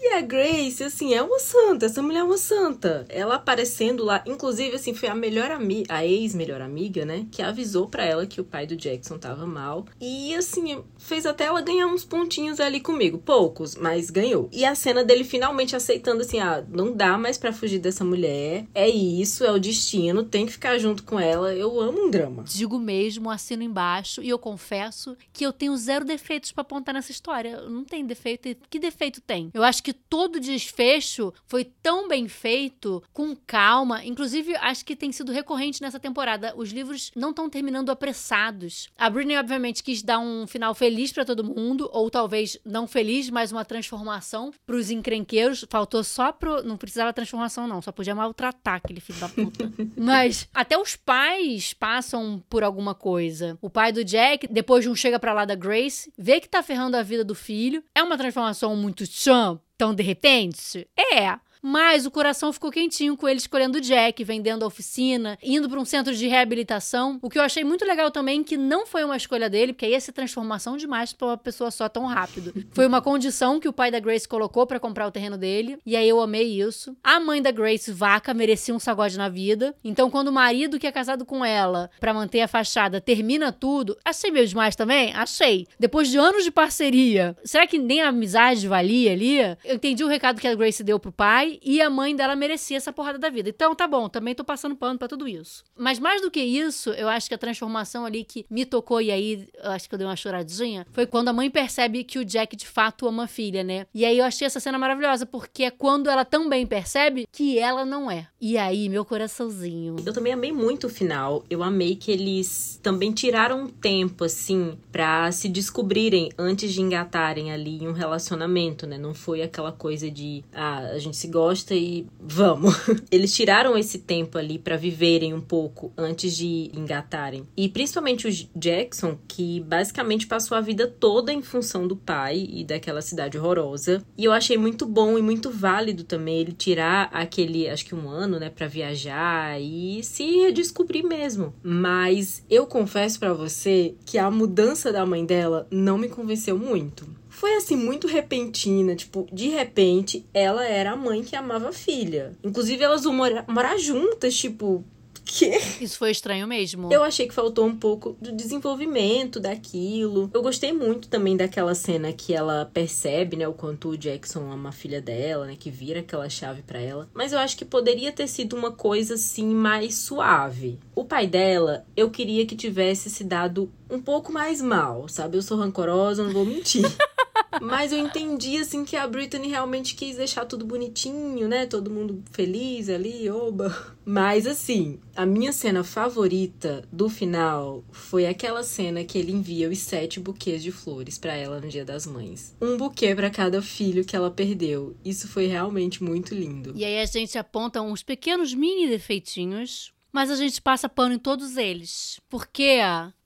E 0.00 0.08
a 0.12 0.20
Grace, 0.20 0.84
assim, 0.84 1.14
é 1.14 1.22
uma 1.22 1.40
santa. 1.40 1.86
Essa 1.86 2.02
mulher 2.02 2.20
é 2.20 2.24
uma 2.24 2.38
santa. 2.38 3.04
Ela 3.08 3.34
aparecendo 3.36 4.04
lá, 4.04 4.22
inclusive, 4.26 4.76
assim, 4.76 4.94
foi 4.94 5.08
a 5.08 5.14
melhor 5.14 5.50
amiga, 5.50 5.92
a 5.92 6.06
ex-melhor 6.06 6.60
amiga, 6.60 7.04
né? 7.04 7.26
Que 7.32 7.42
avisou 7.42 7.88
pra 7.88 8.04
ela 8.04 8.26
que 8.26 8.40
o 8.40 8.44
pai 8.44 8.64
do 8.64 8.76
Jackson 8.76 9.18
tava 9.18 9.44
mal. 9.44 9.86
E, 10.00 10.34
assim, 10.36 10.84
fez 10.98 11.26
até 11.26 11.46
ela 11.46 11.60
ganhar 11.62 11.86
uns 11.88 12.04
pontinhos 12.04 12.60
ali 12.60 12.80
comigo. 12.80 13.18
Poucos, 13.18 13.71
mas 13.76 14.10
ganhou. 14.10 14.48
E 14.52 14.64
a 14.64 14.74
cena 14.74 15.04
dele 15.04 15.24
finalmente 15.24 15.76
aceitando, 15.76 16.22
assim, 16.22 16.40
ah, 16.40 16.64
não 16.68 16.92
dá 16.92 17.16
mais 17.18 17.38
pra 17.38 17.52
fugir 17.52 17.78
dessa 17.78 18.04
mulher. 18.04 18.66
É 18.74 18.88
isso, 18.88 19.44
é 19.44 19.52
o 19.52 19.58
destino, 19.58 20.24
tem 20.24 20.46
que 20.46 20.52
ficar 20.52 20.78
junto 20.78 21.02
com 21.04 21.18
ela. 21.18 21.54
Eu 21.54 21.80
amo 21.80 22.06
um 22.06 22.10
drama. 22.10 22.44
Digo 22.44 22.78
mesmo, 22.78 23.30
assino 23.30 23.62
embaixo 23.62 24.22
e 24.22 24.28
eu 24.28 24.38
confesso 24.38 25.16
que 25.32 25.44
eu 25.44 25.52
tenho 25.52 25.76
zero 25.76 26.04
defeitos 26.04 26.52
pra 26.52 26.62
apontar 26.62 26.94
nessa 26.94 27.12
história. 27.12 27.62
Não 27.62 27.84
tem 27.84 28.04
defeito. 28.04 28.56
Que 28.68 28.78
defeito 28.78 29.20
tem? 29.20 29.50
Eu 29.54 29.62
acho 29.62 29.82
que 29.82 29.92
todo 29.92 30.40
desfecho 30.40 31.32
foi 31.46 31.64
tão 31.64 32.08
bem 32.08 32.28
feito, 32.28 33.02
com 33.12 33.36
calma. 33.46 34.04
Inclusive, 34.04 34.56
acho 34.56 34.84
que 34.84 34.96
tem 34.96 35.12
sido 35.12 35.32
recorrente 35.32 35.80
nessa 35.82 36.00
temporada. 36.00 36.54
Os 36.56 36.70
livros 36.70 37.10
não 37.14 37.30
estão 37.30 37.48
terminando 37.48 37.90
apressados. 37.90 38.88
A 38.98 39.08
Britney, 39.08 39.36
obviamente, 39.36 39.82
quis 39.82 40.02
dar 40.02 40.18
um 40.18 40.46
final 40.46 40.74
feliz 40.74 41.12
pra 41.12 41.24
todo 41.24 41.44
mundo, 41.44 41.88
ou 41.92 42.10
talvez 42.10 42.58
não 42.64 42.86
feliz, 42.86 43.30
mas 43.30 43.51
uma 43.52 43.64
transformação 43.64 44.52
pros 44.66 44.90
encrenqueiros. 44.90 45.64
Faltou 45.70 46.02
só 46.02 46.32
pro. 46.32 46.62
Não 46.62 46.76
precisava 46.76 47.12
transformação, 47.12 47.66
não. 47.66 47.80
Só 47.80 47.92
podia 47.92 48.14
maltratar 48.14 48.74
aquele 48.74 49.00
filho 49.00 49.20
da 49.20 49.28
puta. 49.28 49.70
Mas 49.96 50.48
até 50.52 50.76
os 50.76 50.96
pais 50.96 51.72
passam 51.72 52.42
por 52.48 52.64
alguma 52.64 52.94
coisa. 52.94 53.58
O 53.60 53.70
pai 53.70 53.92
do 53.92 54.04
Jack, 54.04 54.46
depois 54.48 54.84
de 54.84 54.90
um 54.90 54.94
chega 54.94 55.18
pra 55.18 55.32
lá 55.32 55.44
da 55.44 55.54
Grace, 55.54 56.12
vê 56.18 56.40
que 56.40 56.48
tá 56.48 56.62
ferrando 56.62 56.96
a 56.96 57.02
vida 57.02 57.24
do 57.24 57.34
filho. 57.34 57.82
É 57.94 58.02
uma 58.02 58.18
transformação 58.18 58.74
muito 58.76 59.06
chã, 59.06 59.58
tão 59.76 59.94
de 59.94 60.02
repente? 60.02 60.88
É. 60.96 61.38
mas 61.62 62.04
o 62.04 62.10
coração 62.10 62.52
ficou 62.52 62.70
quentinho 62.70 63.16
com 63.16 63.28
ele 63.28 63.38
escolhendo 63.38 63.78
o 63.78 63.80
Jack, 63.80 64.24
vendendo 64.24 64.64
a 64.64 64.66
oficina, 64.66 65.38
indo 65.40 65.70
para 65.70 65.78
um 65.78 65.84
centro 65.84 66.14
de 66.14 66.26
reabilitação. 66.26 67.18
O 67.22 67.30
que 67.30 67.38
eu 67.38 67.42
achei 67.42 67.62
muito 67.62 67.84
legal 67.84 68.10
também 68.10 68.42
que 68.42 68.56
não 68.56 68.84
foi 68.84 69.04
uma 69.04 69.16
escolha 69.16 69.48
dele, 69.48 69.72
porque 69.72 69.86
aí 69.86 69.92
ia 69.92 70.00
ser 70.00 70.12
transformação 70.12 70.76
demais 70.76 71.12
para 71.12 71.28
uma 71.28 71.36
pessoa 71.36 71.70
só 71.70 71.88
tão 71.88 72.06
rápido. 72.06 72.52
Foi 72.72 72.86
uma 72.86 73.02
condição 73.02 73.60
que 73.60 73.68
o 73.68 73.72
pai 73.72 73.90
da 73.90 74.00
Grace 74.00 74.26
colocou 74.26 74.66
para 74.66 74.80
comprar 74.80 75.06
o 75.06 75.10
terreno 75.10 75.36
dele, 75.36 75.78
e 75.84 75.94
aí 75.94 76.08
eu 76.08 76.20
amei 76.20 76.60
isso. 76.60 76.96
A 77.04 77.20
mãe 77.20 77.40
da 77.40 77.50
Grace, 77.50 77.92
vaca, 77.92 78.32
merecia 78.32 78.74
um 78.74 78.78
sagode 78.78 79.18
na 79.18 79.28
vida. 79.28 79.74
Então, 79.84 80.10
quando 80.10 80.28
o 80.28 80.32
marido 80.32 80.78
que 80.78 80.86
é 80.86 80.92
casado 80.92 81.26
com 81.26 81.44
ela, 81.44 81.90
para 82.00 82.14
manter 82.14 82.40
a 82.40 82.48
fachada, 82.48 83.00
termina 83.00 83.52
tudo, 83.52 83.96
achei 84.04 84.30
meio 84.30 84.46
demais 84.46 84.74
também? 84.74 85.12
Achei. 85.14 85.66
Depois 85.78 86.08
de 86.08 86.16
anos 86.16 86.44
de 86.44 86.50
parceria, 86.50 87.36
será 87.44 87.66
que 87.66 87.78
nem 87.78 88.00
a 88.00 88.08
amizade 88.08 88.66
valia 88.66 89.12
ali? 89.12 89.38
Eu 89.64 89.74
entendi 89.74 90.02
o 90.02 90.08
recado 90.08 90.40
que 90.40 90.48
a 90.48 90.54
Grace 90.54 90.82
deu 90.82 90.98
pro 90.98 91.12
pai 91.12 91.51
e 91.62 91.80
a 91.80 91.90
mãe 91.90 92.14
dela 92.14 92.36
merecia 92.36 92.76
essa 92.76 92.92
porrada 92.92 93.18
da 93.18 93.28
vida. 93.28 93.48
Então, 93.48 93.74
tá 93.74 93.86
bom, 93.86 94.08
também 94.08 94.34
tô 94.34 94.44
passando 94.44 94.76
pano 94.76 94.98
para 94.98 95.08
tudo 95.08 95.26
isso. 95.26 95.64
Mas 95.76 95.98
mais 95.98 96.22
do 96.22 96.30
que 96.30 96.40
isso, 96.40 96.90
eu 96.90 97.08
acho 97.08 97.28
que 97.28 97.34
a 97.34 97.38
transformação 97.38 98.04
ali 98.04 98.24
que 98.24 98.46
me 98.48 98.64
tocou 98.64 99.00
e 99.00 99.10
aí 99.10 99.48
acho 99.62 99.88
que 99.88 99.94
eu 99.94 99.98
dei 99.98 100.06
uma 100.06 100.16
choradinha, 100.16 100.86
foi 100.92 101.06
quando 101.06 101.28
a 101.28 101.32
mãe 101.32 101.50
percebe 101.50 102.04
que 102.04 102.18
o 102.18 102.24
Jack 102.24 102.56
de 102.56 102.66
fato 102.66 103.06
ama 103.06 103.24
a 103.24 103.26
filha, 103.26 103.62
né? 103.64 103.86
E 103.94 104.04
aí 104.04 104.18
eu 104.18 104.24
achei 104.24 104.46
essa 104.46 104.60
cena 104.60 104.78
maravilhosa, 104.78 105.26
porque 105.26 105.64
é 105.64 105.70
quando 105.70 106.08
ela 106.08 106.24
também 106.24 106.66
percebe 106.66 107.26
que 107.30 107.58
ela 107.58 107.84
não 107.84 108.10
é. 108.10 108.28
E 108.40 108.56
aí, 108.58 108.88
meu 108.88 109.04
coraçãozinho. 109.04 109.96
Eu 110.04 110.12
também 110.12 110.32
amei 110.32 110.52
muito 110.52 110.86
o 110.86 110.90
final. 110.90 111.44
Eu 111.48 111.62
amei 111.62 111.96
que 111.96 112.10
eles 112.10 112.80
também 112.82 113.12
tiraram 113.12 113.62
um 113.62 113.68
tempo, 113.68 114.24
assim, 114.24 114.76
para 114.90 115.30
se 115.32 115.48
descobrirem 115.48 116.30
antes 116.38 116.72
de 116.72 116.80
engatarem 116.80 117.52
ali 117.52 117.86
um 117.86 117.92
relacionamento, 117.92 118.86
né? 118.86 118.98
Não 118.98 119.14
foi 119.14 119.42
aquela 119.42 119.72
coisa 119.72 120.10
de, 120.10 120.44
ah, 120.52 120.78
a 120.92 120.98
gente 120.98 121.16
se 121.16 121.28
gosta 121.28 121.41
e 121.74 122.06
vamos. 122.20 122.74
Eles 123.10 123.34
tiraram 123.34 123.76
esse 123.76 123.98
tempo 123.98 124.38
ali 124.38 124.58
para 124.58 124.76
viverem 124.76 125.34
um 125.34 125.40
pouco 125.40 125.92
antes 125.96 126.36
de 126.36 126.70
engatarem. 126.74 127.46
E 127.56 127.68
principalmente 127.68 128.28
o 128.28 128.58
Jackson, 128.58 129.18
que 129.26 129.60
basicamente 129.60 130.26
passou 130.26 130.56
a 130.56 130.60
vida 130.60 130.86
toda 130.86 131.32
em 131.32 131.42
função 131.42 131.86
do 131.86 131.96
pai 131.96 132.46
e 132.50 132.64
daquela 132.64 133.02
cidade 133.02 133.38
horrorosa. 133.38 134.02
E 134.16 134.24
eu 134.24 134.32
achei 134.32 134.56
muito 134.56 134.86
bom 134.86 135.18
e 135.18 135.22
muito 135.22 135.50
válido 135.50 136.04
também 136.04 136.40
ele 136.40 136.52
tirar 136.52 137.08
aquele, 137.12 137.68
acho 137.68 137.84
que 137.84 137.94
um 137.94 138.08
ano, 138.08 138.38
né, 138.38 138.50
para 138.50 138.66
viajar 138.66 139.60
e 139.60 140.02
se 140.02 140.24
redescobrir 140.24 141.04
mesmo. 141.04 141.52
Mas 141.62 142.44
eu 142.48 142.66
confesso 142.66 143.18
para 143.18 143.32
você 143.32 143.94
que 144.04 144.18
a 144.18 144.30
mudança 144.30 144.92
da 144.92 145.04
mãe 145.04 145.24
dela 145.24 145.66
não 145.70 145.98
me 145.98 146.08
convenceu 146.08 146.58
muito 146.58 147.21
foi 147.42 147.56
assim 147.56 147.74
muito 147.74 148.06
repentina, 148.06 148.94
tipo, 148.94 149.26
de 149.32 149.48
repente 149.48 150.24
ela 150.32 150.64
era 150.64 150.92
a 150.92 150.96
mãe 150.96 151.24
que 151.24 151.34
amava 151.34 151.70
a 151.70 151.72
filha. 151.72 152.38
Inclusive 152.40 152.84
elas 152.84 153.02
vão 153.02 153.12
morar, 153.12 153.76
juntas, 153.78 154.36
tipo, 154.36 154.84
quê? 155.24 155.60
Isso 155.80 155.98
foi 155.98 156.12
estranho 156.12 156.46
mesmo. 156.46 156.92
Eu 156.92 157.02
achei 157.02 157.26
que 157.26 157.34
faltou 157.34 157.66
um 157.66 157.74
pouco 157.74 158.16
do 158.20 158.30
desenvolvimento 158.30 159.40
daquilo. 159.40 160.30
Eu 160.32 160.40
gostei 160.40 160.72
muito 160.72 161.08
também 161.08 161.36
daquela 161.36 161.74
cena 161.74 162.12
que 162.12 162.32
ela 162.32 162.70
percebe, 162.72 163.36
né, 163.36 163.48
o 163.48 163.52
quanto 163.52 163.88
o 163.88 163.98
Jackson 163.98 164.48
ama 164.48 164.68
a 164.68 164.72
filha 164.72 165.02
dela, 165.02 165.46
né, 165.46 165.56
que 165.58 165.68
vira 165.68 165.98
aquela 165.98 166.28
chave 166.28 166.62
para 166.62 166.78
ela. 166.78 167.10
Mas 167.12 167.32
eu 167.32 167.40
acho 167.40 167.56
que 167.56 167.64
poderia 167.64 168.12
ter 168.12 168.28
sido 168.28 168.54
uma 168.54 168.70
coisa 168.70 169.14
assim 169.14 169.52
mais 169.52 169.96
suave. 169.96 170.78
O 170.94 171.04
pai 171.04 171.26
dela, 171.26 171.84
eu 171.96 172.08
queria 172.08 172.46
que 172.46 172.54
tivesse 172.54 173.10
se 173.10 173.24
dado 173.24 173.68
um 173.90 174.00
pouco 174.00 174.32
mais 174.32 174.62
mal, 174.62 175.08
sabe? 175.08 175.36
Eu 175.36 175.42
sou 175.42 175.58
rancorosa, 175.58 176.22
não 176.22 176.32
vou 176.32 176.46
mentir. 176.46 176.84
Mas 177.60 177.92
eu 177.92 177.98
entendi, 177.98 178.56
assim, 178.58 178.84
que 178.84 178.96
a 178.96 179.06
Britney 179.06 179.48
realmente 179.48 179.94
quis 179.94 180.16
deixar 180.16 180.44
tudo 180.44 180.64
bonitinho, 180.64 181.48
né? 181.48 181.66
Todo 181.66 181.90
mundo 181.90 182.22
feliz 182.30 182.88
ali, 182.88 183.28
oba. 183.30 183.94
Mas, 184.04 184.46
assim, 184.46 184.98
a 185.14 185.24
minha 185.24 185.52
cena 185.52 185.84
favorita 185.84 186.82
do 186.90 187.08
final 187.08 187.84
foi 187.92 188.26
aquela 188.26 188.62
cena 188.62 189.04
que 189.04 189.18
ele 189.18 189.32
envia 189.32 189.68
os 189.68 189.78
sete 189.78 190.18
buquês 190.18 190.62
de 190.62 190.72
flores 190.72 191.18
para 191.18 191.34
ela 191.34 191.60
no 191.60 191.68
Dia 191.68 191.84
das 191.84 192.06
Mães. 192.06 192.56
Um 192.60 192.76
buquê 192.76 193.14
para 193.14 193.30
cada 193.30 193.62
filho 193.62 194.04
que 194.04 194.16
ela 194.16 194.30
perdeu. 194.30 194.96
Isso 195.04 195.28
foi 195.28 195.46
realmente 195.46 196.02
muito 196.02 196.34
lindo. 196.34 196.72
E 196.74 196.84
aí 196.84 197.00
a 197.00 197.06
gente 197.06 197.38
aponta 197.38 197.80
uns 197.80 198.02
pequenos 198.02 198.54
mini 198.54 198.88
defeitinhos, 198.88 199.92
mas 200.12 200.30
a 200.30 200.36
gente 200.36 200.60
passa 200.60 200.88
pano 200.88 201.14
em 201.14 201.18
todos 201.18 201.56
eles. 201.56 202.20
Porque 202.28 202.78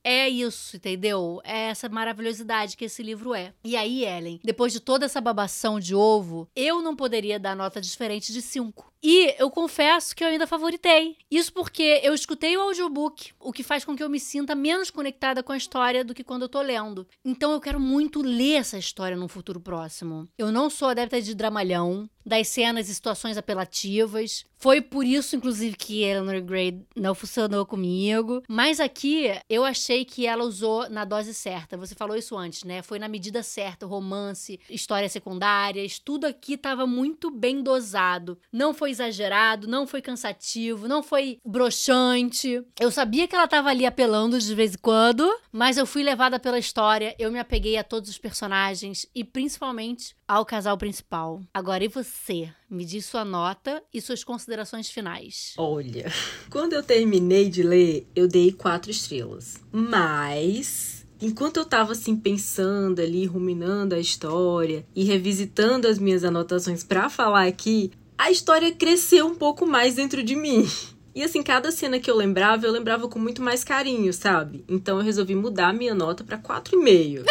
é 0.09 0.29
isso, 0.29 0.77
entendeu? 0.77 1.41
É 1.43 1.71
essa 1.71 1.89
maravilhosidade 1.89 2.77
que 2.77 2.85
esse 2.85 3.03
livro 3.03 3.35
é. 3.35 3.53
E 3.65 3.77
aí, 3.77 4.05
Ellen, 4.05 4.39
depois 4.45 4.73
de 4.73 4.79
toda 4.79 5.05
essa 5.05 5.21
babação 5.21 5.81
de 5.81 5.97
ovo, 5.97 6.49
eu 6.55 6.81
não 6.81 6.95
poderia 6.95 7.41
dar 7.41 7.57
nota 7.57 7.81
diferente 7.81 8.33
de 8.33 8.41
5. 8.41 8.93
E 9.03 9.35
eu 9.39 9.51
confesso 9.51 10.15
que 10.15 10.25
eu 10.25 10.29
ainda 10.29 10.47
favoritei. 10.47 11.17
Isso 11.31 11.53
porque 11.53 12.01
eu 12.03 12.15
escutei 12.15 12.57
o 12.57 12.61
audiobook, 12.61 13.33
o 13.39 13.53
que 13.53 13.63
faz 13.63 13.85
com 13.85 13.97
que 13.97 14.03
eu 14.03 14.09
me 14.09 14.19
sinta 14.19 14.55
menos 14.55 14.91
conectada 14.91 15.43
com 15.43 15.53
a 15.53 15.57
história 15.57 16.05
do 16.05 16.15
que 16.15 16.25
quando 16.25 16.43
eu 16.43 16.49
tô 16.49 16.61
lendo. 16.61 17.07
Então 17.25 17.53
eu 17.53 17.61
quero 17.61 17.79
muito 17.79 18.23
ler 18.23 18.55
essa 18.55 18.79
história 18.79 19.17
num 19.17 19.29
futuro 19.29 19.61
próximo. 19.61 20.29
Eu 20.39 20.51
não 20.51 20.71
sou 20.71 20.89
adepta 20.89 21.21
de 21.21 21.35
dramalhão, 21.35 22.09
das 22.27 22.49
cenas 22.49 22.89
e 22.89 22.95
situações 22.95 23.37
apelativas. 23.37 24.45
Foi 24.59 24.81
por 24.81 25.07
isso, 25.07 25.37
inclusive, 25.37 25.77
que 25.77 26.03
Eleanor 26.03 26.43
Gray 26.43 26.83
não 26.97 27.15
funcionou 27.15 27.65
comigo. 27.65 28.43
Mas 28.49 28.81
aqui 28.81 29.31
eu 29.49 29.65
achei 29.65 29.96
que 30.05 30.27
ela 30.27 30.45
usou 30.45 30.89
na 30.91 31.05
dose 31.05 31.33
certa. 31.33 31.77
Você 31.77 31.95
falou 31.95 32.17
isso 32.17 32.37
antes, 32.37 32.65
né? 32.65 32.83
Foi 32.83 32.99
na 32.99 33.09
medida 33.09 33.43
certa, 33.43 33.87
romance, 33.87 34.59
histórias 34.69 35.13
secundárias, 35.13 35.99
tudo 35.99 36.27
aqui 36.27 36.55
estava 36.55 36.87
muito 36.87 37.31
bem 37.31 37.63
dosado. 37.63 38.39
Não 38.53 38.75
foi 38.75 38.91
exagerado, 38.91 39.69
não 39.69 39.87
foi 39.87 40.03
cansativo, 40.03 40.89
não 40.89 41.03
foi 41.03 41.39
broxante. 41.45 42.63
Eu 42.81 42.91
sabia 42.91 43.29
que 43.29 43.35
ela 43.35 43.45
estava 43.45 43.69
ali 43.71 43.87
apelando 43.87 44.39
de 44.39 44.55
vez 44.55 44.75
em 44.75 44.79
quando, 44.79 45.31
mas 45.53 45.77
eu 45.77 45.87
fui 45.87 46.03
levada 46.03 46.39
pela 46.39 46.59
história, 46.59 47.15
eu 47.19 47.31
me 47.31 47.39
apeguei 47.39 47.77
a 47.77 47.85
todos 47.85 48.11
os 48.11 48.19
personagens 48.19 49.07
e 49.15 49.23
principalmente 49.23 50.16
ao 50.29 50.45
casal 50.45 50.77
principal. 50.77 51.41
Agora 51.53 51.85
e 51.85 51.89
você? 51.89 52.51
Me 52.69 52.85
diz 52.85 53.07
sua 53.07 53.25
nota 53.25 53.83
e 53.93 54.01
suas 54.01 54.25
considerações 54.25 54.91
finais. 54.91 55.55
Olha, 55.57 56.13
quando 56.51 56.73
eu 56.73 56.83
terminei 56.83 57.49
de 57.49 57.63
ler, 57.63 58.07
eu 58.15 58.27
dei 58.27 58.53
quatro 58.53 58.91
estrelas. 58.91 59.57
Mas 59.73 60.97
Enquanto 61.21 61.57
eu 61.57 61.65
tava 61.65 61.93
assim 61.93 62.15
pensando 62.15 63.01
ali, 63.01 63.25
ruminando 63.25 63.95
a 63.95 63.99
história 63.99 64.87
e 64.95 65.03
revisitando 65.03 65.89
as 65.89 65.99
minhas 65.99 66.25
anotações 66.25 66.85
para 66.85 67.09
falar 67.09 67.47
aqui, 67.47 67.91
a 68.19 68.31
história 68.31 68.71
cresceu 68.73 69.27
um 69.27 69.35
pouco 69.35 69.67
mais 69.67 69.95
dentro 69.95 70.23
de 70.23 70.37
mim. 70.37 70.67
E 71.17 71.23
assim, 71.23 71.43
cada 71.43 71.73
cena 71.73 71.99
que 71.99 72.11
eu 72.11 72.15
lembrava, 72.15 72.67
eu 72.67 72.71
lembrava 72.71 73.09
com 73.09 73.19
muito 73.19 73.41
mais 73.41 73.65
carinho, 73.65 74.13
sabe? 74.13 74.63
Então 74.69 74.99
eu 74.99 75.03
resolvi 75.03 75.35
mudar 75.35 75.69
a 75.69 75.73
minha 75.73 75.95
nota 75.95 76.23
para 76.23 76.37
4,5. 76.37 77.25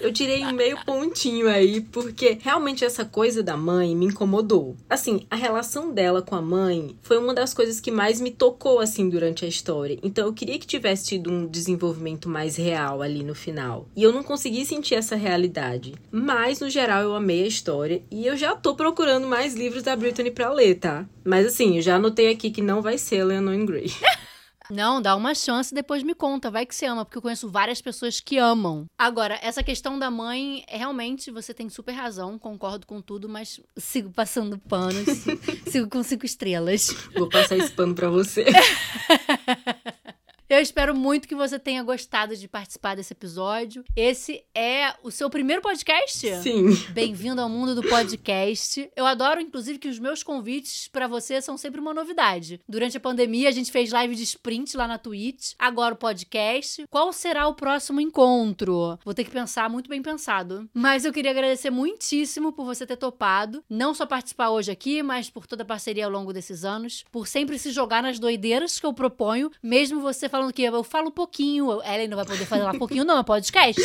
Eu 0.00 0.12
tirei 0.12 0.44
um 0.44 0.52
meio 0.52 0.78
pontinho 0.84 1.48
aí, 1.48 1.80
porque 1.80 2.38
realmente 2.40 2.84
essa 2.84 3.04
coisa 3.04 3.42
da 3.42 3.56
mãe 3.56 3.96
me 3.96 4.06
incomodou. 4.06 4.76
Assim, 4.88 5.26
a 5.28 5.34
relação 5.34 5.92
dela 5.92 6.22
com 6.22 6.36
a 6.36 6.42
mãe 6.42 6.96
foi 7.02 7.18
uma 7.18 7.34
das 7.34 7.52
coisas 7.52 7.80
que 7.80 7.90
mais 7.90 8.20
me 8.20 8.30
tocou, 8.30 8.78
assim, 8.78 9.08
durante 9.08 9.44
a 9.44 9.48
história. 9.48 9.98
Então 10.02 10.26
eu 10.26 10.32
queria 10.32 10.58
que 10.58 10.66
tivesse 10.66 11.06
tido 11.06 11.30
um 11.30 11.46
desenvolvimento 11.46 12.28
mais 12.28 12.56
real 12.56 13.02
ali 13.02 13.24
no 13.24 13.34
final. 13.34 13.88
E 13.96 14.02
eu 14.02 14.12
não 14.12 14.22
consegui 14.22 14.64
sentir 14.64 14.94
essa 14.94 15.16
realidade. 15.16 15.94
Mas, 16.12 16.60
no 16.60 16.70
geral, 16.70 17.02
eu 17.02 17.14
amei 17.14 17.42
a 17.42 17.48
história 17.48 18.02
e 18.10 18.24
eu 18.24 18.36
já 18.36 18.54
tô 18.54 18.76
procurando 18.76 19.26
mais 19.26 19.54
livros 19.54 19.82
da 19.82 19.96
Brittany 19.96 20.30
pra 20.30 20.52
ler, 20.52 20.76
tá? 20.76 21.08
Mas 21.24 21.44
assim, 21.44 21.76
eu 21.76 21.82
já 21.82 21.96
anotei 21.96 22.30
aqui 22.30 22.50
que 22.50 22.62
não 22.62 22.80
vai 22.80 22.96
ser 22.96 23.24
Grey. 23.66 23.92
Não, 24.70 25.00
dá 25.00 25.16
uma 25.16 25.34
chance 25.34 25.72
e 25.72 25.74
depois 25.74 26.02
me 26.02 26.14
conta. 26.14 26.50
Vai 26.50 26.66
que 26.66 26.74
você 26.74 26.84
ama, 26.84 27.04
porque 27.04 27.16
eu 27.16 27.22
conheço 27.22 27.48
várias 27.48 27.80
pessoas 27.80 28.20
que 28.20 28.36
amam. 28.36 28.86
Agora, 28.98 29.38
essa 29.42 29.62
questão 29.62 29.98
da 29.98 30.10
mãe, 30.10 30.62
realmente 30.68 31.30
você 31.30 31.54
tem 31.54 31.70
super 31.70 31.92
razão, 31.92 32.38
concordo 32.38 32.86
com 32.86 33.00
tudo, 33.00 33.28
mas 33.28 33.60
sigo 33.78 34.10
passando 34.10 34.58
panos, 34.58 35.06
sigo 35.68 35.88
com 35.88 36.02
cinco 36.02 36.26
estrelas. 36.26 36.88
Vou 37.16 37.28
passar 37.28 37.56
esse 37.56 37.72
pano 37.72 37.94
pra 37.94 38.10
você. 38.10 38.44
Eu 40.50 40.62
espero 40.62 40.94
muito 40.96 41.28
que 41.28 41.34
você 41.34 41.58
tenha 41.58 41.82
gostado 41.82 42.34
de 42.34 42.48
participar 42.48 42.96
desse 42.96 43.12
episódio. 43.12 43.84
Esse 43.94 44.42
é 44.54 44.94
o 45.02 45.10
seu 45.10 45.28
primeiro 45.28 45.60
podcast? 45.60 46.26
Sim. 46.42 46.74
Bem-vindo 46.88 47.42
ao 47.42 47.50
mundo 47.50 47.74
do 47.74 47.86
podcast. 47.86 48.90
Eu 48.96 49.04
adoro, 49.04 49.42
inclusive, 49.42 49.78
que 49.78 49.88
os 49.88 49.98
meus 49.98 50.22
convites 50.22 50.88
para 50.88 51.06
você 51.06 51.42
são 51.42 51.58
sempre 51.58 51.82
uma 51.82 51.92
novidade. 51.92 52.62
Durante 52.66 52.96
a 52.96 53.00
pandemia, 53.00 53.50
a 53.50 53.52
gente 53.52 53.70
fez 53.70 53.92
live 53.92 54.14
de 54.14 54.22
sprint 54.22 54.74
lá 54.74 54.88
na 54.88 54.96
Twitch. 54.96 55.52
Agora 55.58 55.92
o 55.92 55.98
podcast. 55.98 56.86
Qual 56.88 57.12
será 57.12 57.46
o 57.46 57.52
próximo 57.52 58.00
encontro? 58.00 58.98
Vou 59.04 59.12
ter 59.12 59.24
que 59.24 59.30
pensar 59.30 59.68
muito 59.68 59.90
bem 59.90 60.00
pensado. 60.00 60.66
Mas 60.72 61.04
eu 61.04 61.12
queria 61.12 61.30
agradecer 61.30 61.68
muitíssimo 61.68 62.54
por 62.54 62.64
você 62.64 62.86
ter 62.86 62.96
topado. 62.96 63.62
Não 63.68 63.92
só 63.92 64.06
participar 64.06 64.48
hoje 64.48 64.72
aqui, 64.72 65.02
mas 65.02 65.28
por 65.28 65.46
toda 65.46 65.62
a 65.62 65.66
parceria 65.66 66.06
ao 66.06 66.10
longo 66.10 66.32
desses 66.32 66.64
anos. 66.64 67.04
Por 67.12 67.26
sempre 67.26 67.58
se 67.58 67.70
jogar 67.70 68.02
nas 68.02 68.18
doideiras 68.18 68.80
que 68.80 68.86
eu 68.86 68.94
proponho, 68.94 69.50
mesmo 69.62 70.00
você 70.00 70.26
falando 70.26 70.37
falando 70.38 70.52
que 70.52 70.62
eu 70.62 70.84
falo 70.84 71.08
um 71.08 71.12
pouquinho. 71.12 71.82
Ellen 71.82 72.08
não 72.08 72.16
vai 72.16 72.24
poder 72.24 72.46
falar 72.46 72.74
um 72.74 72.78
pouquinho, 72.78 73.04
não, 73.04 73.18
é 73.18 73.22
podcast. 73.22 73.80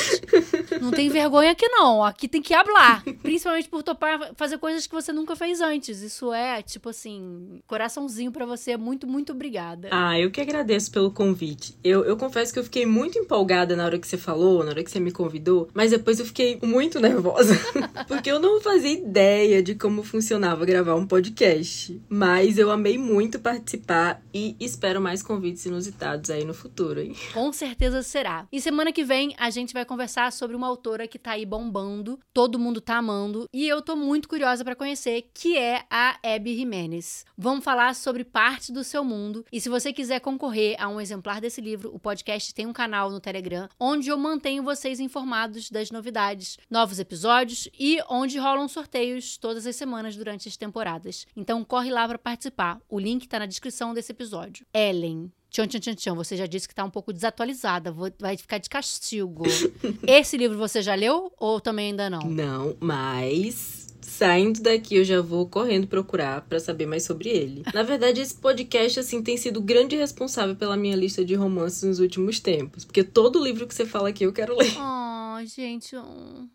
Não 0.79 0.91
tem 0.91 1.09
vergonha 1.09 1.51
aqui, 1.51 1.67
não. 1.67 2.03
Aqui 2.03 2.27
tem 2.27 2.41
que 2.41 2.53
hablar. 2.53 3.03
Principalmente 3.21 3.67
por 3.67 3.81
topar 3.81 4.31
fazer 4.35 4.57
coisas 4.57 4.85
que 4.85 4.93
você 4.93 5.11
nunca 5.11 5.35
fez 5.35 5.61
antes. 5.61 6.01
Isso 6.01 6.31
é, 6.31 6.61
tipo 6.61 6.89
assim, 6.89 7.61
coraçãozinho 7.67 8.31
para 8.31 8.45
você. 8.45 8.77
Muito, 8.77 9.07
muito 9.07 9.31
obrigada. 9.31 9.89
Ah, 9.91 10.19
eu 10.19 10.29
que 10.29 10.41
agradeço 10.41 10.91
pelo 10.91 11.11
convite. 11.11 11.75
Eu, 11.83 12.03
eu 12.05 12.15
confesso 12.15 12.53
que 12.53 12.59
eu 12.59 12.63
fiquei 12.63 12.85
muito 12.85 13.17
empolgada 13.17 13.75
na 13.75 13.85
hora 13.85 13.97
que 13.97 14.07
você 14.07 14.17
falou, 14.17 14.63
na 14.63 14.71
hora 14.71 14.83
que 14.83 14.91
você 14.91 14.99
me 14.99 15.11
convidou, 15.11 15.69
mas 15.73 15.91
depois 15.91 16.19
eu 16.19 16.25
fiquei 16.25 16.59
muito 16.61 16.99
nervosa. 16.99 17.57
porque 18.07 18.29
eu 18.29 18.39
não 18.39 18.61
fazia 18.61 18.93
ideia 18.93 19.63
de 19.63 19.75
como 19.75 20.03
funcionava 20.03 20.65
gravar 20.65 20.95
um 20.95 21.07
podcast. 21.07 21.99
Mas 22.07 22.57
eu 22.57 22.69
amei 22.69 22.97
muito 22.97 23.39
participar 23.39 24.21
e 24.33 24.55
espero 24.59 25.01
mais 25.01 25.23
convites 25.23 25.65
inusitados 25.65 26.29
aí 26.29 26.42
no 26.45 26.53
futuro, 26.53 26.99
hein? 26.99 27.15
Com 27.33 27.51
certeza 27.51 28.01
será. 28.01 28.47
E 28.51 28.61
semana 28.61 28.91
que 28.91 29.03
vem 29.03 29.33
a 29.37 29.49
gente 29.49 29.73
vai 29.73 29.85
conversar 29.85 30.31
sobre 30.31 30.55
uma 30.55 30.67
autora 30.67 31.07
que 31.07 31.19
tá 31.19 31.31
aí 31.31 31.45
bombando, 31.45 32.19
todo 32.33 32.59
mundo 32.59 32.81
tá 32.81 32.97
amando, 32.97 33.47
e 33.53 33.67
eu 33.67 33.81
tô 33.81 33.95
muito 33.95 34.27
curiosa 34.27 34.63
para 34.63 34.75
conhecer, 34.75 35.29
que 35.33 35.57
é 35.57 35.85
a 35.89 36.17
Abby 36.23 36.55
Jimenez. 36.55 37.25
Vamos 37.37 37.63
falar 37.63 37.95
sobre 37.95 38.23
parte 38.23 38.71
do 38.71 38.83
seu 38.83 39.03
mundo, 39.03 39.45
e 39.51 39.59
se 39.59 39.69
você 39.69 39.93
quiser 39.93 40.19
concorrer 40.19 40.75
a 40.79 40.87
um 40.87 40.99
exemplar 40.99 41.39
desse 41.39 41.61
livro, 41.61 41.93
o 41.93 41.99
podcast 41.99 42.53
tem 42.53 42.65
um 42.65 42.73
canal 42.73 43.09
no 43.09 43.19
Telegram, 43.19 43.67
onde 43.79 44.09
eu 44.09 44.17
mantenho 44.17 44.63
vocês 44.63 44.99
informados 44.99 45.69
das 45.69 45.91
novidades, 45.91 46.57
novos 46.69 46.99
episódios 46.99 47.69
e 47.77 47.99
onde 48.09 48.37
rolam 48.37 48.67
sorteios 48.67 49.37
todas 49.37 49.65
as 49.65 49.75
semanas 49.75 50.15
durante 50.15 50.47
as 50.47 50.57
temporadas. 50.57 51.25
Então 51.35 51.63
corre 51.63 51.91
lá 51.91 52.07
para 52.07 52.17
participar. 52.17 52.79
O 52.89 52.99
link 52.99 53.27
tá 53.27 53.39
na 53.39 53.45
descrição 53.45 53.93
desse 53.93 54.11
episódio. 54.11 54.65
Ellen, 54.73 55.31
Tchau, 55.53 55.67
tchau, 55.67 55.79
tchau, 55.79 55.95
tchau. 55.95 56.15
Você 56.15 56.35
já 56.35 56.47
disse 56.47 56.67
que 56.67 56.73
tá 56.73 56.83
um 56.83 56.89
pouco 56.89 57.13
desatualizada. 57.13 57.91
Vou, 57.91 58.11
vai 58.19 58.35
ficar 58.35 58.57
de 58.57 58.67
castigo. 58.67 59.43
Esse 60.07 60.35
livro 60.35 60.57
você 60.57 60.81
já 60.81 60.95
leu 60.95 61.31
ou 61.37 61.61
também 61.61 61.91
ainda 61.91 62.09
não? 62.09 62.21
Não, 62.21 62.75
mas 62.79 63.93
saindo 64.01 64.61
daqui 64.61 64.95
eu 64.95 65.03
já 65.03 65.21
vou 65.21 65.47
correndo 65.47 65.85
procurar 65.85 66.41
para 66.41 66.59
saber 66.59 66.87
mais 66.87 67.03
sobre 67.03 67.29
ele. 67.29 67.61
Na 67.71 67.83
verdade, 67.83 68.19
esse 68.19 68.33
podcast 68.33 68.99
assim 68.99 69.21
tem 69.21 69.37
sido 69.37 69.61
grande 69.61 69.95
responsável 69.95 70.55
pela 70.55 70.75
minha 70.75 70.95
lista 70.95 71.23
de 71.23 71.35
romances 71.35 71.83
nos 71.83 71.99
últimos 71.99 72.39
tempos, 72.39 72.83
porque 72.83 73.03
todo 73.03 73.43
livro 73.43 73.67
que 73.67 73.75
você 73.75 73.85
fala 73.85 74.09
aqui 74.09 74.23
eu 74.23 74.33
quero 74.33 74.57
ler. 74.57 74.73
Oh, 74.75 75.02
gente, 75.45 75.95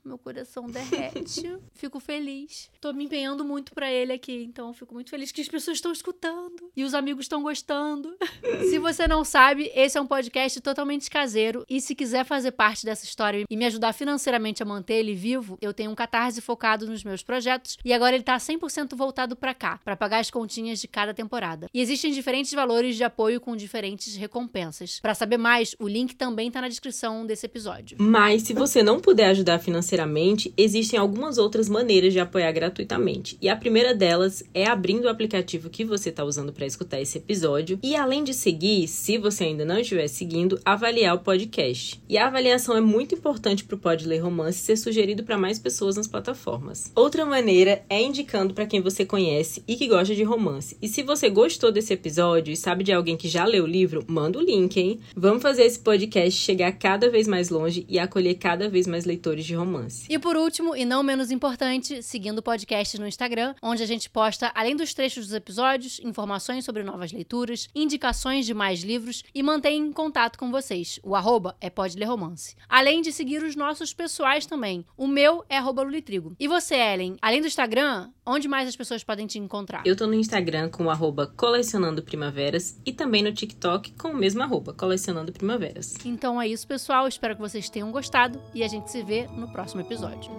meu 0.05 0.19
coração 0.19 0.67
derrete. 0.67 1.59
fico 1.75 2.01
feliz. 2.01 2.71
Tô 2.81 2.93
me 2.93 3.05
empenhando 3.05 3.45
muito 3.45 3.73
para 3.73 3.91
ele 3.91 4.13
aqui, 4.13 4.45
então 4.45 4.73
fico 4.73 4.95
muito 4.95 5.11
feliz 5.11 5.33
que 5.33 5.41
as 5.41 5.49
pessoas 5.49 5.77
estão 5.77 5.93
escutando 5.93 6.71
e 6.77 6.85
os 6.85 6.95
amigos 6.95 7.25
estão 7.25 7.43
gostando. 7.43 8.17
se 8.69 8.79
você 8.79 9.07
não 9.07 9.25
sabe, 9.25 9.71
esse 9.75 9.97
é 9.99 10.01
um 10.01 10.07
podcast 10.07 10.61
totalmente 10.61 11.11
caseiro 11.11 11.65
e 11.69 11.81
se 11.81 11.95
quiser 11.95 12.25
fazer 12.25 12.53
parte 12.53 12.85
dessa 12.85 13.05
história 13.05 13.45
e 13.49 13.57
me 13.57 13.65
ajudar 13.67 13.93
financeiramente 13.93 14.63
a 14.63 14.67
manter 14.67 14.95
ele 14.95 15.15
vivo, 15.15 15.59
eu 15.61 15.73
tenho 15.75 15.91
um 15.91 15.95
catarse 15.95 16.41
focado 16.41 16.87
nos 16.87 17.05
meus 17.05 17.23
projetos 17.23 17.77
e 17.85 17.93
agora 17.93 18.15
ele 18.15 18.25
tá 18.25 18.37
100% 18.37 18.95
voltado 18.97 19.37
para 19.37 19.55
cá, 19.55 19.81
para 19.85 19.97
pagar 19.97 20.19
as 20.19 20.31
continhas 20.31 20.81
de 20.81 20.89
cada 20.89 21.15
temporada. 21.15 21.69
E 21.73 21.81
existem 21.81 22.13
diferentes 22.13 22.53
valores 22.53 22.97
de 22.97 23.05
apoio 23.05 23.41
com 23.41 23.57
diferentes 23.57 24.17
recompensas. 24.17 25.01
Para 25.01 25.15
saber 25.15 25.37
mais, 25.39 25.75
o 25.79 25.89
link 25.89 26.15
também 26.15 26.51
tá 26.51 26.61
na 26.61 26.69
descrição 26.69 27.27
desse 27.27 27.47
episódio. 27.47 27.97
Mas 28.01 28.43
se 28.43 28.55
você 28.55 28.78
não 28.83 29.01
puder 29.01 29.27
ajudar 29.31 29.59
financeiramente, 29.59 30.53
existem 30.57 30.99
algumas 30.99 31.39
outras 31.39 31.69
maneiras 31.69 32.13
de 32.13 32.21
apoiar 32.21 32.53
gratuitamente. 32.53 33.37
E 33.41 33.49
a 33.49 33.57
primeira 33.57 33.95
delas 33.95 34.43
é 34.55 34.67
abrindo 34.67 35.05
o 35.05 35.09
aplicativo 35.09 35.71
que 35.71 35.85
você 35.85 36.11
está 36.11 36.25
usando 36.25 36.53
para 36.53 36.67
escutar 36.67 37.01
esse 37.01 37.19
episódio 37.19 37.79
e 37.83 37.95
além 37.95 38.25
de 38.25 38.35
seguir, 38.35 38.89
se 38.89 39.19
você 39.19 39.45
ainda 39.45 39.65
não 39.65 39.79
estiver 39.79 40.09
seguindo, 40.09 40.59
avaliar 40.65 41.15
o 41.15 41.21
podcast. 41.21 42.01
E 42.09 42.19
a 42.19 42.27
avaliação 42.27 42.77
é 42.77 42.81
muito 42.81 43.15
importante 43.15 43.65
para 43.65 43.77
o 43.77 43.79
Pod 43.79 44.07
Ler 44.07 44.21
Romance 44.21 44.59
ser 44.59 44.77
sugerido 44.77 45.23
para 45.23 45.39
mais 45.39 45.59
pessoas 45.59 45.97
nas 45.97 46.07
plataformas. 46.07 46.91
Outra 46.95 47.25
maneira 47.25 47.83
é 47.89 48.01
indicando 48.01 48.55
para 48.55 48.67
quem 48.67 48.81
você 48.81 49.05
conhece 49.05 49.63
e 49.67 49.77
que 49.77 49.89
gosta 49.89 50.15
de 50.15 50.23
romance. 50.23 50.77
E 50.81 50.89
se 50.89 51.03
você 51.03 51.29
gostou 51.29 51.71
desse 51.71 51.93
episódio 51.93 52.53
e 52.53 52.57
sabe 52.57 52.83
de 52.83 52.93
alguém 52.93 53.17
que 53.17 53.29
já 53.29 53.45
leu 53.45 53.65
o 53.65 53.67
livro, 53.67 54.05
manda 54.07 54.39
o 54.39 54.43
link, 54.43 54.79
hein? 54.79 54.99
Vamos 55.15 55.43
fazer 55.43 55.65
esse 55.65 55.79
podcast 55.79 56.41
chegar 56.41 56.73
cada 56.73 57.11
vez 57.11 57.29
mais 57.29 57.51
longe 57.51 57.85
e 57.89 57.99
acolher 57.99 58.35
cada 58.35 58.58
vez 58.67 58.87
mais 58.87 59.05
leitores 59.05 59.45
de 59.45 59.55
romance. 59.55 60.07
E 60.09 60.19
por 60.19 60.39
último, 60.39 60.75
e 60.75 60.87
não 60.87 61.03
menos 61.03 61.31
importante, 61.31 62.03
seguindo 62.03 62.39
o 62.39 62.43
podcast 62.43 62.99
no 62.99 63.07
Instagram, 63.07 63.55
onde 63.63 63.83
a 63.83 63.87
gente 63.87 64.09
posta, 64.09 64.51
além 64.55 64.75
dos 64.75 64.95
trechos 64.95 65.27
dos 65.27 65.35
episódios, 65.35 66.01
informações 66.01 66.65
sobre 66.65 66.83
novas 66.83 67.13
leituras, 67.13 67.69
indicações 67.75 68.47
de 68.47 68.55
mais 68.55 68.81
livros 68.81 69.23
e 69.35 69.43
mantém 69.43 69.93
contato 69.93 70.39
com 70.39 70.51
vocês. 70.51 70.99
O 71.03 71.15
arroba 71.15 71.55
é 71.61 71.69
Pode 71.69 71.99
Ler 71.99 72.07
Romance. 72.07 72.57
Além 72.69 73.03
de 73.03 73.13
seguir 73.13 73.43
os 73.43 73.55
nossos 73.55 73.93
pessoais 73.93 74.47
também. 74.47 74.87
O 74.97 75.07
meu 75.07 75.45
é 75.49 75.59
arroba 75.59 75.83
Lulitrigo. 75.83 76.35
E 76.41 76.49
você, 76.49 76.77
Ellen, 76.77 77.17
além 77.21 77.43
do 77.43 77.47
Instagram, 77.47 78.11
onde 78.29 78.47
mais 78.47 78.69
as 78.69 78.77
pessoas 78.77 79.03
podem 79.03 79.27
te 79.27 79.39
encontrar? 79.39 79.83
Eu 79.87 79.97
tô 79.97 80.07
no 80.07 80.15
Instagram 80.15 80.69
com 80.69 80.85
o 80.85 80.91
arroba 80.91 81.27
Colecionando 81.37 82.03
Primaveras 82.03 82.79
e 82.85 82.93
também 82.93 83.23
no 83.23 83.33
TikTok 83.33 83.93
com 83.93 84.09
o 84.09 84.17
mesmo 84.17 84.43
arroba, 84.43 84.75
Colecionando 84.75 85.33
Primaveras. 85.33 85.97
Então 86.05 86.41
é 86.41 86.47
isso, 86.47 86.67
pessoal. 86.67 87.09
Espero 87.09 87.35
que 87.35 87.41
vocês 87.41 87.71
tenham 87.71 87.91
gostado 87.91 88.41
e 88.55 88.63
a 88.63 88.69
gente 88.69 88.91
se 88.91 89.03
vê 89.03 89.27
no 89.29 89.49
próximo 89.49 89.81
episódio. 89.81 90.31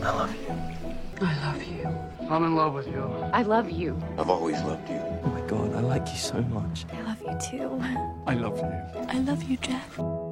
I 0.00 0.10
love 0.18 0.34
you. 0.34 0.86
I 1.18 1.34
love 1.46 1.64
you. 1.64 2.06
I'm 2.28 2.44
in 2.44 2.54
love 2.56 2.76
with 2.76 2.88
you. 2.88 3.04
I 3.32 3.42
love 3.44 3.70
you. 3.70 3.96
I've 4.18 4.28
always 4.28 4.60
loved 4.62 4.90
you. 4.90 5.00
Oh 5.24 5.28
my 5.28 5.40
god, 5.48 5.74
I 5.74 5.80
like 5.80 6.10
you 6.10 6.18
so 6.18 6.42
much. 6.42 6.84
I 6.92 7.02
love 7.02 7.22
you 7.22 7.38
too. 7.38 7.78
I 8.26 8.34
love 8.34 8.58
you. 8.58 9.06
I 9.08 9.18
love 9.20 9.42
you, 9.44 9.56
Jeff. 9.58 10.25